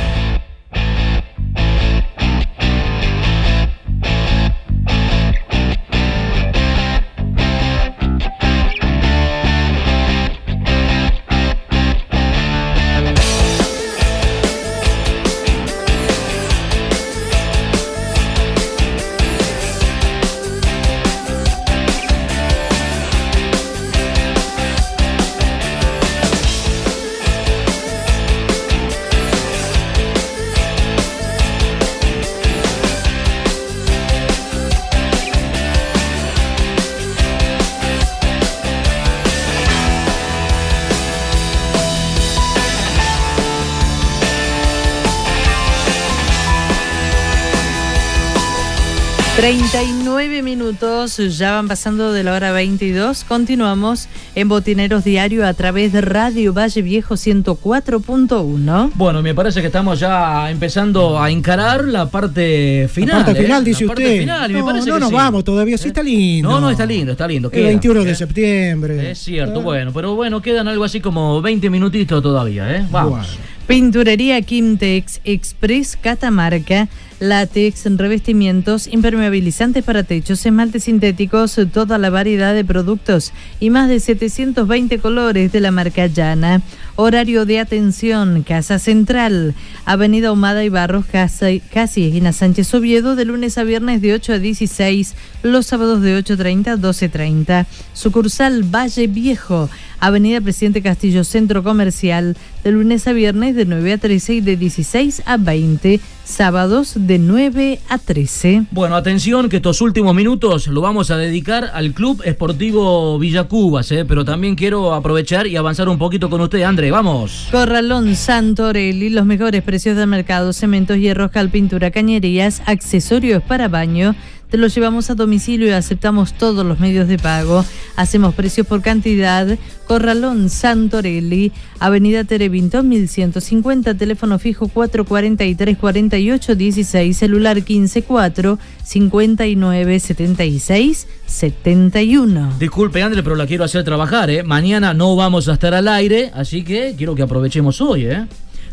Minutos, 50.77 51.39
ya 51.39 51.53
van 51.53 51.69
pasando 51.69 52.13
de 52.13 52.23
la 52.23 52.35
hora 52.35 52.53
22. 52.53 53.25
Continuamos 53.25 54.09
en 54.35 54.49
Botineros 54.49 55.05
Diario 55.05 55.47
a 55.47 55.55
través 55.55 55.93
de 55.93 56.03
Radio 56.03 56.53
Valle 56.53 56.83
Viejo 56.83 57.15
104.1. 57.15 58.91
Bueno, 58.95 59.23
me 59.23 59.35
parece 59.35 59.63
que 59.63 59.69
estamos 59.69 59.99
ya 60.01 60.51
empezando 60.51 61.19
a 61.19 61.31
encarar 61.31 61.85
la 61.85 62.11
parte 62.11 62.89
final. 62.93 63.21
La 63.21 63.25
parte 63.25 63.41
¿eh? 63.41 63.43
final, 63.45 63.65
dice 63.65 63.85
La 63.85 63.89
parte 63.89 64.21
usted. 64.21 64.49
me 64.53 64.59
no, 64.59 64.67
parece 64.67 64.89
no 64.89 64.95
que 64.97 65.01
nos 65.01 65.09
sí. 65.09 65.15
vamos 65.15 65.45
todavía, 65.45 65.79
sí 65.79 65.89
está 65.89 66.03
lindo. 66.03 66.51
No, 66.51 66.61
no, 66.61 66.71
está 66.71 66.85
lindo, 66.85 67.13
está 67.13 67.27
lindo. 67.27 67.49
El 67.49 67.55
queda, 67.55 67.69
21 67.69 68.05
de 68.05 68.11
¿eh? 68.11 68.15
septiembre. 68.15 69.11
Es 69.13 69.19
cierto, 69.21 69.63
bueno, 69.63 69.93
pero 69.95 70.15
bueno, 70.15 70.43
quedan 70.43 70.69
algo 70.69 70.85
así 70.85 71.01
como 71.01 71.41
20 71.41 71.71
minutitos 71.71 72.23
todavía, 72.23 72.77
¿eh? 72.77 72.87
Vamos. 72.91 73.39
Pinturería 73.67 74.41
Quimtex 74.43 75.21
Express 75.25 75.99
Catamarca, 76.01 76.89
látex, 77.21 77.85
revestimientos, 77.97 78.87
impermeabilizantes 78.87 79.85
para 79.85 80.03
techos, 80.03 80.45
esmaltes 80.45 80.85
sintéticos, 80.85 81.59
toda 81.73 81.99
la 81.99 82.11
variedad 82.11 82.55
de 82.55 82.65
productos 82.65 83.33
y 83.61 83.71
más 83.71 83.89
de 83.89 84.01
720 84.01 84.99
colores 84.99 85.53
de 85.53 85.61
la 85.61 85.71
marca 85.71 86.07
Llana. 86.07 86.63
Horario 86.99 87.45
de 87.45 87.61
atención, 87.61 88.43
Casa 88.43 88.79
Central, 88.79 89.55
Avenida 89.85 90.33
Humada 90.33 90.65
y 90.65 90.71
Barros, 90.71 91.05
casi, 91.05 91.61
esquina 91.71 92.33
Sánchez 92.33 92.73
Oviedo, 92.73 93.17
de 93.17 93.27
lunes 93.27 93.59
a 93.59 93.65
viernes 93.65 94.01
de 94.01 94.15
8 94.15 94.33
a 94.33 94.39
16, 94.39 95.15
los 95.43 95.67
sábados 95.67 96.01
de 96.01 96.19
8.30 96.19 96.69
a 96.69 96.77
12.30. 96.77 97.67
Sucursal 97.93 98.63
Valle 98.63 99.09
Viejo, 99.09 99.69
Avenida 100.01 100.41
Presidente 100.41 100.83
Castillo, 100.83 101.25
Centro 101.25 101.63
Comercial, 101.63 102.37
de 102.65 102.73
lunes 102.73 103.07
a 103.07 103.13
viernes 103.13 103.55
de 103.55 103.65
9 103.65 103.93
a 103.93 103.99
13 103.99 104.35
y 104.35 104.41
de 104.41 104.57
16 104.57 105.23
a 105.25 105.37
20, 105.37 106.01
sábados 106.25 106.95
de 106.97 107.19
9 107.19 107.81
a 107.89 107.99
13. 107.99 108.67
Bueno, 108.71 108.97
atención 108.97 109.49
que 109.49 109.57
estos 109.57 109.81
últimos 109.81 110.15
minutos 110.15 110.67
lo 110.67 110.81
vamos 110.81 111.11
a 111.11 111.17
dedicar 111.17 111.71
al 111.73 111.93
Club 111.93 112.23
Esportivo 112.25 113.19
Villacubas, 113.19 113.91
¿eh? 113.93 114.05
pero 114.05 114.25
también 114.25 114.55
quiero 114.57 114.95
aprovechar 114.95 115.47
y 115.47 115.57
avanzar 115.57 115.89
un 115.89 115.99
poquito 115.99 116.29
con 116.29 116.41
usted, 116.41 116.63
André, 116.63 116.91
vamos. 116.91 117.49
Corralón 117.51 118.17
Santorelli, 118.17 119.11
los 119.11 119.27
mejores 119.27 119.63
precios 119.63 119.97
del 119.97 120.09
mercado, 120.09 120.53
cementos, 120.53 120.99
hierros, 120.99 121.31
cal, 121.31 121.51
pintura, 121.51 121.91
cañerías, 121.91 122.63
accesorios 122.67 123.43
para 123.43 123.69
baño 123.69 124.15
te 124.51 124.57
lo 124.57 124.69
llevamos 124.69 125.11
a 125.11 125.15
domicilio 125.15 125.67
y 125.69 125.71
aceptamos 125.71 126.35
todos 126.35 126.65
los 126.65 126.81
medios 126.81 127.09
de 127.09 127.19
pago. 127.19 127.65
Hacemos 127.97 128.35
precios 128.35 128.67
por 128.67 128.83
cantidad. 128.83 129.59
Corralón 129.87 130.51
Santorelli, 130.51 131.53
Avenida 131.79 132.25
Terevinto 132.25 132.83
1150, 132.83 133.95
teléfono 133.95 134.39
fijo 134.39 134.69
443 134.69 135.79
48 135.79 136.55
16, 136.55 137.17
celular 137.17 137.63
154 137.63 138.59
59 138.83 140.01
76 140.01 141.07
71. 141.27 142.55
Disculpe, 142.59 143.03
André, 143.03 143.23
pero 143.23 143.37
la 143.37 143.47
quiero 143.47 143.65
hacer 143.65 143.85
trabajar, 143.85 144.31
¿eh? 144.31 144.43
Mañana 144.43 144.95
no 144.95 145.15
vamos 145.17 145.49
a 145.49 145.53
estar 145.53 145.75
al 145.75 145.89
aire, 145.89 146.31
así 146.35 146.65
que 146.65 146.95
quiero 146.97 147.15
que 147.15 147.23
aprovechemos 147.23 147.81
hoy, 147.81 148.07
¿eh? 148.07 148.27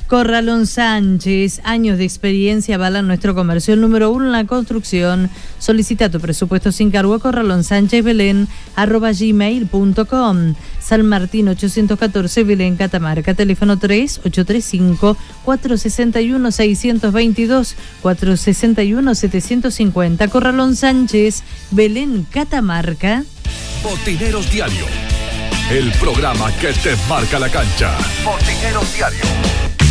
Corralón 0.08 0.68
Sánchez, 0.68 1.62
años 1.64 1.98
de 1.98 2.04
experiencia 2.04 2.76
avalan 2.76 3.08
nuestro 3.08 3.34
comercio. 3.34 3.74
El 3.74 3.82
número 3.82 4.12
uno 4.12 4.26
en 4.26 4.32
la 4.32 4.46
construcción. 4.46 5.30
Solicita 5.60 6.10
tu 6.10 6.20
presupuesto 6.20 6.72
sin 6.72 6.92
cargo 6.92 7.14
a 7.16 7.20
Corralón 7.20 7.64
Sánchez 7.64 8.04
Belén 8.04 8.48
gmail.com. 8.76 10.56
San 10.80 11.06
Martín 11.08 11.48
814 11.48 12.44
Belén 12.44 12.76
Catamarca. 12.76 13.34
Teléfono 13.34 13.80
3 13.80 14.20
835 14.26 15.18
461 15.44 16.52
622 16.52 17.76
461 18.02 19.16
750. 19.16 20.28
Corralón 20.28 20.76
Sánchez 20.76 21.44
Belén 21.72 22.28
Catamarca. 22.30 23.24
Botineros 23.82 24.52
Diario. 24.52 24.86
El 25.72 25.92
programa 25.94 26.52
que 26.58 26.74
te 26.74 26.96
marca 27.08 27.40
la 27.40 27.50
cancha. 27.50 27.98
Botineros 28.24 28.94
Diario. 28.94 29.83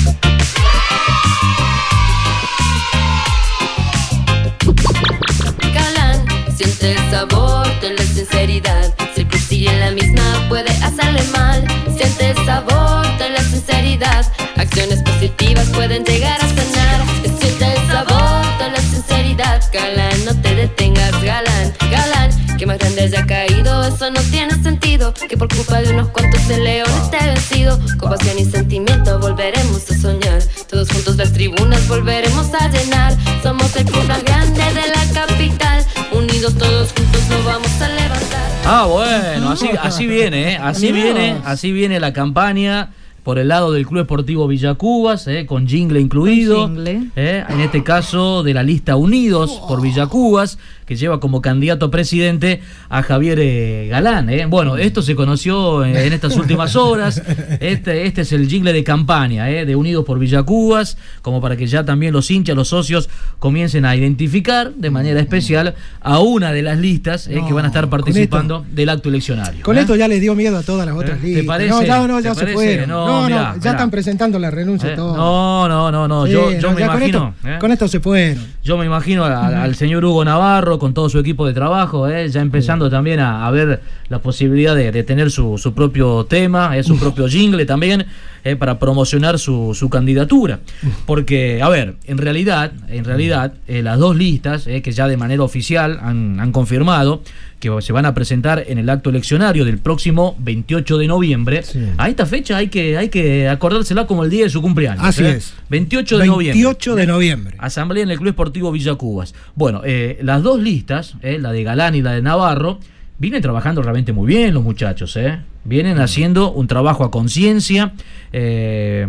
Siente 6.57 6.93
el 6.93 7.11
sabor 7.11 7.81
de 7.81 7.91
la 7.91 8.03
sinceridad. 8.05 8.95
Si 9.15 9.25
persigue 9.25 9.73
la 9.79 9.91
misma, 9.91 10.47
puede 10.49 10.71
hacerle 10.71 11.23
mal. 11.33 11.65
Siente 11.97 12.31
el 12.31 12.37
sabor 12.45 13.07
de 13.19 13.31
la 13.31 13.43
sinceridad. 13.43 14.25
Acciones 14.57 15.03
positivas 15.03 15.69
pueden 15.71 16.05
llegar 16.05 16.41
a 16.41 16.49
sanar. 16.49 17.03
Siente 17.41 17.65
el 17.75 17.87
sabor 17.89 18.59
de 18.59 18.71
la 18.71 18.81
sinceridad. 18.81 19.63
Galán, 19.73 20.25
no 20.25 20.41
te 20.41 20.55
detengas, 20.55 21.13
galán, 21.23 21.73
galán. 21.91 22.57
Que 22.57 22.67
más 22.67 22.79
grande 22.79 23.03
haya 23.03 23.27
caído, 23.27 23.52
eso 23.95 24.11
no 24.11 24.21
tiene 24.31 24.63
sentido. 24.63 25.13
Que 25.15 25.37
por 25.37 25.49
culpa 25.49 25.81
de 25.81 25.93
unos 25.93 26.09
cuantos 26.09 26.47
de 26.49 26.61
leones 26.61 27.11
te 27.11 27.19
he 27.19 27.27
vencido. 27.27 27.79
Con 27.99 28.11
pasión 28.11 28.39
y 28.39 28.45
sentimiento 28.45 29.19
volveremos 29.19 29.91
a 29.91 29.99
soñar. 29.99 30.43
Todos 30.69 30.91
juntos 30.91 31.17
las 31.17 31.33
tribunas 31.33 31.87
volveremos 31.89 32.51
a 32.55 32.69
llenar. 32.69 33.17
Somos 33.43 33.75
el 33.77 33.85
club 33.85 34.05
más 34.09 34.23
grande 34.25 34.61
de 34.61 34.89
la 34.89 35.27
capital. 35.27 35.85
Unidos 36.13 36.55
todos 36.55 36.93
juntos 36.93 37.21
lo 37.31 37.45
vamos 37.45 37.81
a 37.81 37.89
levantar. 37.89 38.53
Ah, 38.65 38.87
bueno, 38.89 39.51
así, 39.51 39.69
así 39.81 40.07
viene, 40.07 40.53
¿eh? 40.53 40.59
Así 40.61 40.93
viene, 40.93 41.37
así 41.45 41.73
viene 41.73 41.99
la 41.99 42.13
campaña 42.13 42.91
por 43.23 43.39
el 43.39 43.49
lado 43.49 43.73
del 43.73 43.87
Club 43.87 44.01
Esportivo 44.01 44.49
Villacubas, 44.49 45.27
eh, 45.29 45.47
con 45.47 45.69
jingle 45.69 46.01
incluido. 46.01 46.71
Eh, 46.87 47.45
en 47.49 47.61
este 47.61 47.85
caso 47.85 48.43
de 48.43 48.55
la 48.55 48.63
lista 48.63 48.97
Unidos 48.97 49.61
por 49.69 49.81
Villacubas, 49.81 50.59
que 50.93 50.97
lleva 50.97 51.21
como 51.21 51.41
candidato 51.41 51.87
a 51.87 51.91
presidente 51.91 52.61
a 52.91 53.03
Javier 53.03 53.39
eh, 53.41 53.89
Galán. 53.91 54.29
Eh. 54.29 54.45
Bueno, 54.45 54.77
esto 54.77 55.01
se 55.01 55.15
conoció 55.15 55.85
en, 55.87 55.97
estas 56.13 56.37
últimas 56.37 56.77
horas. 56.77 57.23
Este, 57.61 58.07
este 58.07 58.23
es 58.23 58.33
el 58.33 58.49
jingle 58.49 58.73
de 58.73 58.83
campaña 58.83 59.45
de 59.45 59.77
Unidos 59.77 60.05
por 60.05 60.19
Villacubas, 60.19 60.97
como 61.23 61.41
para 61.41 61.57
que 61.57 61.67
ya 61.67 61.85
también 61.85 62.13
los 62.13 62.31
hinchas, 62.31 62.57
los 62.57 62.69
socios, 62.69 63.09
comiencen 63.39 63.85
a 63.85 63.95
identificar 63.95 64.73
de 64.75 64.91
manera 64.91 65.21
especial 65.21 65.75
a 66.01 66.19
una 66.19 66.53
de 66.53 66.63
las 66.63 66.79
listas 66.79 67.29
que 67.29 67.53
van 67.53 67.65
a 67.65 67.69
estar 67.69 67.89
participando 67.89 68.65
del 68.71 68.89
acto 68.89 69.09
eleccionario. 69.09 69.63
Con 69.63 69.79
esto 69.79 69.97
ya 69.97 70.09
le 70.09 70.19
dio 70.19 70.35
miedo 70.35 70.57
a 70.59 70.63
todas 70.63 70.87
las 70.87 70.97
otras 70.97 71.23
listas. 71.23 71.43
¿Te 71.43 71.47
parece? 71.47 71.71
No, 71.71 71.83
ya, 71.83 72.07
no, 72.07 72.21
ya 72.21 72.35
se 72.35 72.47
fueron. 72.49 72.89
No, 72.89 73.29
no, 73.29 73.57
ya 73.59 73.71
están 73.71 73.91
presentando 73.91 74.39
la 74.39 74.51
renuncia 74.51 74.95
todos. 74.95 75.17
No, 75.17 75.69
no, 75.69 75.91
no, 75.93 76.09
no. 76.09 76.27
yo, 76.27 76.53
yo 76.59 76.73
me 76.73 76.83
imagino. 76.83 77.35
Con 77.61 77.73
esto, 77.73 77.89
se 77.89 78.01
fueron. 78.01 78.45
Yo 78.63 78.77
me 78.77 78.87
imagino 78.87 79.25
al 79.25 79.75
señor 79.75 80.05
Hugo 80.05 80.25
Navarro 80.25 80.79
con 80.83 80.95
todo 80.95 81.09
su 81.09 81.21
equipo 81.21 81.47
de 81.47 81.55
trabajo, 81.55 82.09
¿eh? 82.09 82.29
ya 82.29 82.41
empezando 82.41 82.91
también 82.91 83.21
a, 83.21 83.49
ver 83.53 83.81
la 84.09 84.19
posibilidad 84.19 84.75
de, 84.75 85.05
tener 85.05 85.31
su, 85.31 85.73
propio 85.77 86.25
tema, 86.25 86.77
¿eh? 86.77 86.83
su 86.83 86.99
propio 86.99 87.29
jingle 87.29 87.65
también, 87.67 88.05
¿eh? 88.43 88.57
para 88.57 88.81
promocionar 88.81 89.39
su, 89.39 89.89
candidatura. 89.89 90.59
Porque, 91.07 91.63
a 91.63 91.69
ver, 91.69 91.95
en 92.07 92.19
realidad, 92.19 92.73
en 92.89 93.05
realidad, 93.05 93.53
las 93.69 93.97
dos 94.01 94.17
listas 94.17 94.65
que 94.65 94.91
ya 94.91 95.07
de 95.07 95.17
manera 95.17 95.45
oficial 95.45 96.01
han, 96.03 96.41
han 96.41 96.51
confirmado 96.51 97.23
que 97.63 97.71
se 97.81 97.93
van 97.93 98.07
a 98.07 98.13
presentar 98.13 98.65
en 98.67 98.79
el 98.79 98.91
acto 98.91 99.09
eleccionario 99.09 99.65
del 99.65 99.79
próximo 99.79 100.35
28 100.41 100.99
de 100.99 101.07
noviembre. 101.07 101.63
A 101.97 102.09
esta 102.09 102.27
fecha 102.27 102.57
hay 102.57 102.67
que, 102.67 102.99
hay 102.99 103.09
que 103.09 103.49
acordársela 103.49 104.05
como 104.09 104.25
el 104.25 104.31
día 104.31 104.43
de 104.43 104.51
su 104.51 104.61
cumpleaños. 104.61 105.05
Así 105.05 105.25
es. 105.25 105.55
28 105.69 106.19
de 106.19 106.27
noviembre. 106.27 106.61
28 106.61 106.95
de 106.97 107.07
noviembre. 107.07 107.57
Asamblea 107.59 108.03
en 108.03 108.11
el 108.11 108.19
Club 108.19 108.31
Esportivo 108.31 108.73
Villa 108.73 108.97
Cubas. 108.97 109.33
Bueno, 109.55 109.83
eh, 109.85 110.19
las 110.23 110.43
dos 110.43 110.61
listas, 110.61 111.15
eh, 111.23 111.39
la 111.39 111.53
de 111.53 111.63
Galán 111.63 111.95
y 111.95 112.03
la 112.03 112.15
de 112.15 112.23
Navarro, 112.23 112.81
vienen 113.19 113.41
trabajando 113.41 113.81
realmente 113.81 114.13
muy 114.13 114.27
bien 114.27 114.53
los 114.55 114.65
muchachos, 114.65 115.17
¿eh? 115.17 115.39
Vienen 115.63 116.01
haciendo 116.01 116.51
un 116.51 116.67
trabajo 116.67 117.05
a 117.05 117.13
conciencia, 117.13 117.93
eh, 118.33 119.07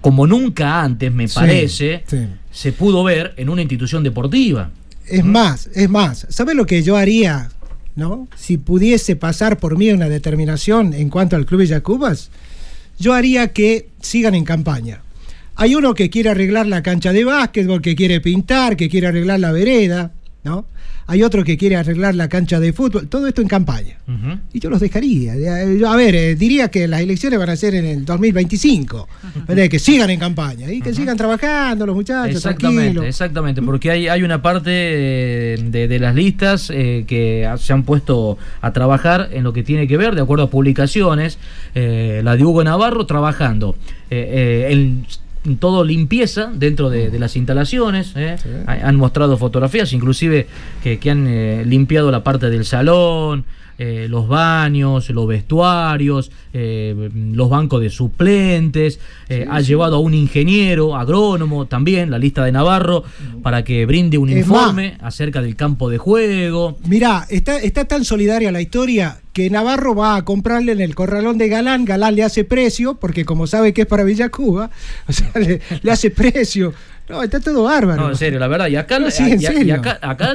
como 0.00 0.26
nunca 0.26 0.80
antes, 0.80 1.12
me 1.12 1.28
parece, 1.28 2.02
se 2.50 2.72
pudo 2.72 3.04
ver 3.04 3.34
en 3.36 3.50
una 3.50 3.60
institución 3.60 4.02
deportiva. 4.02 4.70
Es 5.06 5.22
más, 5.22 5.66
es 5.74 5.90
más, 5.90 6.26
¿sabes 6.30 6.56
lo 6.56 6.64
que 6.64 6.82
yo 6.82 6.96
haría 6.96 7.50
¿no? 7.96 8.28
Si 8.36 8.56
pudiese 8.58 9.16
pasar 9.16 9.58
por 9.58 9.76
mí 9.78 9.90
una 9.90 10.08
determinación 10.08 10.94
en 10.94 11.08
cuanto 11.10 11.36
al 11.36 11.46
Club 11.46 11.60
Villacubas, 11.60 12.30
yo 12.98 13.12
haría 13.12 13.52
que 13.52 13.88
sigan 14.00 14.34
en 14.34 14.44
campaña. 14.44 15.02
Hay 15.56 15.74
uno 15.74 15.94
que 15.94 16.10
quiere 16.10 16.30
arreglar 16.30 16.66
la 16.66 16.82
cancha 16.82 17.12
de 17.12 17.24
básquetbol, 17.24 17.80
que 17.80 17.94
quiere 17.94 18.20
pintar, 18.20 18.76
que 18.76 18.88
quiere 18.88 19.06
arreglar 19.06 19.40
la 19.40 19.52
vereda, 19.52 20.12
¿no? 20.42 20.66
Hay 21.06 21.22
otro 21.22 21.44
que 21.44 21.56
quiere 21.56 21.76
arreglar 21.76 22.14
la 22.14 22.28
cancha 22.28 22.60
de 22.60 22.72
fútbol, 22.72 23.08
todo 23.08 23.26
esto 23.26 23.42
en 23.42 23.48
campaña. 23.48 23.98
Y 24.52 24.60
yo 24.60 24.70
los 24.70 24.80
dejaría. 24.80 25.32
a 25.32 25.96
ver, 25.96 26.14
eh, 26.14 26.34
diría 26.34 26.68
que 26.68 26.88
las 26.88 27.00
elecciones 27.00 27.38
van 27.38 27.50
a 27.50 27.56
ser 27.56 27.74
en 27.74 27.84
el 27.84 28.04
2025, 28.04 29.08
que 29.70 29.78
sigan 29.78 30.10
en 30.10 30.18
campaña 30.18 30.70
y 30.70 30.80
que 30.80 30.94
sigan 30.94 31.16
trabajando 31.16 31.86
los 31.86 31.94
muchachos. 31.94 32.36
Exactamente, 32.36 33.06
exactamente, 33.06 33.62
porque 33.62 33.90
hay, 33.90 34.08
hay 34.08 34.22
una 34.22 34.40
parte 34.40 34.70
de, 34.70 35.98
las 36.00 36.14
listas 36.14 36.70
eh, 36.70 37.04
que 37.06 37.48
se 37.58 37.72
han 37.72 37.84
puesto 37.84 38.38
a 38.60 38.72
trabajar 38.72 39.28
en 39.32 39.44
lo 39.44 39.52
que 39.52 39.62
tiene 39.62 39.86
que 39.86 39.96
ver, 39.96 40.14
de 40.14 40.22
acuerdo 40.22 40.44
a 40.44 40.50
publicaciones, 40.50 41.38
eh, 41.74 42.20
la 42.24 42.36
de 42.36 42.44
Hugo 42.44 42.64
Navarro 42.64 43.06
trabajando 43.06 43.76
en 44.10 45.04
todo 45.58 45.84
limpieza 45.84 46.50
dentro 46.54 46.90
de, 46.90 47.18
las 47.18 47.36
instalaciones. 47.36 48.12
¿eh? 48.16 48.36
Han 48.66 48.96
mostrado 48.96 49.36
fotografías, 49.36 49.92
inclusive 49.92 50.46
que, 50.82 50.98
que 50.98 51.10
han 51.10 51.26
eh, 51.26 51.64
limpiado 51.66 52.10
la 52.10 52.24
parte 52.24 52.50
del 52.50 52.64
salón, 52.64 53.44
eh, 53.78 54.06
los 54.08 54.28
baños, 54.28 55.10
los 55.10 55.26
vestuarios, 55.26 56.30
eh, 56.52 57.10
los 57.14 57.50
bancos 57.50 57.80
de 57.80 57.90
suplentes, 57.90 59.00
eh, 59.28 59.46
ha 59.50 59.60
llevado 59.60 59.96
a 59.96 59.98
un 59.98 60.14
ingeniero, 60.14 60.96
agrónomo 60.96 61.66
también, 61.66 62.10
la 62.10 62.18
lista 62.18 62.44
de 62.44 62.52
Navarro, 62.52 63.04
para 63.42 63.64
que 63.64 63.84
brinde 63.86 64.18
un 64.18 64.30
informe 64.30 64.96
acerca 65.00 65.42
del 65.42 65.56
campo 65.56 65.90
de 65.90 65.98
juego. 65.98 66.78
Mirá, 66.86 67.26
está, 67.28 67.58
está 67.58 67.84
tan 67.84 68.04
solidaria 68.04 68.52
la 68.52 68.60
historia 68.60 69.20
que 69.32 69.50
Navarro 69.50 69.96
va 69.96 70.14
a 70.14 70.24
comprarle 70.24 70.72
en 70.72 70.80
el 70.80 70.94
corralón 70.94 71.38
de 71.38 71.48
Galán, 71.48 71.84
Galán 71.84 72.14
le 72.14 72.22
hace 72.22 72.44
precio, 72.44 72.94
porque 72.94 73.24
como 73.24 73.48
sabe 73.48 73.72
que 73.72 73.82
es 73.82 73.86
para 73.88 74.04
Villa 74.04 74.28
Cuba, 74.28 74.70
o 75.08 75.12
sea, 75.12 75.32
le 75.34 75.90
hace 75.90 76.10
precio 76.10 76.72
no, 77.06 77.22
está 77.22 77.38
todo 77.38 77.64
bárbaro. 77.64 78.00
No, 78.00 78.08
en 78.08 78.16
serio, 78.16 78.38
la 78.38 78.48
verdad. 78.48 78.68
Y 78.68 78.76
acá, 78.76 78.98
acá, 80.00 80.34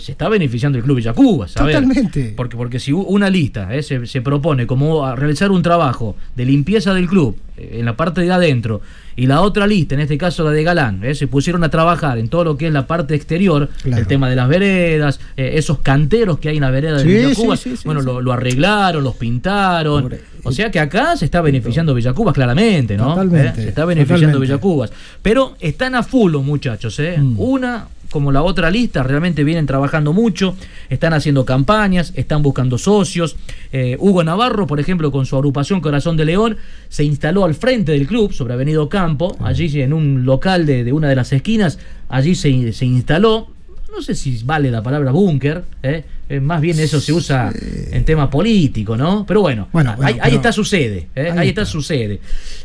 se 0.00 0.12
está 0.12 0.28
beneficiando 0.28 0.76
el 0.76 0.82
Club 0.82 0.96
Villacuba, 0.96 1.46
¿sabes? 1.46 1.76
Totalmente. 1.76 2.34
Porque, 2.36 2.56
porque 2.56 2.80
si 2.80 2.92
una 2.92 3.30
lista 3.30 3.72
eh, 3.72 3.84
se, 3.84 4.04
se, 4.06 4.20
propone 4.20 4.66
como 4.66 5.14
realizar 5.14 5.52
un 5.52 5.62
trabajo 5.62 6.16
de 6.34 6.44
limpieza 6.44 6.92
del 6.92 7.06
club 7.06 7.36
eh, 7.56 7.76
en 7.78 7.84
la 7.84 7.96
parte 7.96 8.20
de 8.20 8.32
adentro 8.32 8.80
y 9.14 9.26
la 9.26 9.42
otra 9.42 9.68
lista, 9.68 9.94
en 9.94 10.00
este 10.00 10.18
caso 10.18 10.42
la 10.42 10.50
de 10.50 10.64
Galán, 10.64 11.04
eh, 11.04 11.14
se 11.14 11.28
pusieron 11.28 11.62
a 11.62 11.68
trabajar 11.68 12.18
en 12.18 12.28
todo 12.28 12.42
lo 12.42 12.56
que 12.56 12.66
es 12.66 12.72
la 12.72 12.88
parte 12.88 13.14
exterior, 13.14 13.68
el 13.84 14.06
tema 14.08 14.28
de 14.28 14.34
las 14.34 14.48
veredas, 14.48 15.20
esos 15.36 15.78
canteros 15.80 16.40
que 16.40 16.48
hay 16.48 16.56
en 16.56 16.62
la 16.62 16.70
vereda 16.70 16.98
de 16.98 17.04
Villacuba, 17.04 17.56
bueno, 17.84 18.02
lo, 18.02 18.32
arreglaron, 18.32 19.04
los 19.04 19.14
pintaron. 19.14 20.12
O 20.44 20.52
sea 20.52 20.70
que 20.70 20.80
acá 20.80 21.16
se 21.16 21.24
está 21.24 21.40
beneficiando 21.40 21.94
Villacubas 21.94 22.34
claramente, 22.34 22.96
¿no? 22.96 23.10
Totalmente, 23.10 23.60
¿Eh? 23.60 23.64
Se 23.64 23.68
está 23.68 23.84
beneficiando 23.84 24.38
totalmente. 24.38 24.52
Villacubas. 24.52 24.92
Pero 25.22 25.56
están 25.60 25.94
a 25.94 26.02
full 26.02 26.32
los 26.32 26.44
muchachos, 26.44 26.98
¿eh? 26.98 27.16
Mm. 27.18 27.38
Una 27.38 27.86
como 28.12 28.30
la 28.30 28.42
otra 28.42 28.70
lista, 28.70 29.02
realmente 29.02 29.42
vienen 29.42 29.66
trabajando 29.66 30.12
mucho, 30.12 30.54
están 30.90 31.14
haciendo 31.14 31.44
campañas, 31.44 32.12
están 32.14 32.42
buscando 32.42 32.78
socios. 32.78 33.36
Eh, 33.72 33.96
Hugo 33.98 34.22
Navarro, 34.22 34.68
por 34.68 34.78
ejemplo, 34.78 35.10
con 35.10 35.26
su 35.26 35.34
agrupación 35.34 35.80
Corazón 35.80 36.16
de 36.16 36.26
León, 36.26 36.58
se 36.88 37.02
instaló 37.02 37.44
al 37.44 37.54
frente 37.54 37.92
del 37.92 38.06
club, 38.06 38.32
sobre 38.32 38.52
Avenido 38.52 38.88
Campo, 38.88 39.36
allí 39.40 39.80
en 39.80 39.94
un 39.94 40.24
local 40.24 40.66
de, 40.66 40.84
de 40.84 40.92
una 40.92 41.08
de 41.08 41.16
las 41.16 41.32
esquinas, 41.32 41.78
allí 42.08 42.34
se, 42.34 42.72
se 42.72 42.84
instaló. 42.84 43.48
No 43.94 44.00
sé 44.00 44.14
si 44.14 44.40
vale 44.44 44.70
la 44.70 44.82
palabra 44.82 45.10
búnker, 45.12 45.64
¿eh? 45.82 46.02
Eh, 46.28 46.40
más 46.40 46.62
bien 46.62 46.78
eso 46.80 46.98
se 46.98 47.12
usa 47.12 47.52
en 47.90 48.04
tema 48.06 48.30
político, 48.30 48.96
¿no? 48.96 49.26
Pero 49.26 49.42
bueno, 49.42 49.68
Bueno, 49.70 49.90
ahí, 49.90 49.96
bueno, 49.96 50.10
ahí 50.14 50.20
pero- 50.24 50.36
está 50.36 50.52
su 50.52 50.64
sede, 50.64 51.08
¿eh? 51.14 51.30
Ahí 51.30 51.38
ahí, 51.38 51.48
está. 51.50 51.66
su 51.66 51.82
sede. 51.82 52.20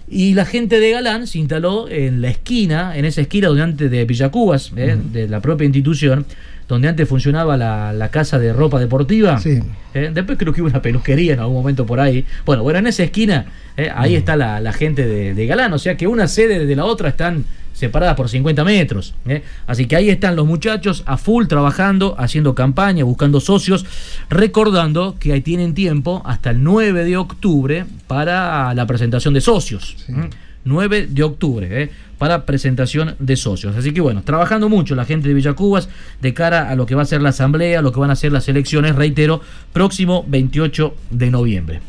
Y 0.09 0.33
la 0.35 0.45
gente 0.45 0.79
de 0.79 0.91
Galán 0.91 1.27
se 1.27 1.39
instaló 1.39 1.89
en 1.89 2.21
la 2.21 2.29
esquina, 2.29 2.97
en 2.97 3.03
esa 3.03 3.19
esquina 3.21 3.49
donde 3.49 3.63
antes 3.63 3.91
de 3.91 4.05
Villacubas, 4.05 4.71
¿eh? 4.77 4.95
de 5.11 5.27
la 5.27 5.41
propia 5.41 5.65
institución, 5.65 6.25
donde 6.69 6.87
antes 6.87 7.07
funcionaba 7.09 7.57
la, 7.57 7.91
la 7.91 8.09
casa 8.09 8.39
de 8.39 8.53
ropa 8.53 8.79
deportiva. 8.79 9.37
Sí. 9.39 9.59
Después 9.93 10.37
creo 10.37 10.53
que 10.53 10.61
hubo 10.61 10.69
una 10.69 10.81
peluquería 10.81 11.33
en 11.33 11.39
algún 11.39 11.55
momento 11.55 11.85
por 11.85 11.99
ahí. 11.99 12.23
Bueno, 12.45 12.63
bueno, 12.63 12.79
en 12.79 12.87
esa 12.87 13.03
esquina, 13.03 13.47
ahí 13.95 14.15
está 14.15 14.35
la, 14.37 14.61
la 14.61 14.71
gente 14.71 15.05
de, 15.05 15.33
de 15.33 15.45
Galán, 15.47 15.73
o 15.73 15.79
sea 15.79 15.97
que 15.97 16.07
una 16.07 16.27
sede 16.27 16.65
de 16.65 16.75
la 16.75 16.85
otra 16.85 17.09
están 17.09 17.43
separadas 17.77 18.15
por 18.15 18.27
50 18.27 18.63
metros. 18.63 19.13
¿eh? 19.27 19.43
Así 19.67 19.85
que 19.85 19.95
ahí 19.95 20.09
están 20.09 20.35
los 20.35 20.47
muchachos 20.47 21.03
a 21.05 21.15
full 21.17 21.45
trabajando, 21.45 22.15
haciendo 22.17 22.55
campaña, 22.55 23.03
buscando 23.03 23.39
socios, 23.39 23.85
recordando 24.29 25.15
que 25.19 25.31
ahí 25.31 25.41
tienen 25.41 25.75
tiempo 25.75 26.23
hasta 26.25 26.49
el 26.49 26.63
9 26.63 27.05
de 27.05 27.17
octubre 27.17 27.85
para 28.07 28.73
la 28.73 28.87
presentación 28.87 29.35
de 29.35 29.41
socios. 29.41 29.95
¿eh? 30.09 30.29
9 30.65 31.07
de 31.11 31.23
octubre, 31.23 31.83
¿eh? 31.83 31.89
para 32.17 32.45
presentación 32.45 33.15
de 33.19 33.35
socios. 33.35 33.75
Así 33.75 33.93
que 33.93 34.01
bueno, 34.01 34.23
trabajando 34.23 34.69
mucho 34.69 34.95
la 34.95 35.05
gente 35.05 35.27
de 35.27 35.35
Villacubas 35.35 35.87
de 36.19 36.33
cara 36.33 36.71
a 36.71 36.75
lo 36.75 36.87
que 36.87 36.95
va 36.95 37.03
a 37.03 37.05
ser 37.05 37.21
la 37.21 37.29
asamblea, 37.29 37.83
lo 37.83 37.91
que 37.91 37.99
van 37.99 38.09
a 38.09 38.15
ser 38.15 38.31
las 38.31 38.49
elecciones, 38.49 38.95
reitero, 38.95 39.39
próximo 39.71 40.25
28 40.27 40.95
de 41.11 41.29
noviembre. 41.31 41.81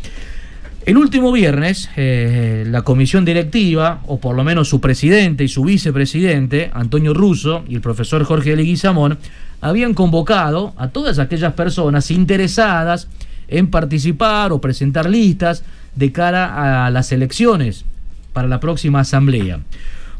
El 0.88 0.96
último 0.96 1.30
viernes, 1.32 1.90
eh, 1.98 2.64
la 2.66 2.80
comisión 2.80 3.26
directiva, 3.26 4.00
o 4.06 4.20
por 4.20 4.34
lo 4.34 4.42
menos 4.42 4.70
su 4.70 4.80
presidente 4.80 5.44
y 5.44 5.48
su 5.48 5.62
vicepresidente, 5.64 6.70
Antonio 6.72 7.12
Russo 7.12 7.62
y 7.68 7.74
el 7.74 7.82
profesor 7.82 8.24
Jorge 8.24 8.56
Leguizamón, 8.56 9.18
habían 9.60 9.92
convocado 9.92 10.72
a 10.78 10.88
todas 10.88 11.18
aquellas 11.18 11.52
personas 11.52 12.10
interesadas 12.10 13.06
en 13.48 13.66
participar 13.66 14.50
o 14.50 14.62
presentar 14.62 15.10
listas 15.10 15.62
de 15.94 16.10
cara 16.10 16.86
a 16.86 16.90
las 16.90 17.12
elecciones 17.12 17.84
para 18.32 18.48
la 18.48 18.58
próxima 18.58 19.00
asamblea. 19.00 19.60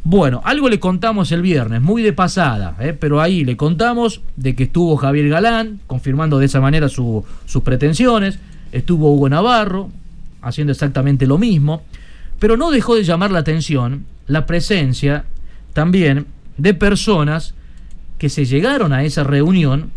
Bueno, 0.05 0.43
algo 0.45 0.69
le 0.69 0.79
contamos 0.79 1.33
el 1.33 1.41
viernes, 1.41 1.81
muy 1.81 2.03
de 2.03 2.13
pasada, 2.13 2.77
¿eh? 2.79 2.93
pero 2.93 3.23
ahí 3.23 3.43
le 3.43 3.57
contamos 3.57 4.21
de 4.37 4.55
que 4.55 4.65
estuvo 4.65 4.99
Javier 4.99 5.31
Galán, 5.31 5.81
confirmando 5.87 6.39
de 6.39 6.45
esa 6.45 6.61
manera 6.61 6.91
su- 6.91 7.25
sus 7.47 7.63
pretensiones, 7.63 8.39
estuvo 8.71 9.15
Hugo 9.15 9.31
Navarro, 9.31 9.89
haciendo 10.49 10.73
exactamente 10.73 11.27
lo 11.27 11.39
mismo, 11.39 11.83
pero 12.39 12.57
no 12.57 12.71
dejó 12.71 12.95
de 12.95 13.05
llamar 13.05 13.31
la 13.31 13.41
atención 13.41 14.07
la 14.27 14.47
presencia 14.47 15.25
también 15.73 16.27
de 16.57 16.75
personas 16.75 17.55
que 18.19 18.29
se 18.29 18.45
llegaron 18.45 18.93
a 18.93 19.05
esa 19.05 19.25
reunión 19.25 19.91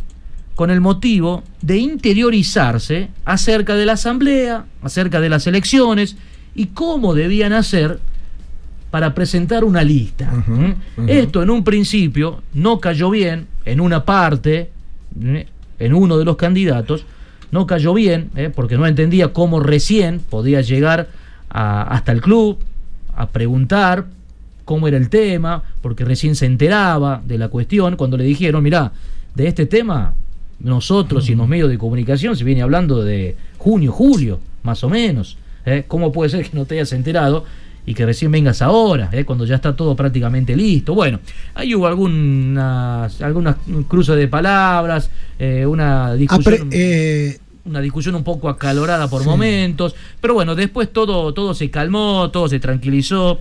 con 0.56 0.70
el 0.70 0.82
motivo 0.82 1.44
de 1.62 1.78
interiorizarse 1.78 3.10
acerca 3.26 3.76
de 3.76 3.86
la 3.86 3.94
asamblea, 3.94 4.66
acerca 4.82 5.20
de 5.20 5.30
las 5.30 5.48
elecciones 5.48 6.18
y 6.54 6.68
cómo 6.68 7.14
debían 7.14 7.54
hacer 7.54 8.00
para 8.92 9.16
presentar 9.16 9.64
una 9.64 9.84
lista. 9.84 10.32
¿Mm? 10.32 11.08
Esto 11.10 11.42
en 11.42 11.50
un 11.50 11.64
principio 11.64 12.44
no 12.54 12.80
cayó 12.80 13.10
bien 13.10 13.48
en 13.66 13.80
una 13.80 14.06
parte, 14.06 14.70
¿eh? 15.24 15.48
en 15.80 15.94
uno 15.94 16.18
de 16.18 16.26
los 16.26 16.36
candidatos, 16.36 17.06
no 17.52 17.68
cayó 17.68 17.94
bien, 17.94 18.30
¿eh? 18.36 18.50
porque 18.54 18.78
no 18.78 18.86
entendía 18.88 19.34
cómo 19.34 19.60
recién 19.60 20.20
podía 20.20 20.62
llegar 20.62 21.10
a- 21.50 21.84
hasta 21.84 22.12
el 22.12 22.22
club 22.22 22.58
a 23.16 23.28
preguntar 23.30 24.06
cómo 24.66 24.88
era 24.88 24.98
el 24.98 25.10
tema, 25.10 25.64
porque 25.82 26.06
recién 26.06 26.36
se 26.36 26.46
enteraba 26.46 27.22
de 27.26 27.38
la 27.38 27.50
cuestión, 27.50 27.96
cuando 27.98 28.16
le 28.18 28.24
dijeron, 28.24 28.64
mirá, 28.64 28.92
de 29.36 29.48
este 29.48 29.66
tema 29.66 30.14
nosotros 30.60 31.30
y 31.30 31.36
los 31.36 31.48
medios 31.48 31.70
de 31.70 31.78
comunicación 31.78 32.36
se 32.38 32.44
viene 32.44 32.62
hablando 32.62 33.04
de 33.04 33.36
junio, 33.58 33.92
julio, 33.92 34.40
más 34.64 34.84
o 34.84 34.90
menos. 34.90 35.38
¿eh? 35.66 35.84
¿Cómo 35.88 36.12
puede 36.12 36.30
ser 36.30 36.48
que 36.50 36.56
no 36.56 36.66
te 36.66 36.76
hayas 36.76 36.94
enterado 36.94 37.46
y 37.86 37.94
que 37.94 38.06
recién 38.06 38.32
vengas 38.32 38.62
ahora, 38.62 39.10
¿eh? 39.12 39.24
cuando 39.26 39.46
ya 39.46 39.56
está 39.56 39.76
todo 39.76 39.96
prácticamente 39.96 40.56
listo? 40.56 40.94
Bueno, 40.94 41.20
ahí 41.56 41.74
hubo 41.76 41.88
algunas, 41.88 43.22
algunas 43.22 43.56
cruces 43.88 44.16
de 44.16 44.28
palabras, 44.28 45.10
eh, 45.40 45.66
una 45.66 46.14
discusión. 46.14 46.54
Apre- 46.54 46.68
eh, 46.72 47.40
una 47.64 47.80
discusión 47.80 48.16
un 48.16 48.24
poco 48.24 48.50
acalorada 48.50 49.08
por 49.08 49.22
Sí. 49.22 49.28
momentos, 49.30 49.94
pero 50.20 50.34
bueno, 50.34 50.56
después 50.56 50.92
todo, 50.92 51.32
todo 51.34 51.54
se 51.54 51.70
calmó, 51.70 52.32
todo 52.32 52.48
se 52.50 52.60
tranquilizó, 52.60 53.40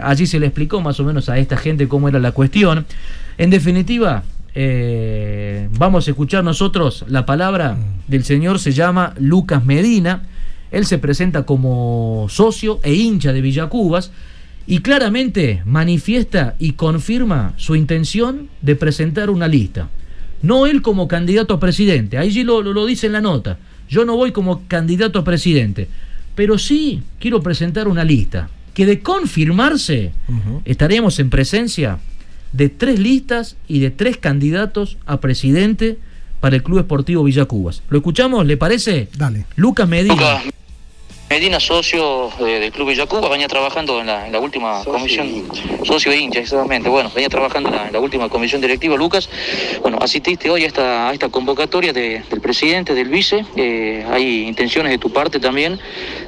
allí 0.00 0.26
se 0.26 0.38
le 0.38 0.46
explicó 0.46 0.80
más 0.80 1.00
o 1.00 1.04
menos 1.04 1.28
a 1.28 1.38
esta 1.38 1.56
gente 1.56 1.88
cómo 1.88 2.08
era 2.08 2.20
la 2.20 2.30
cuestión. 2.30 2.86
En 3.38 3.50
definitiva, 3.50 4.22
vamos 5.76 6.06
a 6.06 6.10
escuchar 6.10 6.44
nosotros 6.44 7.04
la 7.08 7.26
palabra 7.26 7.76
del 8.06 8.22
señor, 8.24 8.58
se 8.60 8.70
llama 8.72 9.14
Lucas 9.18 9.64
Medina, 9.64 10.22
él 10.72 10.84
se 10.86 10.98
presenta 10.98 11.44
como 11.44 12.26
socio 12.28 12.80
e 12.82 12.94
hincha 12.94 13.32
de 13.32 13.40
Villacubas 13.40 14.10
y 14.66 14.78
claramente 14.80 15.62
manifiesta 15.64 16.54
y 16.58 16.72
confirma 16.72 17.52
su 17.56 17.76
intención 17.76 18.48
de 18.62 18.74
presentar 18.76 19.30
una 19.30 19.46
lista. 19.48 19.88
No 20.42 20.66
él 20.66 20.82
como 20.82 21.06
candidato 21.08 21.54
a 21.54 21.60
presidente, 21.60 22.18
ahí 22.18 22.32
sí 22.32 22.42
lo, 22.42 22.62
lo- 22.62 22.72
lo 22.72 22.86
dice 22.86 23.06
en 23.06 23.12
la 23.12 23.20
nota. 23.20 23.58
Yo 23.88 24.04
no 24.04 24.16
voy 24.16 24.32
como 24.32 24.62
candidato 24.68 25.18
a 25.18 25.24
presidente, 25.24 25.88
pero 26.34 26.58
sí 26.58 27.02
quiero 27.20 27.42
presentar 27.42 27.86
una 27.88 28.04
lista 28.04 28.48
que 28.74 28.86
de 28.86 29.00
confirmarse 29.00 30.12
estaremos 30.64 31.18
en 31.18 31.28
presencia 31.28 31.98
de 32.52 32.68
tres 32.70 32.98
listas 32.98 33.56
y 33.68 33.80
de 33.80 33.90
tres 33.90 34.16
candidatos 34.16 34.96
a 35.06 35.20
presidente 35.20 35.98
para 36.40 36.56
el 36.56 36.62
Club 36.62 36.78
Esportivo 36.80 37.22
Villacubas. 37.24 37.82
¿Lo 37.90 37.98
escuchamos? 37.98 38.46
¿Le 38.46 38.56
parece? 38.56 39.08
Dale. 39.16 39.44
Lucas 39.56 39.88
Medina. 39.88 40.40
Medina, 41.32 41.58
socio 41.60 42.28
eh, 42.46 42.60
del 42.60 42.72
Club 42.72 42.88
Villacuba, 42.88 43.26
venía 43.30 43.48
trabajando 43.48 43.98
en 44.00 44.06
la, 44.06 44.26
en 44.26 44.32
la 44.32 44.38
última 44.38 44.84
comisión, 44.84 45.48
socio 45.82 46.12
e 46.12 46.18
hincha, 46.18 46.40
exactamente, 46.40 46.90
bueno, 46.90 47.10
venía 47.14 47.30
trabajando 47.30 47.70
en 47.70 47.74
la, 47.74 47.86
en 47.86 47.92
la 47.94 48.00
última 48.00 48.28
comisión 48.28 48.60
directiva, 48.60 48.96
Lucas, 48.98 49.30
bueno, 49.80 49.96
asististe 50.02 50.50
hoy 50.50 50.64
a 50.64 50.66
esta, 50.66 51.08
a 51.08 51.12
esta 51.14 51.30
convocatoria 51.30 51.94
de- 51.94 52.22
del 52.28 52.40
presidente, 52.42 52.92
del 52.94 53.08
vice, 53.08 53.46
eh, 53.56 54.04
hay 54.12 54.42
intenciones 54.46 54.92
de 54.92 54.98
tu 54.98 55.10
parte 55.10 55.40
también 55.40 55.80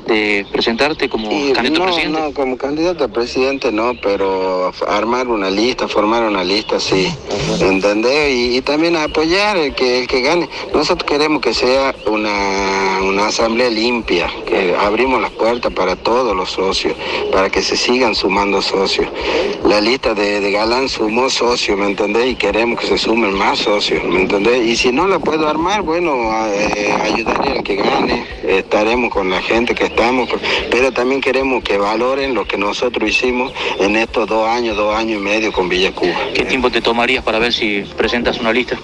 de 0.06 0.47
presentarte 0.52 1.09
como 1.09 1.28
candidato 1.52 1.82
a 1.82 1.86
no, 1.86 1.93
presidente. 1.93 2.20
no, 2.20 2.32
como 2.35 2.56
candidato 2.59 3.05
a 3.05 3.09
presidente 3.09 3.72
no, 3.72 3.93
pero 4.02 4.72
armar 4.86 5.28
una 5.28 5.51
lista, 5.51 5.89
formar 5.89 6.22
una 6.24 6.44
lista, 6.44 6.78
sí, 6.78 7.12
¿entendés? 7.60 8.31
Y, 8.35 8.56
y 8.56 8.60
también 8.60 8.97
apoyar 8.97 9.56
el 9.56 9.74
que, 9.74 10.01
el 10.01 10.06
que 10.06 10.20
gane. 10.20 10.48
Nosotros 10.72 11.05
queremos 11.09 11.40
que 11.40 11.55
sea 11.55 11.94
una, 12.06 13.01
una 13.02 13.26
asamblea 13.28 13.70
limpia, 13.70 14.28
que 14.47 14.74
abrimos 14.78 15.20
las 15.20 15.31
puertas 15.32 15.72
para 15.72 15.97
todos 15.97 16.36
los 16.36 16.51
socios, 16.51 16.94
para 17.32 17.48
que 17.51 17.62
se 17.62 17.76
sigan 17.76 18.14
sumando 18.14 18.60
socios. 18.62 19.09
La 19.66 19.81
lista 19.81 20.14
de, 20.14 20.40
de 20.40 20.51
Galán 20.52 20.89
sumó 20.89 21.31
socios, 21.31 21.78
¿me 21.78 21.86
entendés? 21.86 22.26
Y 22.32 22.35
queremos 22.36 22.81
que 22.81 22.86
se 22.86 22.98
sumen 22.98 23.32
más 23.32 23.59
socios, 23.60 24.05
¿me 24.05 24.20
entendés? 24.20 24.66
Y 24.66 24.76
si 24.76 24.93
no 24.93 25.06
la 25.09 25.18
puedo 25.18 25.48
armar, 25.48 25.82
bueno, 25.82 26.31
a- 26.31 26.48
eh, 26.55 26.93
ayudaré 27.02 27.52
al 27.59 27.62
que 27.64 27.76
gane, 27.76 28.26
estaremos 28.47 29.10
con 29.10 29.31
la 29.31 29.40
gente 29.40 29.74
que 29.74 29.85
estamos, 29.94 30.28
pero 30.70 30.92
también 30.92 31.20
queremos 31.20 31.62
que 31.62 31.78
valoren 31.78 32.34
lo 32.34 32.44
que 32.44 32.58
nosotros 32.58 33.08
hicimos 33.08 33.52
en 33.78 33.96
estos 33.96 34.26
dos 34.26 34.48
años, 34.48 34.76
dos 34.76 34.94
años 34.94 35.20
y 35.20 35.22
medio 35.22 35.52
con 35.52 35.68
Villa 35.68 35.92
Cuba. 35.92 36.14
¿Qué 36.34 36.44
tiempo 36.44 36.70
te 36.70 36.80
tomarías 36.80 37.22
para 37.22 37.38
ver 37.38 37.52
si 37.52 37.82
presentas 37.96 38.38
una 38.40 38.52
lista? 38.52 38.76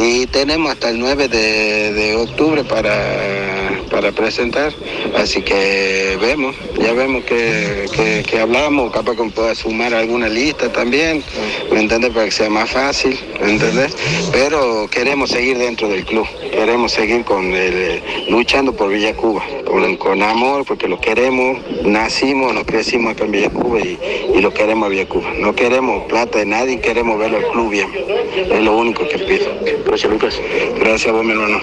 Y 0.00 0.26
tenemos 0.26 0.72
hasta 0.72 0.90
el 0.90 0.98
9 0.98 1.28
de, 1.28 1.92
de 1.92 2.16
octubre 2.16 2.64
para, 2.64 3.65
para 3.96 4.12
presentar, 4.12 4.74
así 5.16 5.40
que 5.40 6.18
vemos, 6.20 6.54
ya 6.78 6.92
vemos 6.92 7.24
que, 7.24 7.86
que, 8.28 8.38
hablamos, 8.38 8.92
capaz 8.92 9.16
que 9.16 9.22
pueda 9.30 9.54
sumar 9.54 9.94
alguna 9.94 10.28
lista 10.28 10.70
también, 10.70 11.24
¿me 11.72 11.80
entiendes? 11.80 12.10
Para 12.10 12.26
que 12.26 12.30
sea 12.30 12.50
más 12.50 12.70
fácil, 12.70 13.18
¿me 13.40 13.52
entiendes? 13.52 13.96
Pero 14.32 14.86
queremos 14.90 15.30
seguir 15.30 15.56
dentro 15.56 15.88
del 15.88 16.04
club, 16.04 16.26
queremos 16.50 16.92
seguir 16.92 17.24
con 17.24 17.54
el, 17.54 18.02
luchando 18.28 18.74
por 18.74 18.90
Villa 18.90 19.16
Cuba, 19.16 19.42
con, 19.64 19.96
con 19.96 20.22
amor, 20.22 20.66
porque 20.66 20.88
lo 20.88 21.00
queremos, 21.00 21.56
nacimos, 21.82 22.52
nos 22.52 22.64
crecimos 22.64 23.12
acá 23.12 23.24
en 23.24 23.32
Villa 23.32 23.48
Cuba 23.48 23.80
y, 23.80 23.98
y 24.34 24.42
lo 24.42 24.52
queremos 24.52 24.88
a 24.88 24.88
Villa 24.90 25.08
Cuba. 25.08 25.32
No 25.38 25.54
queremos 25.54 26.04
plata 26.04 26.40
de 26.40 26.44
nadie, 26.44 26.82
queremos 26.82 27.18
verlo 27.18 27.38
al 27.38 27.46
club 27.50 27.70
bien, 27.70 27.88
es 28.36 28.62
lo 28.62 28.76
único 28.76 29.08
que 29.08 29.18
pido. 29.20 29.46
Gracias, 29.86 30.12
Lucas. 30.12 30.38
Gracias 30.78 31.06
a 31.08 31.12
vos, 31.12 31.24
mi 31.24 31.32
hermano. 31.32 31.60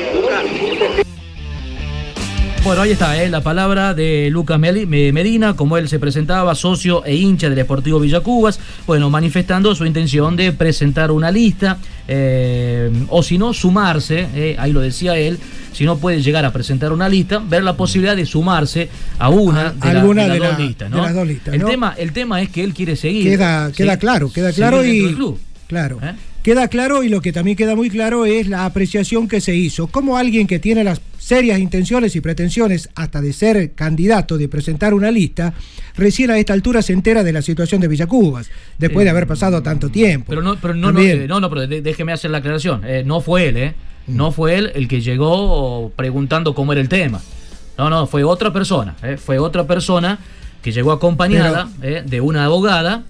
Bueno, 2.64 2.82
ahí 2.82 2.92
está, 2.92 3.22
¿eh? 3.22 3.30
la 3.30 3.42
palabra 3.42 3.94
de 3.94 4.30
Lucas 4.32 4.58
Medina, 4.58 5.54
como 5.54 5.78
él 5.78 5.90
se 5.90 6.00
presentaba, 6.00 6.56
socio 6.56 7.04
e 7.04 7.14
hincha 7.14 7.50
del 7.50 7.60
Esportivo 7.60 8.00
Villacubas, 8.00 8.58
bueno, 8.88 9.10
manifestando 9.10 9.76
su 9.76 9.86
intención 9.86 10.38
de 10.38 10.54
presentar 10.54 11.12
una 11.12 11.30
lista, 11.30 11.78
eh, 12.08 12.90
o 13.10 13.22
si 13.22 13.38
no, 13.38 13.54
sumarse, 13.54 14.30
eh, 14.34 14.56
ahí 14.58 14.72
lo 14.72 14.80
decía 14.80 15.18
él, 15.18 15.40
si 15.74 15.84
no 15.84 15.98
puede 15.98 16.22
llegar 16.22 16.46
a 16.46 16.54
presentar 16.54 16.94
una 16.94 17.10
lista, 17.10 17.40
ver 17.40 17.66
la 17.66 17.76
posibilidad 17.76 18.16
de 18.16 18.26
sumarse 18.26 18.88
a 19.20 19.28
una 19.28 19.72
de, 19.72 19.90
alguna 19.90 20.26
las 20.26 20.40
de, 20.40 20.48
dos 20.48 20.58
listas, 20.58 20.90
¿no? 20.90 20.98
de 20.98 21.04
las 21.04 21.14
dos 21.14 21.28
listas. 21.28 21.54
El, 21.54 21.62
¿no? 21.62 21.68
tema, 21.68 21.96
el 21.98 22.14
tema 22.14 22.42
es 22.42 22.48
que 22.48 22.64
él 22.64 22.74
quiere 22.74 22.96
seguir. 22.96 23.30
Queda, 23.30 23.68
¿sí? 23.68 23.74
queda 23.74 23.98
claro, 23.98 24.32
queda 24.32 24.54
claro 24.54 24.86
y. 24.86 25.02
del 25.02 25.16
club. 25.16 25.38
Claro. 25.68 26.00
Queda 26.44 26.68
claro 26.68 27.04
y 27.04 27.10
lo 27.10 27.22
que 27.22 27.32
también 27.32 27.56
queda 27.56 27.74
muy 27.74 27.90
claro 27.90 28.26
es 28.26 28.50
la 28.50 28.66
apreciación 28.66 29.30
que 29.30 29.40
se 29.40 29.56
hizo. 29.56 29.88
Como 29.88 30.18
alguien 30.18 30.46
que 30.46 30.60
tiene 30.60 30.84
las 30.84 31.00
serias 31.18 31.58
intenciones 31.58 32.18
y 32.18 32.22
pretensiones 32.22 32.90
hasta 32.96 33.22
de 33.22 33.32
ser 33.32 33.72
candidato, 33.72 34.38
de 34.38 34.50
presentar 34.50 34.94
una 34.94 35.10
lista, 35.10 35.54
recién 35.96 36.32
a 36.32 36.38
esta 36.38 36.52
altura 36.52 36.82
se 36.82 36.92
entera 36.92 37.24
de 37.24 37.32
la 37.32 37.42
situación 37.42 37.80
de 37.80 37.88
Villacubas, 37.88 38.52
después 38.78 39.06
de 39.06 39.12
haber 39.12 39.26
pasado 39.26 39.64
tanto 39.64 39.88
tiempo. 39.88 40.26
Pero 40.28 40.42
no, 40.42 40.58
pero 40.60 40.74
no, 40.74 40.92
no, 40.92 41.00
eh, 41.00 41.28
no, 41.30 41.40
no, 41.40 41.50
pero 41.50 41.66
déjeme 41.66 42.12
hacer 42.12 42.30
la 42.30 42.40
aclaración. 42.40 42.82
Eh, 42.86 43.04
no 43.06 43.22
fue 43.22 43.48
él, 43.48 43.56
¿eh? 43.58 43.76
Mm. 44.08 44.18
No 44.18 44.34
fue 44.34 44.58
él 44.58 44.72
el 44.76 44.90
que 44.90 45.00
llegó 45.00 45.94
preguntando 45.96 46.54
cómo 46.54 46.74
era 46.74 46.82
el 46.82 46.90
tema. 46.90 47.22
No, 47.78 47.90
no, 47.90 48.06
fue 48.06 48.26
otra 48.26 48.52
persona. 48.52 48.98
¿eh? 49.02 49.16
Fue 49.16 49.40
otra 49.40 49.66
persona 49.66 50.20
que 50.64 50.72
llegó 50.72 50.92
acompañada 50.94 51.70
¿eh? 51.84 52.02
de 52.06 52.22
una 52.22 52.46
abogada 52.46 53.04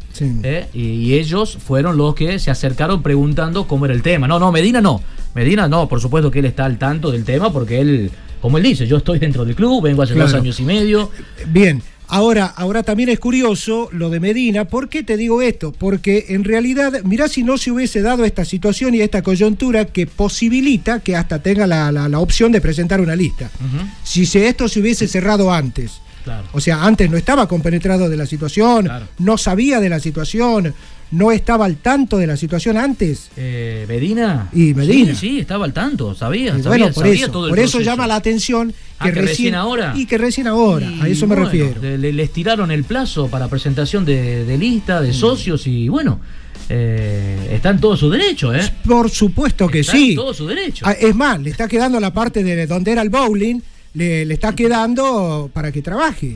¿eh? 0.44 0.68
y, 0.74 0.82
y 0.82 1.14
ellos 1.14 1.58
fueron 1.66 1.96
los 1.96 2.16
que 2.16 2.38
se 2.40 2.52
acercaron 2.52 3.02
preguntando 3.02 3.66
cómo 3.68 3.86
era 3.86 3.94
el 3.94 4.02
tema. 4.02 4.28
No, 4.28 4.40
no, 4.40 4.52
Medina 4.52 4.82
no. 4.82 5.02
Medina 5.36 5.68
no, 5.70 5.88
por 5.88 6.02
supuesto 6.02 6.30
que 6.30 6.40
él 6.40 6.46
está 6.46 6.66
al 6.66 6.78
tanto 6.78 7.12
del 7.12 7.24
tema 7.24 7.54
porque 7.54 7.80
él, 7.80 8.12
como 8.42 8.58
él 8.58 8.64
dice, 8.64 8.86
yo 8.88 8.98
estoy 8.98 9.20
dentro 9.20 9.46
del 9.46 9.56
club, 9.56 9.84
vengo 9.84 10.02
hace 10.02 10.14
dos 10.16 10.34
años 10.34 10.60
y 10.60 10.64
medio. 10.64 11.10
Bien, 11.48 11.82
ahora, 12.08 12.46
ahora 12.48 12.84
también 12.84 13.10
es 13.10 13.20
curioso 13.20 13.88
lo 13.92 14.10
de 14.10 14.20
Medina. 14.20 14.66
¿Por 14.66 14.90
qué 14.90 15.02
te 15.04 15.16
digo 15.18 15.42
esto? 15.42 15.72
Porque 15.72 16.26
en 16.30 16.44
realidad, 16.44 17.02
mirá 17.04 17.28
si 17.28 17.44
no 17.44 17.58
se 17.58 17.72
hubiese 17.72 18.02
dado 18.02 18.26
esta 18.26 18.46
situación 18.46 18.94
y 18.96 19.02
esta 19.02 19.22
coyuntura 19.24 19.86
que 19.86 20.06
posibilita 20.08 21.00
que 21.02 21.16
hasta 21.16 21.40
tenga 21.42 21.66
la, 21.68 21.92
la- 21.92 22.10
la 22.10 22.20
opción 22.20 22.52
de 22.52 22.62
presentar 22.62 23.00
una 23.02 23.16
lista. 23.16 23.50
Si 24.04 24.26
se, 24.26 24.48
esto 24.48 24.68
se 24.68 24.80
hubiese 24.80 25.08
cerrado 25.08 25.52
antes. 25.52 26.00
Claro. 26.24 26.48
O 26.54 26.62
sea, 26.62 26.84
antes 26.86 27.10
no 27.10 27.18
estaba 27.18 27.48
compenetrado 27.48 28.10
de 28.10 28.18
la 28.18 28.26
situación, 28.26 28.90
no 29.20 29.38
sabía 29.38 29.80
de 29.80 29.90
la 29.90 30.00
situación, 30.00 30.74
no 31.12 31.32
estaba 31.32 31.66
al 31.66 31.76
tanto 31.78 32.18
de 32.18 32.26
la 32.28 32.38
situación 32.38 32.78
antes. 32.78 33.30
Eh, 33.38 33.86
Medina. 33.88 34.50
Y 34.54 34.74
Medina. 34.74 35.14
Sí, 35.14 35.28
sí, 35.30 35.40
estaba 35.40 35.66
al 35.66 35.74
tanto, 35.74 36.16
sabía. 36.16 36.56
Bueno, 36.64 36.86
por 36.92 37.04
sabía 37.06 37.24
eso, 37.26 37.32
todo 37.32 37.46
el 37.48 37.50
por 37.52 37.60
eso 37.60 37.82
llama 37.82 38.08
la 38.08 38.16
atención 38.16 38.72
que, 38.72 38.76
Ah, 39.10 39.12
que 39.12 39.22
recién 39.22 39.54
ahora. 39.56 39.94
Y 39.96 40.06
que 40.06 40.18
recién 40.18 40.48
ahora, 40.48 40.88
a 41.02 41.08
eso 41.08 41.28
me 41.28 41.36
bueno, 41.36 41.52
refiero. 41.52 41.82
Le, 41.82 41.98
le- 41.98 42.14
les 42.14 42.32
tiraron 42.32 42.72
el 42.72 42.84
plazo 42.86 43.28
para 43.28 43.48
presentación 43.50 44.06
de, 44.06 44.46
de 44.46 44.58
lista, 44.58 45.02
Mm. 45.02 45.04
de 45.04 45.14
socios 45.14 45.68
y 45.68 45.90
bueno, 45.90 46.20
eh, 46.70 47.50
está 47.52 47.70
en 47.72 47.80
todo 47.80 47.98
su 47.98 48.10
derecho, 48.10 48.54
¿eh? 48.54 48.62
Por 48.88 49.10
supuesto 49.10 49.68
que 49.68 49.82
Está 49.82 49.92
en 49.94 49.98
sí. 50.00 50.16
todo 50.16 50.34
su 50.34 50.48
derecho. 50.48 50.86
Ah, 50.88 50.94
Es 50.94 51.14
más, 51.14 51.40
le 51.42 51.50
está 51.50 51.68
quedando 51.68 52.00
la 52.00 52.14
parte 52.14 52.44
de 52.44 52.66
donde 52.66 52.92
era 52.92 53.02
el 53.02 53.10
bowling, 53.10 53.60
le, 53.94 54.26
le 54.26 54.34
está 54.34 54.54
quedando 54.56 55.50
para 55.54 55.72
que 55.72 55.82
trabaje. 55.82 56.36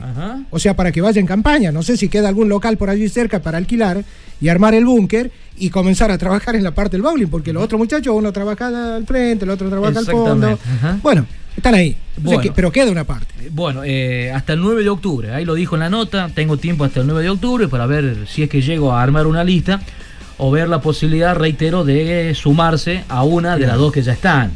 O 0.50 0.58
sea, 0.58 0.74
para 0.76 0.92
que 0.92 1.00
vaya 1.00 1.20
en 1.20 1.26
campaña. 1.26 1.72
No 1.72 1.82
sé 1.82 1.96
si 1.96 2.08
queda 2.08 2.28
algún 2.28 2.48
local 2.48 2.76
por 2.76 2.90
allí 2.90 3.08
cerca 3.08 3.40
para 3.40 3.58
alquilar 3.58 4.04
y 4.40 4.48
armar 4.48 4.74
el 4.74 4.84
búnker 4.84 5.30
y 5.56 5.70
comenzar 5.70 6.10
a 6.12 6.18
trabajar 6.18 6.54
en 6.54 6.62
la 6.62 6.70
parte 6.72 6.92
del 6.96 7.02
bowling, 7.02 7.26
porque 7.26 7.52
los 7.52 7.62
otros 7.64 7.78
muchachos, 7.80 8.14
uno 8.16 8.32
trabaja 8.32 8.96
al 8.96 9.04
frente, 9.06 9.44
el 9.44 9.50
otro 9.50 9.68
trabaja 9.68 9.98
al 9.98 10.06
fondo. 10.06 10.56
Ajá. 10.76 10.98
Bueno, 11.02 11.26
están 11.56 11.74
ahí. 11.74 11.96
O 12.12 12.14
sea 12.20 12.22
Bueno. 12.24 12.40
que- 12.42 12.52
pero 12.52 12.70
queda 12.70 12.92
una 12.92 13.02
parte. 13.02 13.34
Bueno, 13.50 13.82
eh, 13.84 14.30
hasta 14.30 14.52
el 14.52 14.60
9 14.60 14.84
de 14.84 14.88
octubre, 14.90 15.32
ahí 15.34 15.44
lo 15.44 15.54
dijo 15.54 15.74
en 15.74 15.80
la 15.80 15.90
nota, 15.90 16.30
tengo 16.32 16.56
tiempo 16.58 16.84
hasta 16.84 17.00
el 17.00 17.06
9 17.08 17.22
de 17.24 17.30
octubre 17.30 17.66
para 17.66 17.86
ver 17.86 18.26
si 18.28 18.44
es 18.44 18.48
que 18.48 18.62
llego 18.62 18.92
a 18.92 19.02
armar 19.02 19.26
una 19.26 19.42
lista 19.42 19.80
o 20.38 20.50
ver 20.50 20.68
la 20.68 20.80
posibilidad, 20.80 21.36
reitero, 21.36 21.84
de 21.84 22.32
sumarse 22.34 23.04
a 23.08 23.24
una 23.24 23.56
de 23.56 23.66
las 23.66 23.76
dos 23.76 23.92
que 23.92 24.02
ya 24.02 24.12
están. 24.12 24.52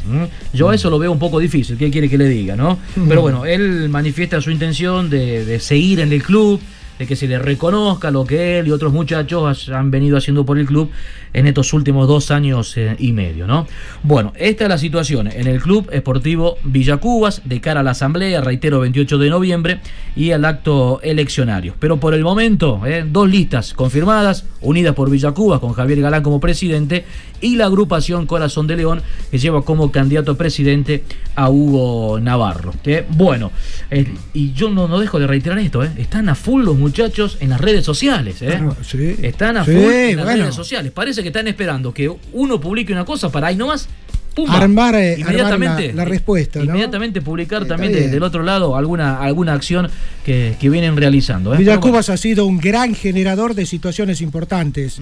Yo 0.53 0.73
eso 0.73 0.89
lo 0.89 0.99
veo 0.99 1.13
un 1.13 1.19
poco 1.19 1.39
difícil, 1.39 1.77
¿qué 1.77 1.91
quiere 1.91 2.09
que 2.09 2.17
le 2.17 2.29
diga? 2.29 2.57
no? 2.57 2.79
Pero 3.09 3.21
bueno, 3.21 3.45
él 3.45 3.89
manifiesta 3.89 4.41
su 4.41 4.51
intención 4.51 5.11
de, 5.11 5.45
de 5.45 5.61
seguir 5.61 6.01
en 6.01 6.13
el 6.13 6.23
club, 6.23 6.61
de 6.99 7.07
que 7.07 7.17
se 7.17 7.27
le 7.27 7.39
reconozca 7.39 8.11
lo 8.11 8.25
que 8.25 8.59
él 8.59 8.69
y 8.69 8.71
otros 8.71 8.93
muchachos 8.93 9.69
han 9.71 9.91
venido 9.91 10.17
haciendo 10.17 10.45
por 10.45 10.59
el 10.59 10.67
club 10.67 10.91
en 11.35 11.47
estos 11.47 11.73
últimos 11.73 12.07
dos 12.09 12.31
años 12.31 12.77
eh, 12.77 12.95
y 12.99 13.13
medio, 13.13 13.47
¿no? 13.47 13.67
Bueno, 14.03 14.33
esta 14.37 14.65
es 14.65 14.69
la 14.71 14.79
situación 14.79 15.29
en 15.29 15.47
el 15.47 15.61
Club 15.61 15.89
Esportivo 15.93 16.59
Villacubas 16.65 17.43
de 17.45 17.61
cara 17.61 17.81
a 17.81 17.83
la 17.83 17.93
asamblea, 17.93 18.41
reitero, 18.41 18.81
28 18.81 19.19
de 19.19 19.31
noviembre 19.31 19.81
y 20.15 20.33
al 20.33 20.45
acto 20.45 21.01
eleccionario. 21.03 21.75
Pero 21.79 21.99
por 21.99 22.15
el 22.15 22.23
momento, 22.23 22.83
eh, 22.87 23.05
dos 23.09 23.29
listas 23.31 23.73
confirmadas, 23.75 24.45
unidas 24.61 24.95
por 24.95 25.11
Villacubas 25.11 25.61
con 25.61 25.73
Javier 25.73 26.01
Galán 26.01 26.23
como 26.23 26.41
presidente 26.41 27.05
y 27.41 27.57
la 27.57 27.67
agrupación 27.67 28.27
Corazón 28.27 28.67
de 28.69 28.77
León 28.77 29.03
que 29.31 29.39
lleva 29.39 29.63
como 29.63 29.91
candidato 29.91 30.33
a 30.33 30.37
presidente 30.37 31.03
a 31.35 31.51
Hugo 31.51 32.21
Navarro. 32.21 32.73
que, 32.85 33.05
bueno, 33.09 33.51
eh, 33.91 34.07
y 34.33 34.53
yo 34.53 34.71
no, 34.71 34.87
no 34.87 35.01
dejo 35.01 35.19
de 35.19 35.27
reiterar 35.27 35.59
esto, 35.59 35.83
eh, 35.83 35.91
están 35.97 36.29
a 36.29 36.35
full 36.35 36.63
los 36.65 36.77
muchachos 36.77 37.39
en 37.41 37.51
las 37.51 37.61
redes 37.61 37.85
sociales. 37.85 38.41
eh. 38.43 38.47
Claro, 38.47 38.77
sí. 38.83 39.17
Están 39.23 39.57
a 39.57 39.65
Sí, 39.65 39.73
full 39.73 39.81
en 39.93 40.17
las 40.17 40.25
bueno. 40.27 40.41
redes 40.43 40.55
sociales. 40.55 40.93
Parece 40.93 41.22
que 41.23 41.29
están 41.29 41.49
esperando 41.49 41.93
que 41.95 42.13
uno 42.33 42.61
publique 42.61 42.93
una 42.93 43.05
cosa 43.05 43.31
para 43.31 43.49
ahí 43.49 43.57
nomás. 43.57 43.89
pumba, 44.35 44.57
Armar, 44.57 44.95
eh, 44.95 45.17
inmediatamente, 45.19 45.67
armar 45.91 45.95
la- 45.95 46.05
la 46.05 46.05
respuesta, 46.07 46.59
¿no? 46.61 46.65
Inmediatamente 46.65 47.21
publicar 47.21 47.63
Está 47.63 47.75
también 47.75 47.93
de- 47.93 48.09
del 48.09 48.23
otro 48.23 48.43
lado 48.43 48.77
alguna, 48.77 49.19
alguna 49.21 49.53
acción 49.53 49.91
que, 50.25 50.57
que 50.59 50.71
vienen 50.71 50.97
realizando. 50.97 51.55
¿eh? 51.55 51.59
Villacubas 51.59 52.09
ha 52.09 52.17
sido 52.17 52.47
un 52.47 52.57
gran 52.59 52.95
generador 52.95 53.55
de 53.55 53.67
situaciones 53.67 54.23
importantes 54.23 54.99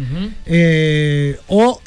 eh, 0.46 1.36
o. 1.46 1.80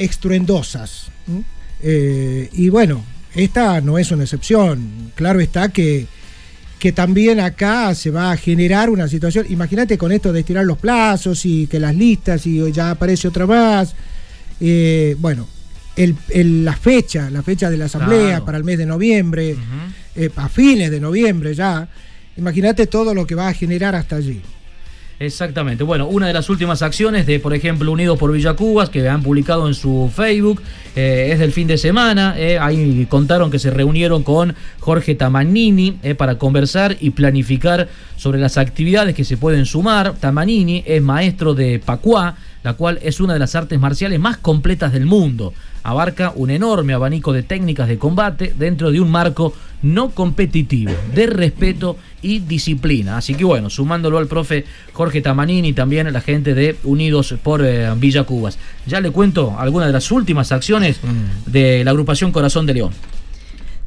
Eh, 1.81 2.49
y 2.53 2.69
bueno, 2.69 3.03
esta 3.35 3.81
no 3.81 3.97
es 3.97 4.11
una 4.11 4.23
excepción. 4.23 5.11
Claro 5.15 5.39
está 5.41 5.69
que, 5.69 6.05
que 6.79 6.91
también 6.91 7.39
acá 7.39 7.93
se 7.95 8.09
va 8.09 8.31
a 8.31 8.37
generar 8.37 8.89
una 8.89 9.07
situación. 9.07 9.45
Imagínate 9.49 9.97
con 9.97 10.11
esto 10.11 10.31
de 10.31 10.39
estirar 10.41 10.65
los 10.65 10.77
plazos 10.77 11.45
y 11.45 11.67
que 11.67 11.79
las 11.79 11.95
listas 11.95 12.45
y 12.47 12.71
ya 12.71 12.91
aparece 12.91 13.27
otra 13.27 13.45
más. 13.45 13.95
Eh, 14.65 15.15
bueno, 15.19 15.45
el- 15.97 16.15
el- 16.29 16.63
la 16.63 16.73
fecha, 16.75 17.29
la 17.29 17.43
fecha 17.43 17.69
de 17.69 17.75
la 17.77 17.85
asamblea 17.85 18.27
Claro. 18.29 18.45
para 18.45 18.57
el 18.57 18.63
mes 18.63 18.77
de 18.77 18.85
noviembre, 18.85 19.57
eh, 20.15 20.29
a 20.37 20.47
fines 20.47 20.89
de 20.89 20.99
noviembre 21.01 21.53
ya. 21.53 21.87
Imagínate 22.37 22.87
todo 22.87 23.13
lo 23.13 23.27
que 23.27 23.35
va 23.35 23.49
a 23.49 23.53
generar 23.53 23.93
hasta 23.93 24.15
allí. 24.15 24.41
Exactamente. 25.19 25.83
Bueno, 25.83 26.07
una 26.07 26.27
de 26.27 26.33
las 26.33 26.49
últimas 26.49 26.81
acciones 26.81 27.25
de, 27.25 27.39
por 27.39 27.53
ejemplo, 27.53 27.91
Unidos 27.91 28.17
por 28.17 28.31
Villacubas, 28.31 28.89
que 28.89 29.07
han 29.07 29.21
publicado 29.21 29.67
en 29.67 29.73
su 29.73 30.11
Facebook, 30.13 30.61
eh, 30.95 31.29
es 31.31 31.39
del 31.39 31.51
fin 31.51 31.67
de 31.67 31.77
semana. 31.77 32.33
eh, 32.37 32.57
ahí 32.59 33.05
contaron 33.09 33.51
que 33.51 33.59
se 33.59 33.69
reunieron 33.69 34.23
con 34.23 34.55
Jorge 34.79 35.15
Tamanini 35.15 35.97
eh, 36.03 36.15
para 36.15 36.37
conversar 36.37 36.97
y 36.99 37.11
planificar 37.11 37.87
sobre 38.17 38.39
las 38.39 38.57
actividades 38.57 39.13
que 39.15 39.23
se 39.23 39.37
pueden 39.37 39.65
sumar. 39.65 40.15
Tamanini 40.19 40.83
es 40.85 41.01
maestro 41.01 41.53
de 41.53 41.79
Pacuá, 41.79 42.35
la 42.63 42.73
cual 42.73 42.99
es 43.03 43.19
una 43.19 43.33
de 43.33 43.39
las 43.39 43.55
artes 43.55 43.79
marciales 43.79 44.19
más 44.19 44.37
completas 44.37 44.93
del 44.93 45.05
mundo. 45.05 45.53
Abarca 45.83 46.31
un 46.35 46.49
enorme 46.49 46.93
abanico 46.93 47.33
de 47.33 47.43
técnicas 47.43 47.87
de 47.87 47.97
combate 47.97 48.53
dentro 48.57 48.91
de 48.91 49.01
un 49.01 49.11
marco 49.11 49.53
no 49.81 50.11
competitivo, 50.11 50.93
de 51.13 51.27
respeto 51.27 51.97
y 52.21 52.39
disciplina. 52.39 53.17
Así 53.17 53.35
que 53.35 53.43
bueno, 53.43 53.69
sumándolo 53.69 54.17
al 54.17 54.27
profe 54.27 54.65
Jorge 54.93 55.21
Tamanini 55.21 55.69
y 55.69 55.73
también 55.73 56.07
a 56.07 56.11
la 56.11 56.21
gente 56.21 56.55
de 56.55 56.77
Unidos 56.83 57.35
por 57.43 57.63
eh, 57.65 57.93
Villa 57.97 58.23
Cubas. 58.23 58.57
Ya 58.87 59.01
le 59.01 59.11
cuento 59.11 59.55
algunas 59.59 59.87
de 59.87 59.93
las 59.93 60.09
últimas 60.09 60.51
acciones 60.51 61.01
de 61.45 61.83
la 61.83 61.91
agrupación 61.91 62.31
Corazón 62.31 62.65
de 62.65 62.73
León. 62.75 62.93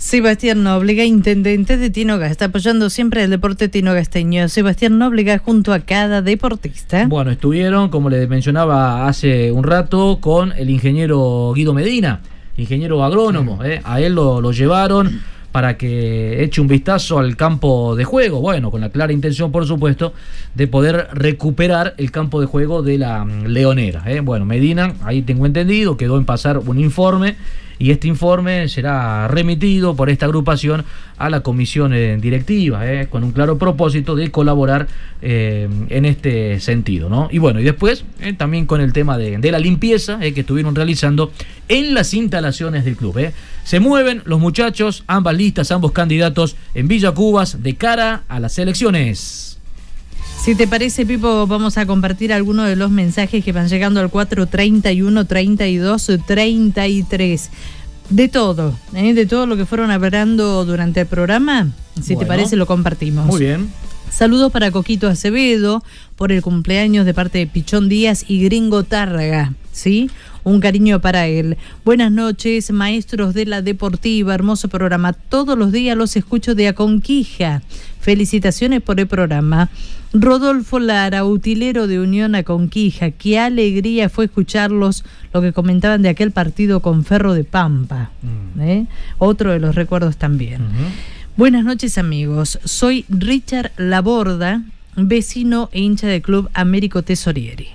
Sebastián 0.06 0.62
Nóbrega, 0.62 1.02
intendente 1.02 1.76
de 1.76 1.90
Tinoga, 1.90 2.28
está 2.28 2.44
apoyando 2.44 2.90
siempre 2.90 3.24
el 3.24 3.30
deporte 3.30 3.68
tinogasteño. 3.68 4.48
Sebastián 4.48 4.98
Nóbrega 4.98 5.38
junto 5.38 5.72
a 5.72 5.80
cada 5.80 6.22
deportista. 6.22 7.06
Bueno, 7.08 7.32
estuvieron, 7.32 7.88
como 7.88 8.08
les 8.08 8.28
mencionaba 8.28 9.08
hace 9.08 9.50
un 9.50 9.64
rato, 9.64 10.18
con 10.20 10.52
el 10.52 10.70
ingeniero 10.70 11.52
Guido 11.56 11.74
Medina, 11.74 12.20
ingeniero 12.56 13.02
agrónomo. 13.02 13.64
¿eh? 13.64 13.80
A 13.82 14.00
él 14.00 14.14
lo, 14.14 14.40
lo 14.40 14.52
llevaron 14.52 15.22
para 15.50 15.76
que 15.76 16.40
eche 16.44 16.60
un 16.60 16.68
vistazo 16.68 17.18
al 17.18 17.34
campo 17.34 17.96
de 17.96 18.04
juego. 18.04 18.40
Bueno, 18.40 18.70
con 18.70 18.82
la 18.82 18.90
clara 18.90 19.12
intención, 19.12 19.50
por 19.50 19.66
supuesto, 19.66 20.12
de 20.54 20.68
poder 20.68 21.08
recuperar 21.14 21.94
el 21.96 22.12
campo 22.12 22.40
de 22.40 22.46
juego 22.46 22.84
de 22.84 22.98
la 22.98 23.24
mm, 23.24 23.46
Leonera. 23.46 24.04
¿eh? 24.06 24.20
Bueno, 24.20 24.44
Medina, 24.44 24.94
ahí 25.02 25.22
tengo 25.22 25.46
entendido, 25.46 25.96
quedó 25.96 26.16
en 26.16 26.24
pasar 26.24 26.58
un 26.58 26.78
informe 26.78 27.34
y 27.78 27.90
este 27.90 28.08
informe 28.08 28.68
será 28.68 29.28
remitido 29.28 29.94
por 29.94 30.10
esta 30.10 30.26
agrupación 30.26 30.84
a 31.18 31.30
la 31.30 31.40
comisión 31.40 31.92
eh, 31.94 32.18
directiva, 32.20 32.90
eh, 32.90 33.08
con 33.08 33.24
un 33.24 33.32
claro 33.32 33.58
propósito 33.58 34.14
de 34.14 34.30
colaborar 34.30 34.86
eh, 35.22 35.68
en 35.88 36.04
este 36.04 36.60
sentido. 36.60 37.08
¿no? 37.08 37.28
Y 37.30 37.38
bueno, 37.38 37.60
y 37.60 37.64
después 37.64 38.04
también 38.36 38.66
con 38.66 38.80
el 38.80 38.92
tema 38.92 39.18
de, 39.18 39.38
de 39.38 39.50
la 39.50 39.58
limpieza 39.58 40.18
que 40.18 40.40
estuvieron 40.40 40.74
realizando 40.74 41.32
en 41.68 41.94
las 41.94 42.14
instalaciones 42.14 42.84
del 42.84 42.96
club. 42.96 43.32
Se 43.64 43.80
mueven 43.80 44.22
los 44.24 44.40
muchachos, 44.40 45.04
ambas 45.06 45.36
listas, 45.36 45.70
ambos 45.70 45.92
candidatos 45.92 46.56
en 46.74 46.88
Villa 46.88 47.12
Cubas 47.12 47.62
de 47.62 47.74
cara 47.76 48.22
a 48.28 48.40
las 48.40 48.58
elecciones. 48.58 49.55
Si 50.46 50.54
te 50.54 50.68
parece, 50.68 51.04
Pipo, 51.04 51.48
vamos 51.48 51.76
a 51.76 51.86
compartir 51.86 52.32
algunos 52.32 52.68
de 52.68 52.76
los 52.76 52.88
mensajes 52.88 53.44
que 53.44 53.50
van 53.50 53.66
llegando 53.66 53.98
al 53.98 54.10
431 54.10 55.24
32 55.24 56.10
33. 56.24 57.50
De 58.10 58.28
todo, 58.28 58.72
¿eh? 58.94 59.12
de 59.12 59.26
todo 59.26 59.46
lo 59.46 59.56
que 59.56 59.66
fueron 59.66 59.90
hablando 59.90 60.64
durante 60.64 61.00
el 61.00 61.08
programa. 61.08 61.72
Si 62.00 62.14
te 62.14 62.26
parece, 62.26 62.54
lo 62.54 62.66
compartimos. 62.66 63.26
Muy 63.26 63.40
bien. 63.40 63.72
Saludos 64.08 64.52
para 64.52 64.70
Coquito 64.70 65.08
Acevedo 65.08 65.82
por 66.14 66.30
el 66.30 66.42
cumpleaños 66.42 67.06
de 67.06 67.12
parte 67.12 67.38
de 67.38 67.48
Pichón 67.48 67.88
Díaz 67.88 68.24
y 68.28 68.44
Gringo 68.44 68.84
Tárraga, 68.84 69.52
¿sí? 69.72 70.12
Un 70.46 70.60
cariño 70.60 71.00
para 71.00 71.26
él. 71.26 71.56
Buenas 71.84 72.12
noches, 72.12 72.70
maestros 72.70 73.34
de 73.34 73.46
la 73.46 73.62
Deportiva, 73.62 74.32
hermoso 74.32 74.68
programa. 74.68 75.12
Todos 75.12 75.58
los 75.58 75.72
días 75.72 75.96
los 75.96 76.14
escucho 76.14 76.54
de 76.54 76.68
Aconquija. 76.68 77.62
Felicitaciones 77.98 78.80
por 78.80 79.00
el 79.00 79.08
programa. 79.08 79.70
Rodolfo 80.12 80.78
Lara, 80.78 81.24
utilero 81.24 81.88
de 81.88 81.98
Unión 81.98 82.36
Aconquija, 82.36 83.10
qué 83.10 83.40
alegría 83.40 84.08
fue 84.08 84.26
escucharlos, 84.26 85.04
lo 85.32 85.42
que 85.42 85.52
comentaban 85.52 86.02
de 86.02 86.10
aquel 86.10 86.30
partido 86.30 86.78
con 86.78 87.04
Ferro 87.04 87.34
de 87.34 87.42
Pampa. 87.42 88.12
Mm. 88.22 88.60
¿eh? 88.60 88.86
Otro 89.18 89.50
de 89.50 89.58
los 89.58 89.74
recuerdos 89.74 90.16
también. 90.16 90.60
Buenas 91.36 91.64
noches 91.64 91.98
amigos, 91.98 92.60
soy 92.62 93.04
Richard 93.08 93.72
Laborda, 93.78 94.62
vecino 94.94 95.70
e 95.72 95.80
hincha 95.80 96.06
del 96.06 96.22
Club 96.22 96.48
Américo 96.54 97.02
Tesorieri. 97.02 97.70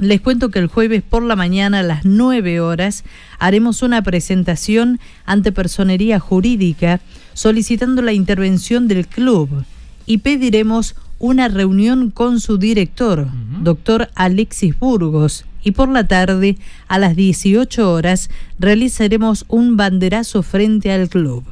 Les 0.00 0.20
cuento 0.20 0.50
que 0.50 0.58
el 0.58 0.66
jueves 0.66 1.02
por 1.02 1.22
la 1.22 1.36
mañana 1.36 1.80
a 1.80 1.82
las 1.84 2.04
9 2.04 2.60
horas 2.60 3.04
haremos 3.38 3.82
una 3.82 4.02
presentación 4.02 4.98
ante 5.24 5.52
Personería 5.52 6.18
Jurídica 6.18 7.00
solicitando 7.32 8.02
la 8.02 8.12
intervención 8.12 8.88
del 8.88 9.06
club 9.06 9.64
y 10.04 10.18
pediremos 10.18 10.96
una 11.20 11.48
reunión 11.48 12.10
con 12.10 12.40
su 12.40 12.58
director, 12.58 13.28
doctor 13.62 14.10
Alexis 14.14 14.78
Burgos, 14.78 15.44
y 15.62 15.70
por 15.70 15.88
la 15.88 16.06
tarde, 16.06 16.58
a 16.88 16.98
las 16.98 17.16
18 17.16 17.90
horas, 17.90 18.28
realizaremos 18.58 19.46
un 19.48 19.78
banderazo 19.78 20.42
frente 20.42 20.92
al 20.92 21.08
club. 21.08 21.44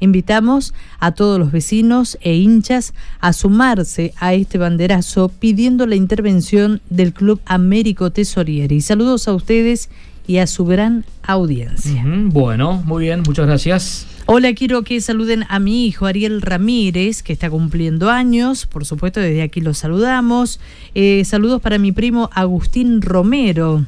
Invitamos 0.00 0.74
a 0.98 1.12
todos 1.12 1.38
los 1.38 1.52
vecinos 1.52 2.18
e 2.22 2.34
hinchas 2.34 2.94
a 3.20 3.32
sumarse 3.32 4.12
a 4.18 4.34
este 4.34 4.58
banderazo 4.58 5.28
pidiendo 5.28 5.86
la 5.86 5.94
intervención 5.94 6.80
del 6.90 7.12
Club 7.12 7.40
Américo 7.44 8.10
Tesorieri. 8.10 8.80
Saludos 8.80 9.28
a 9.28 9.34
ustedes 9.34 9.90
y 10.26 10.38
a 10.38 10.46
su 10.46 10.64
gran 10.64 11.04
audiencia. 11.22 12.04
Bueno, 12.06 12.82
muy 12.84 13.04
bien, 13.04 13.22
muchas 13.26 13.46
gracias. 13.46 14.06
Hola, 14.26 14.54
quiero 14.54 14.84
que 14.84 15.00
saluden 15.00 15.44
a 15.48 15.58
mi 15.58 15.86
hijo 15.86 16.06
Ariel 16.06 16.40
Ramírez, 16.40 17.22
que 17.22 17.32
está 17.32 17.50
cumpliendo 17.50 18.10
años. 18.10 18.66
Por 18.66 18.84
supuesto, 18.84 19.18
desde 19.18 19.42
aquí 19.42 19.60
lo 19.60 19.74
saludamos. 19.74 20.60
Eh, 20.94 21.24
saludos 21.24 21.60
para 21.60 21.78
mi 21.78 21.90
primo 21.90 22.30
Agustín 22.32 23.02
Romero. 23.02 23.84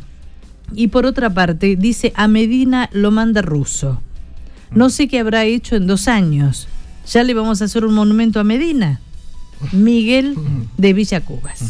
Y 0.75 0.89
por 0.89 1.07
otra 1.07 1.33
parte, 1.33 1.77
dice 1.77 2.13
a 2.17 2.27
Medina 2.27 2.91
lo 2.93 3.13
manda 3.13 3.41
ruso. 3.41 4.01
No 4.75 4.91
sé 4.91 5.09
qué 5.09 5.19
habrá 5.19 5.45
hecho 5.45 5.77
en 5.77 5.87
dos 5.87 6.09
años. 6.09 6.69
Ya 7.07 7.23
le 7.23 7.35
vamos 7.35 7.61
a 7.61 7.67
hacer 7.67 7.85
un 7.85 7.95
monumento 7.95 8.41
a 8.41 8.45
Medina. 8.45 9.01
Miguel 9.71 10.37
de 10.77 10.93
Villa 10.93 11.21
Cubas. 11.21 11.63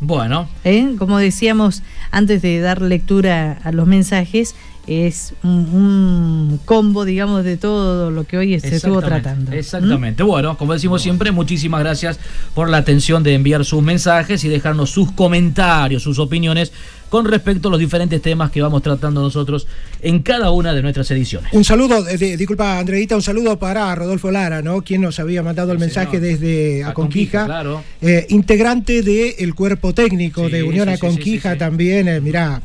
Bueno. 0.00 0.48
¿Eh? 0.64 0.94
Como 0.98 1.18
decíamos 1.18 1.82
antes 2.10 2.42
de 2.42 2.60
dar 2.60 2.82
lectura 2.82 3.58
a 3.64 3.72
los 3.72 3.86
mensajes, 3.86 4.54
es 4.86 5.34
un, 5.42 6.60
combo, 6.64 7.04
digamos, 7.04 7.44
de 7.44 7.56
todo 7.56 8.10
lo 8.10 8.24
que 8.24 8.38
hoy 8.38 8.58
se 8.58 8.76
estuvo 8.76 9.00
tratando. 9.00 9.52
Exactamente. 9.52 10.22
Bueno, 10.22 10.56
como 10.56 10.72
decimos 10.72 11.02
siempre, 11.02 11.30
muchísimas 11.30 11.80
gracias 11.80 12.18
por 12.54 12.70
la 12.70 12.78
atención 12.78 13.22
de 13.22 13.34
enviar 13.34 13.64
sus 13.64 13.82
mensajes 13.82 14.44
y 14.44 14.48
dejarnos 14.48 14.90
sus 14.90 15.12
comentarios, 15.12 16.02
sus 16.02 16.18
opiniones 16.18 16.72
con 17.08 17.24
respecto 17.24 17.68
a 17.68 17.70
los 17.70 17.80
diferentes 17.80 18.20
temas 18.20 18.50
que 18.50 18.62
vamos 18.62 18.82
tratando 18.82 19.20
nosotros 19.20 19.66
en 20.00 20.22
cada 20.22 20.50
una 20.50 20.72
de 20.72 20.82
nuestras 20.82 21.10
ediciones. 21.10 21.52
Un 21.52 21.64
saludo, 21.64 22.04
disculpa 22.04 22.78
Andreita, 22.78 23.16
un 23.16 23.22
saludo 23.22 23.58
para 23.58 23.94
Rodolfo 23.94 24.30
Lara, 24.30 24.62
¿no? 24.62 24.82
Quien 24.82 25.02
nos 25.02 25.18
había 25.18 25.42
mandado 25.42 25.72
el 25.72 25.78
mensaje 25.78 26.20
desde 26.20 26.84
Aconquija, 26.84 27.46
claro. 27.46 27.82
Eh, 28.00 28.26
integrante 28.30 29.02
del 29.02 29.54
cuerpo 29.54 29.92
técnico 29.92 30.48
de 30.48 30.62
Unión 30.62 30.88
Aconquija 30.88 31.56
también, 31.56 32.08
eh, 32.08 32.20
mirá. 32.20 32.62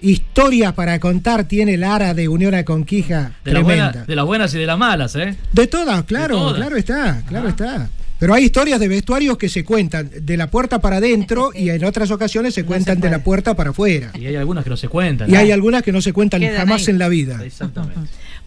Historias 0.00 0.72
para 0.72 0.98
contar 0.98 1.44
tiene 1.44 1.76
Lara 1.76 2.12
de 2.12 2.26
Unión 2.26 2.54
Aconquija. 2.54 3.34
De, 3.44 3.52
tremenda. 3.52 4.04
de 4.04 4.16
las 4.16 4.24
buenas 4.24 4.52
y 4.52 4.58
de 4.58 4.66
las 4.66 4.76
malas, 4.76 5.14
¿eh? 5.14 5.36
De 5.52 5.68
todas, 5.68 6.02
claro, 6.04 6.52
claro 6.54 6.76
está, 6.76 7.22
claro 7.28 7.48
está. 7.48 7.88
Pero 8.22 8.34
hay 8.34 8.44
historias 8.44 8.78
de 8.78 8.86
vestuarios 8.86 9.36
que 9.36 9.48
se 9.48 9.64
cuentan 9.64 10.08
de 10.20 10.36
la 10.36 10.48
puerta 10.48 10.80
para 10.80 10.98
adentro 10.98 11.50
y 11.56 11.70
en 11.70 11.82
otras 11.82 12.08
ocasiones 12.12 12.54
se 12.54 12.64
cuentan 12.64 13.00
de 13.00 13.10
la 13.10 13.18
puerta 13.18 13.56
para 13.56 13.70
afuera. 13.70 14.12
Y 14.14 14.26
hay 14.26 14.36
algunas 14.36 14.62
que 14.62 14.70
no 14.70 14.76
se 14.76 14.86
cuentan. 14.86 15.28
Y 15.28 15.34
hay 15.34 15.50
algunas 15.50 15.82
que 15.82 15.90
no 15.90 16.00
se 16.00 16.12
cuentan 16.12 16.40
jamás 16.40 16.86
en 16.86 17.00
la 17.00 17.08
vida. 17.08 17.44
Exactamente. 17.44 17.98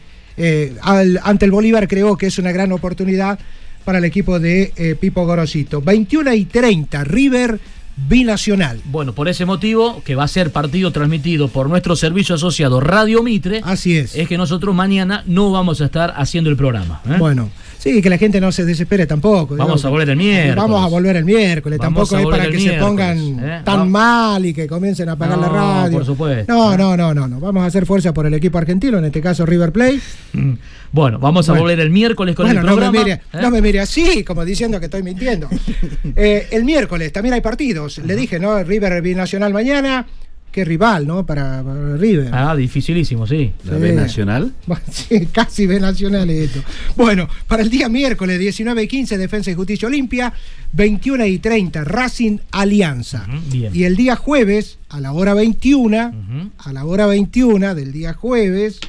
ante 0.81 1.45
el 1.45 1.51
Bolívar 1.51 1.87
creo 1.87 2.17
que 2.17 2.27
es 2.27 2.37
una 2.37 2.51
gran 2.51 2.71
oportunidad 2.71 3.39
para 3.85 3.99
el 3.99 4.05
equipo 4.05 4.39
de 4.39 4.73
eh, 4.75 4.95
Pipo 4.99 5.25
Gorosito. 5.25 5.81
21 5.81 6.33
y 6.33 6.45
30, 6.45 7.03
River 7.05 7.59
binacional. 7.95 8.81
Bueno, 8.85 9.13
por 9.13 9.29
ese 9.29 9.45
motivo, 9.45 10.01
que 10.03 10.15
va 10.15 10.25
a 10.25 10.27
ser 10.27 10.51
partido 10.51 10.91
transmitido 10.91 11.47
por 11.47 11.69
nuestro 11.69 11.95
servicio 11.95 12.35
asociado 12.35 12.81
Radio 12.81 13.23
Mitre. 13.23 13.61
Así 13.63 13.97
es. 13.97 14.15
Es 14.15 14.27
que 14.27 14.37
nosotros 14.37 14.75
mañana 14.75 15.23
no 15.27 15.51
vamos 15.51 15.79
a 15.81 15.85
estar 15.85 16.13
haciendo 16.17 16.49
el 16.49 16.57
programa. 16.57 17.01
¿eh? 17.05 17.15
Bueno. 17.17 17.49
Sí, 17.85 18.01
que 18.01 18.09
la 18.09 18.17
gente 18.17 18.41
no 18.41 18.51
se 18.51 18.65
desespere 18.65 19.05
tampoco. 19.05 19.55
Vamos 19.55 19.85
a 19.85 19.89
volver 19.89 20.09
el 20.09 20.17
miércoles. 20.17 20.55
Vamos 20.55 20.83
a 20.83 20.87
volver 20.87 21.17
el 21.17 21.23
miércoles. 21.23 21.79
tampoco 21.79 22.17
es 22.17 22.25
para 22.25 22.49
que 22.49 22.59
se 22.59 22.73
pongan 22.79 23.39
¿eh? 23.39 23.61
tan 23.63 23.91
mal 23.91 24.43
y 24.43 24.55
que 24.55 24.65
comiencen 24.65 25.07
a 25.09 25.11
apagar 25.11 25.37
la 25.37 25.49
radio. 25.49 25.97
Por 25.97 26.05
supuesto. 26.05 26.51
No, 26.51 26.75
no, 26.75 26.97
no, 26.97 27.13
no, 27.13 27.27
no. 27.27 27.39
Vamos 27.39 27.61
a 27.61 27.67
hacer 27.67 27.85
fuerza 27.85 28.11
por 28.11 28.25
el 28.25 28.33
equipo 28.33 28.57
argentino, 28.57 28.97
en 28.97 29.05
este 29.05 29.21
caso 29.21 29.45
River 29.45 29.71
Plate. 29.71 29.99
Mm. 30.33 30.53
Bueno, 30.93 31.19
vamos 31.19 31.47
a 31.47 31.53
volver 31.53 31.79
el 31.79 31.91
miércoles 31.91 32.35
con 32.35 32.47
el 32.47 32.59
programa. 32.59 32.85
No 32.85 32.91
me, 32.91 32.97
mire, 32.97 33.11
¿eh? 33.11 33.39
no 33.39 33.51
me 33.51 33.61
mire 33.61 33.81
así, 33.81 34.23
como 34.23 34.43
diciendo 34.43 34.79
que 34.79 34.85
estoy 34.85 35.03
mintiendo. 35.03 35.47
el 36.15 36.63
miércoles 36.65 37.13
también 37.13 37.35
hay 37.35 37.41
partidos. 37.41 37.99
Le 37.99 38.15
dije, 38.15 38.39
¿no? 38.39 38.63
River 38.63 38.99
Binacional 39.03 39.53
mañana 39.53 40.07
qué 40.55 40.63
rival, 40.63 41.05
¿no? 41.05 41.25
Para, 41.25 41.61
River. 41.97 42.29
Ah, 42.31 42.55
dificilísimo, 42.55 43.27
sí. 43.27 43.51
¿La 43.65 43.77
B 43.77 43.91
Nacional? 43.91 44.53
Sí, 44.89 45.27
casi 45.29 45.67
B 45.67 45.81
Nacional 45.81 46.29
esto. 46.29 46.61
Bueno, 46.95 47.27
para 47.45 47.61
el 47.61 47.69
día 47.69 47.89
miércoles 47.89 48.39
19 48.39 48.83
y 48.83 48.87
15, 48.87 49.17
Defensa 49.17 49.51
y 49.51 49.53
Justicia 49.53 49.89
Olimpia, 49.89 50.31
21 50.71 51.25
y 51.25 51.39
30, 51.39 51.83
Racing 51.83 52.37
Alianza. 52.51 53.27
Y 53.51 53.83
el 53.83 53.97
día 53.97 54.15
jueves, 54.15 54.77
a 54.87 55.01
la 55.01 55.11
hora 55.11 55.33
21, 55.33 56.13
a 56.57 56.71
la 56.71 56.85
hora 56.85 57.05
21 57.05 57.75
del 57.75 57.91
día 57.91 58.13
jueves, 58.13 58.79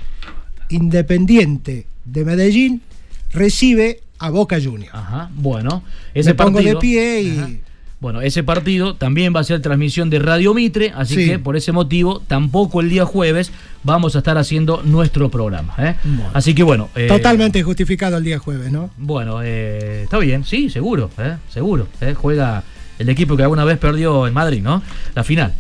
Independiente 0.69 1.87
de 2.05 2.25
Medellín 2.25 2.83
recibe 3.33 4.03
a 4.21 4.31
Boca 4.31 4.61
Juniors. 4.63 4.95
Ajá, 4.95 5.31
bueno. 5.35 5.83
Ese 6.15 6.31
Me 6.31 6.35
pongo 6.37 6.63
de 6.63 6.77
pie 6.77 7.23
y... 7.23 7.61
Bueno, 7.99 8.21
ese 8.21 8.43
partido 8.43 8.95
también 8.95 9.35
va 9.35 9.41
a 9.41 9.45
ser 9.45 9.63
transmisión 9.63 10.11
de 10.11 10.19
Radio 10.19 10.53
Mitre, 10.53 10.93
así 10.95 11.17
que 11.27 11.39
por 11.39 11.57
ese 11.57 11.73
motivo 11.73 12.21
tampoco 12.27 12.83
el 12.83 12.91
día 12.91 13.07
jueves 13.07 13.51
vamos 13.85 14.15
a 14.17 14.19
estar 14.19 14.37
haciendo 14.37 14.83
nuestro 14.85 15.31
programa. 15.31 15.75
¿eh? 15.79 15.95
Así 16.35 16.55
que 16.55 16.63
bueno. 16.63 16.91
Eh, 16.95 17.07
Totalmente 17.09 17.63
justificado 17.63 18.19
el 18.19 18.25
día 18.25 18.39
jueves, 18.39 18.71
¿no? 18.71 18.91
Bueno, 18.99 19.41
eh, 19.43 20.03
está 20.05 20.19
bien, 20.19 20.45
sí, 20.45 20.69
seguro, 20.69 21.11
¿eh? 21.17 21.37
seguro. 21.49 21.89
Juega 22.17 22.65
el 22.99 23.09
equipo 23.09 23.35
que 23.35 23.45
alguna 23.45 23.65
vez 23.65 23.79
perdió 23.79 24.27
en 24.27 24.35
Madrid, 24.35 24.63
¿no? 24.63 24.83
La 25.15 25.25
final. 25.25 25.55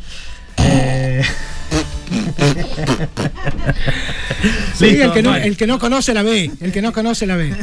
sí, 4.74 4.86
el, 4.86 5.12
que 5.12 5.22
no, 5.22 5.36
el 5.36 5.56
que 5.56 5.66
no 5.66 5.78
conoce 5.78 6.14
la 6.14 6.22
B, 6.22 6.50
el 6.60 6.72
que 6.72 6.82
no 6.82 6.92
conoce 6.92 7.26
la 7.26 7.36
B. 7.36 7.54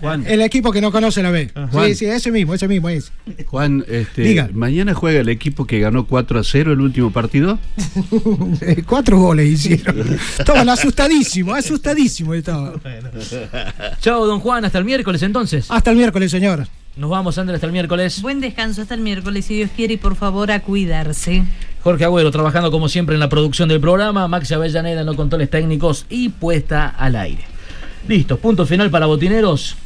Juan. 0.00 0.24
El 0.26 0.42
equipo 0.42 0.72
que 0.72 0.80
no 0.80 0.92
conoce 0.92 1.22
la 1.22 1.30
B. 1.30 1.50
Sí, 1.72 1.94
sí, 1.94 2.06
ese 2.06 2.30
mismo, 2.30 2.54
ese 2.54 2.68
mismo 2.68 2.88
es. 2.88 3.12
Juan, 3.46 3.84
este, 3.88 4.48
mañana 4.52 4.94
juega 4.94 5.20
el 5.20 5.28
equipo 5.28 5.66
que 5.66 5.80
ganó 5.80 6.06
4 6.06 6.40
a 6.40 6.44
0 6.44 6.72
el 6.72 6.80
último 6.80 7.12
partido. 7.12 7.58
Cuatro 8.86 9.18
goles 9.18 9.48
hicieron. 9.48 10.18
Estaban 10.38 10.68
asustadísimos, 10.68 11.58
asustadísimos 11.58 12.36
estaba. 12.36 12.74
Chao, 14.00 14.26
don 14.26 14.40
Juan, 14.40 14.64
hasta 14.64 14.78
el 14.78 14.84
miércoles 14.84 15.22
entonces. 15.22 15.66
Hasta 15.68 15.90
el 15.90 15.96
miércoles, 15.96 16.30
señor. 16.30 16.66
Nos 16.96 17.08
vamos, 17.08 17.38
Andrés, 17.38 17.56
hasta 17.56 17.66
el 17.66 17.72
miércoles. 17.72 18.20
Buen 18.20 18.40
descanso 18.40 18.82
hasta 18.82 18.94
el 18.94 19.00
miércoles, 19.00 19.46
si 19.46 19.54
Dios 19.54 19.70
quiere, 19.74 19.94
y 19.94 19.96
por 19.96 20.16
favor 20.16 20.50
a 20.50 20.60
cuidarse. 20.60 21.44
Jorge 21.82 22.04
Agüero 22.04 22.30
trabajando 22.30 22.70
como 22.70 22.88
siempre 22.88 23.14
en 23.14 23.20
la 23.20 23.28
producción 23.28 23.68
del 23.68 23.80
programa, 23.80 24.28
Maxi 24.28 24.54
Avellaneda 24.54 25.00
en 25.00 25.06
los 25.06 25.16
controles 25.16 25.48
técnicos 25.48 26.06
y 26.10 26.28
puesta 26.28 26.88
al 26.88 27.16
aire. 27.16 27.44
Listo, 28.06 28.38
punto 28.38 28.66
final 28.66 28.90
para 28.90 29.06
Botineros. 29.06 29.76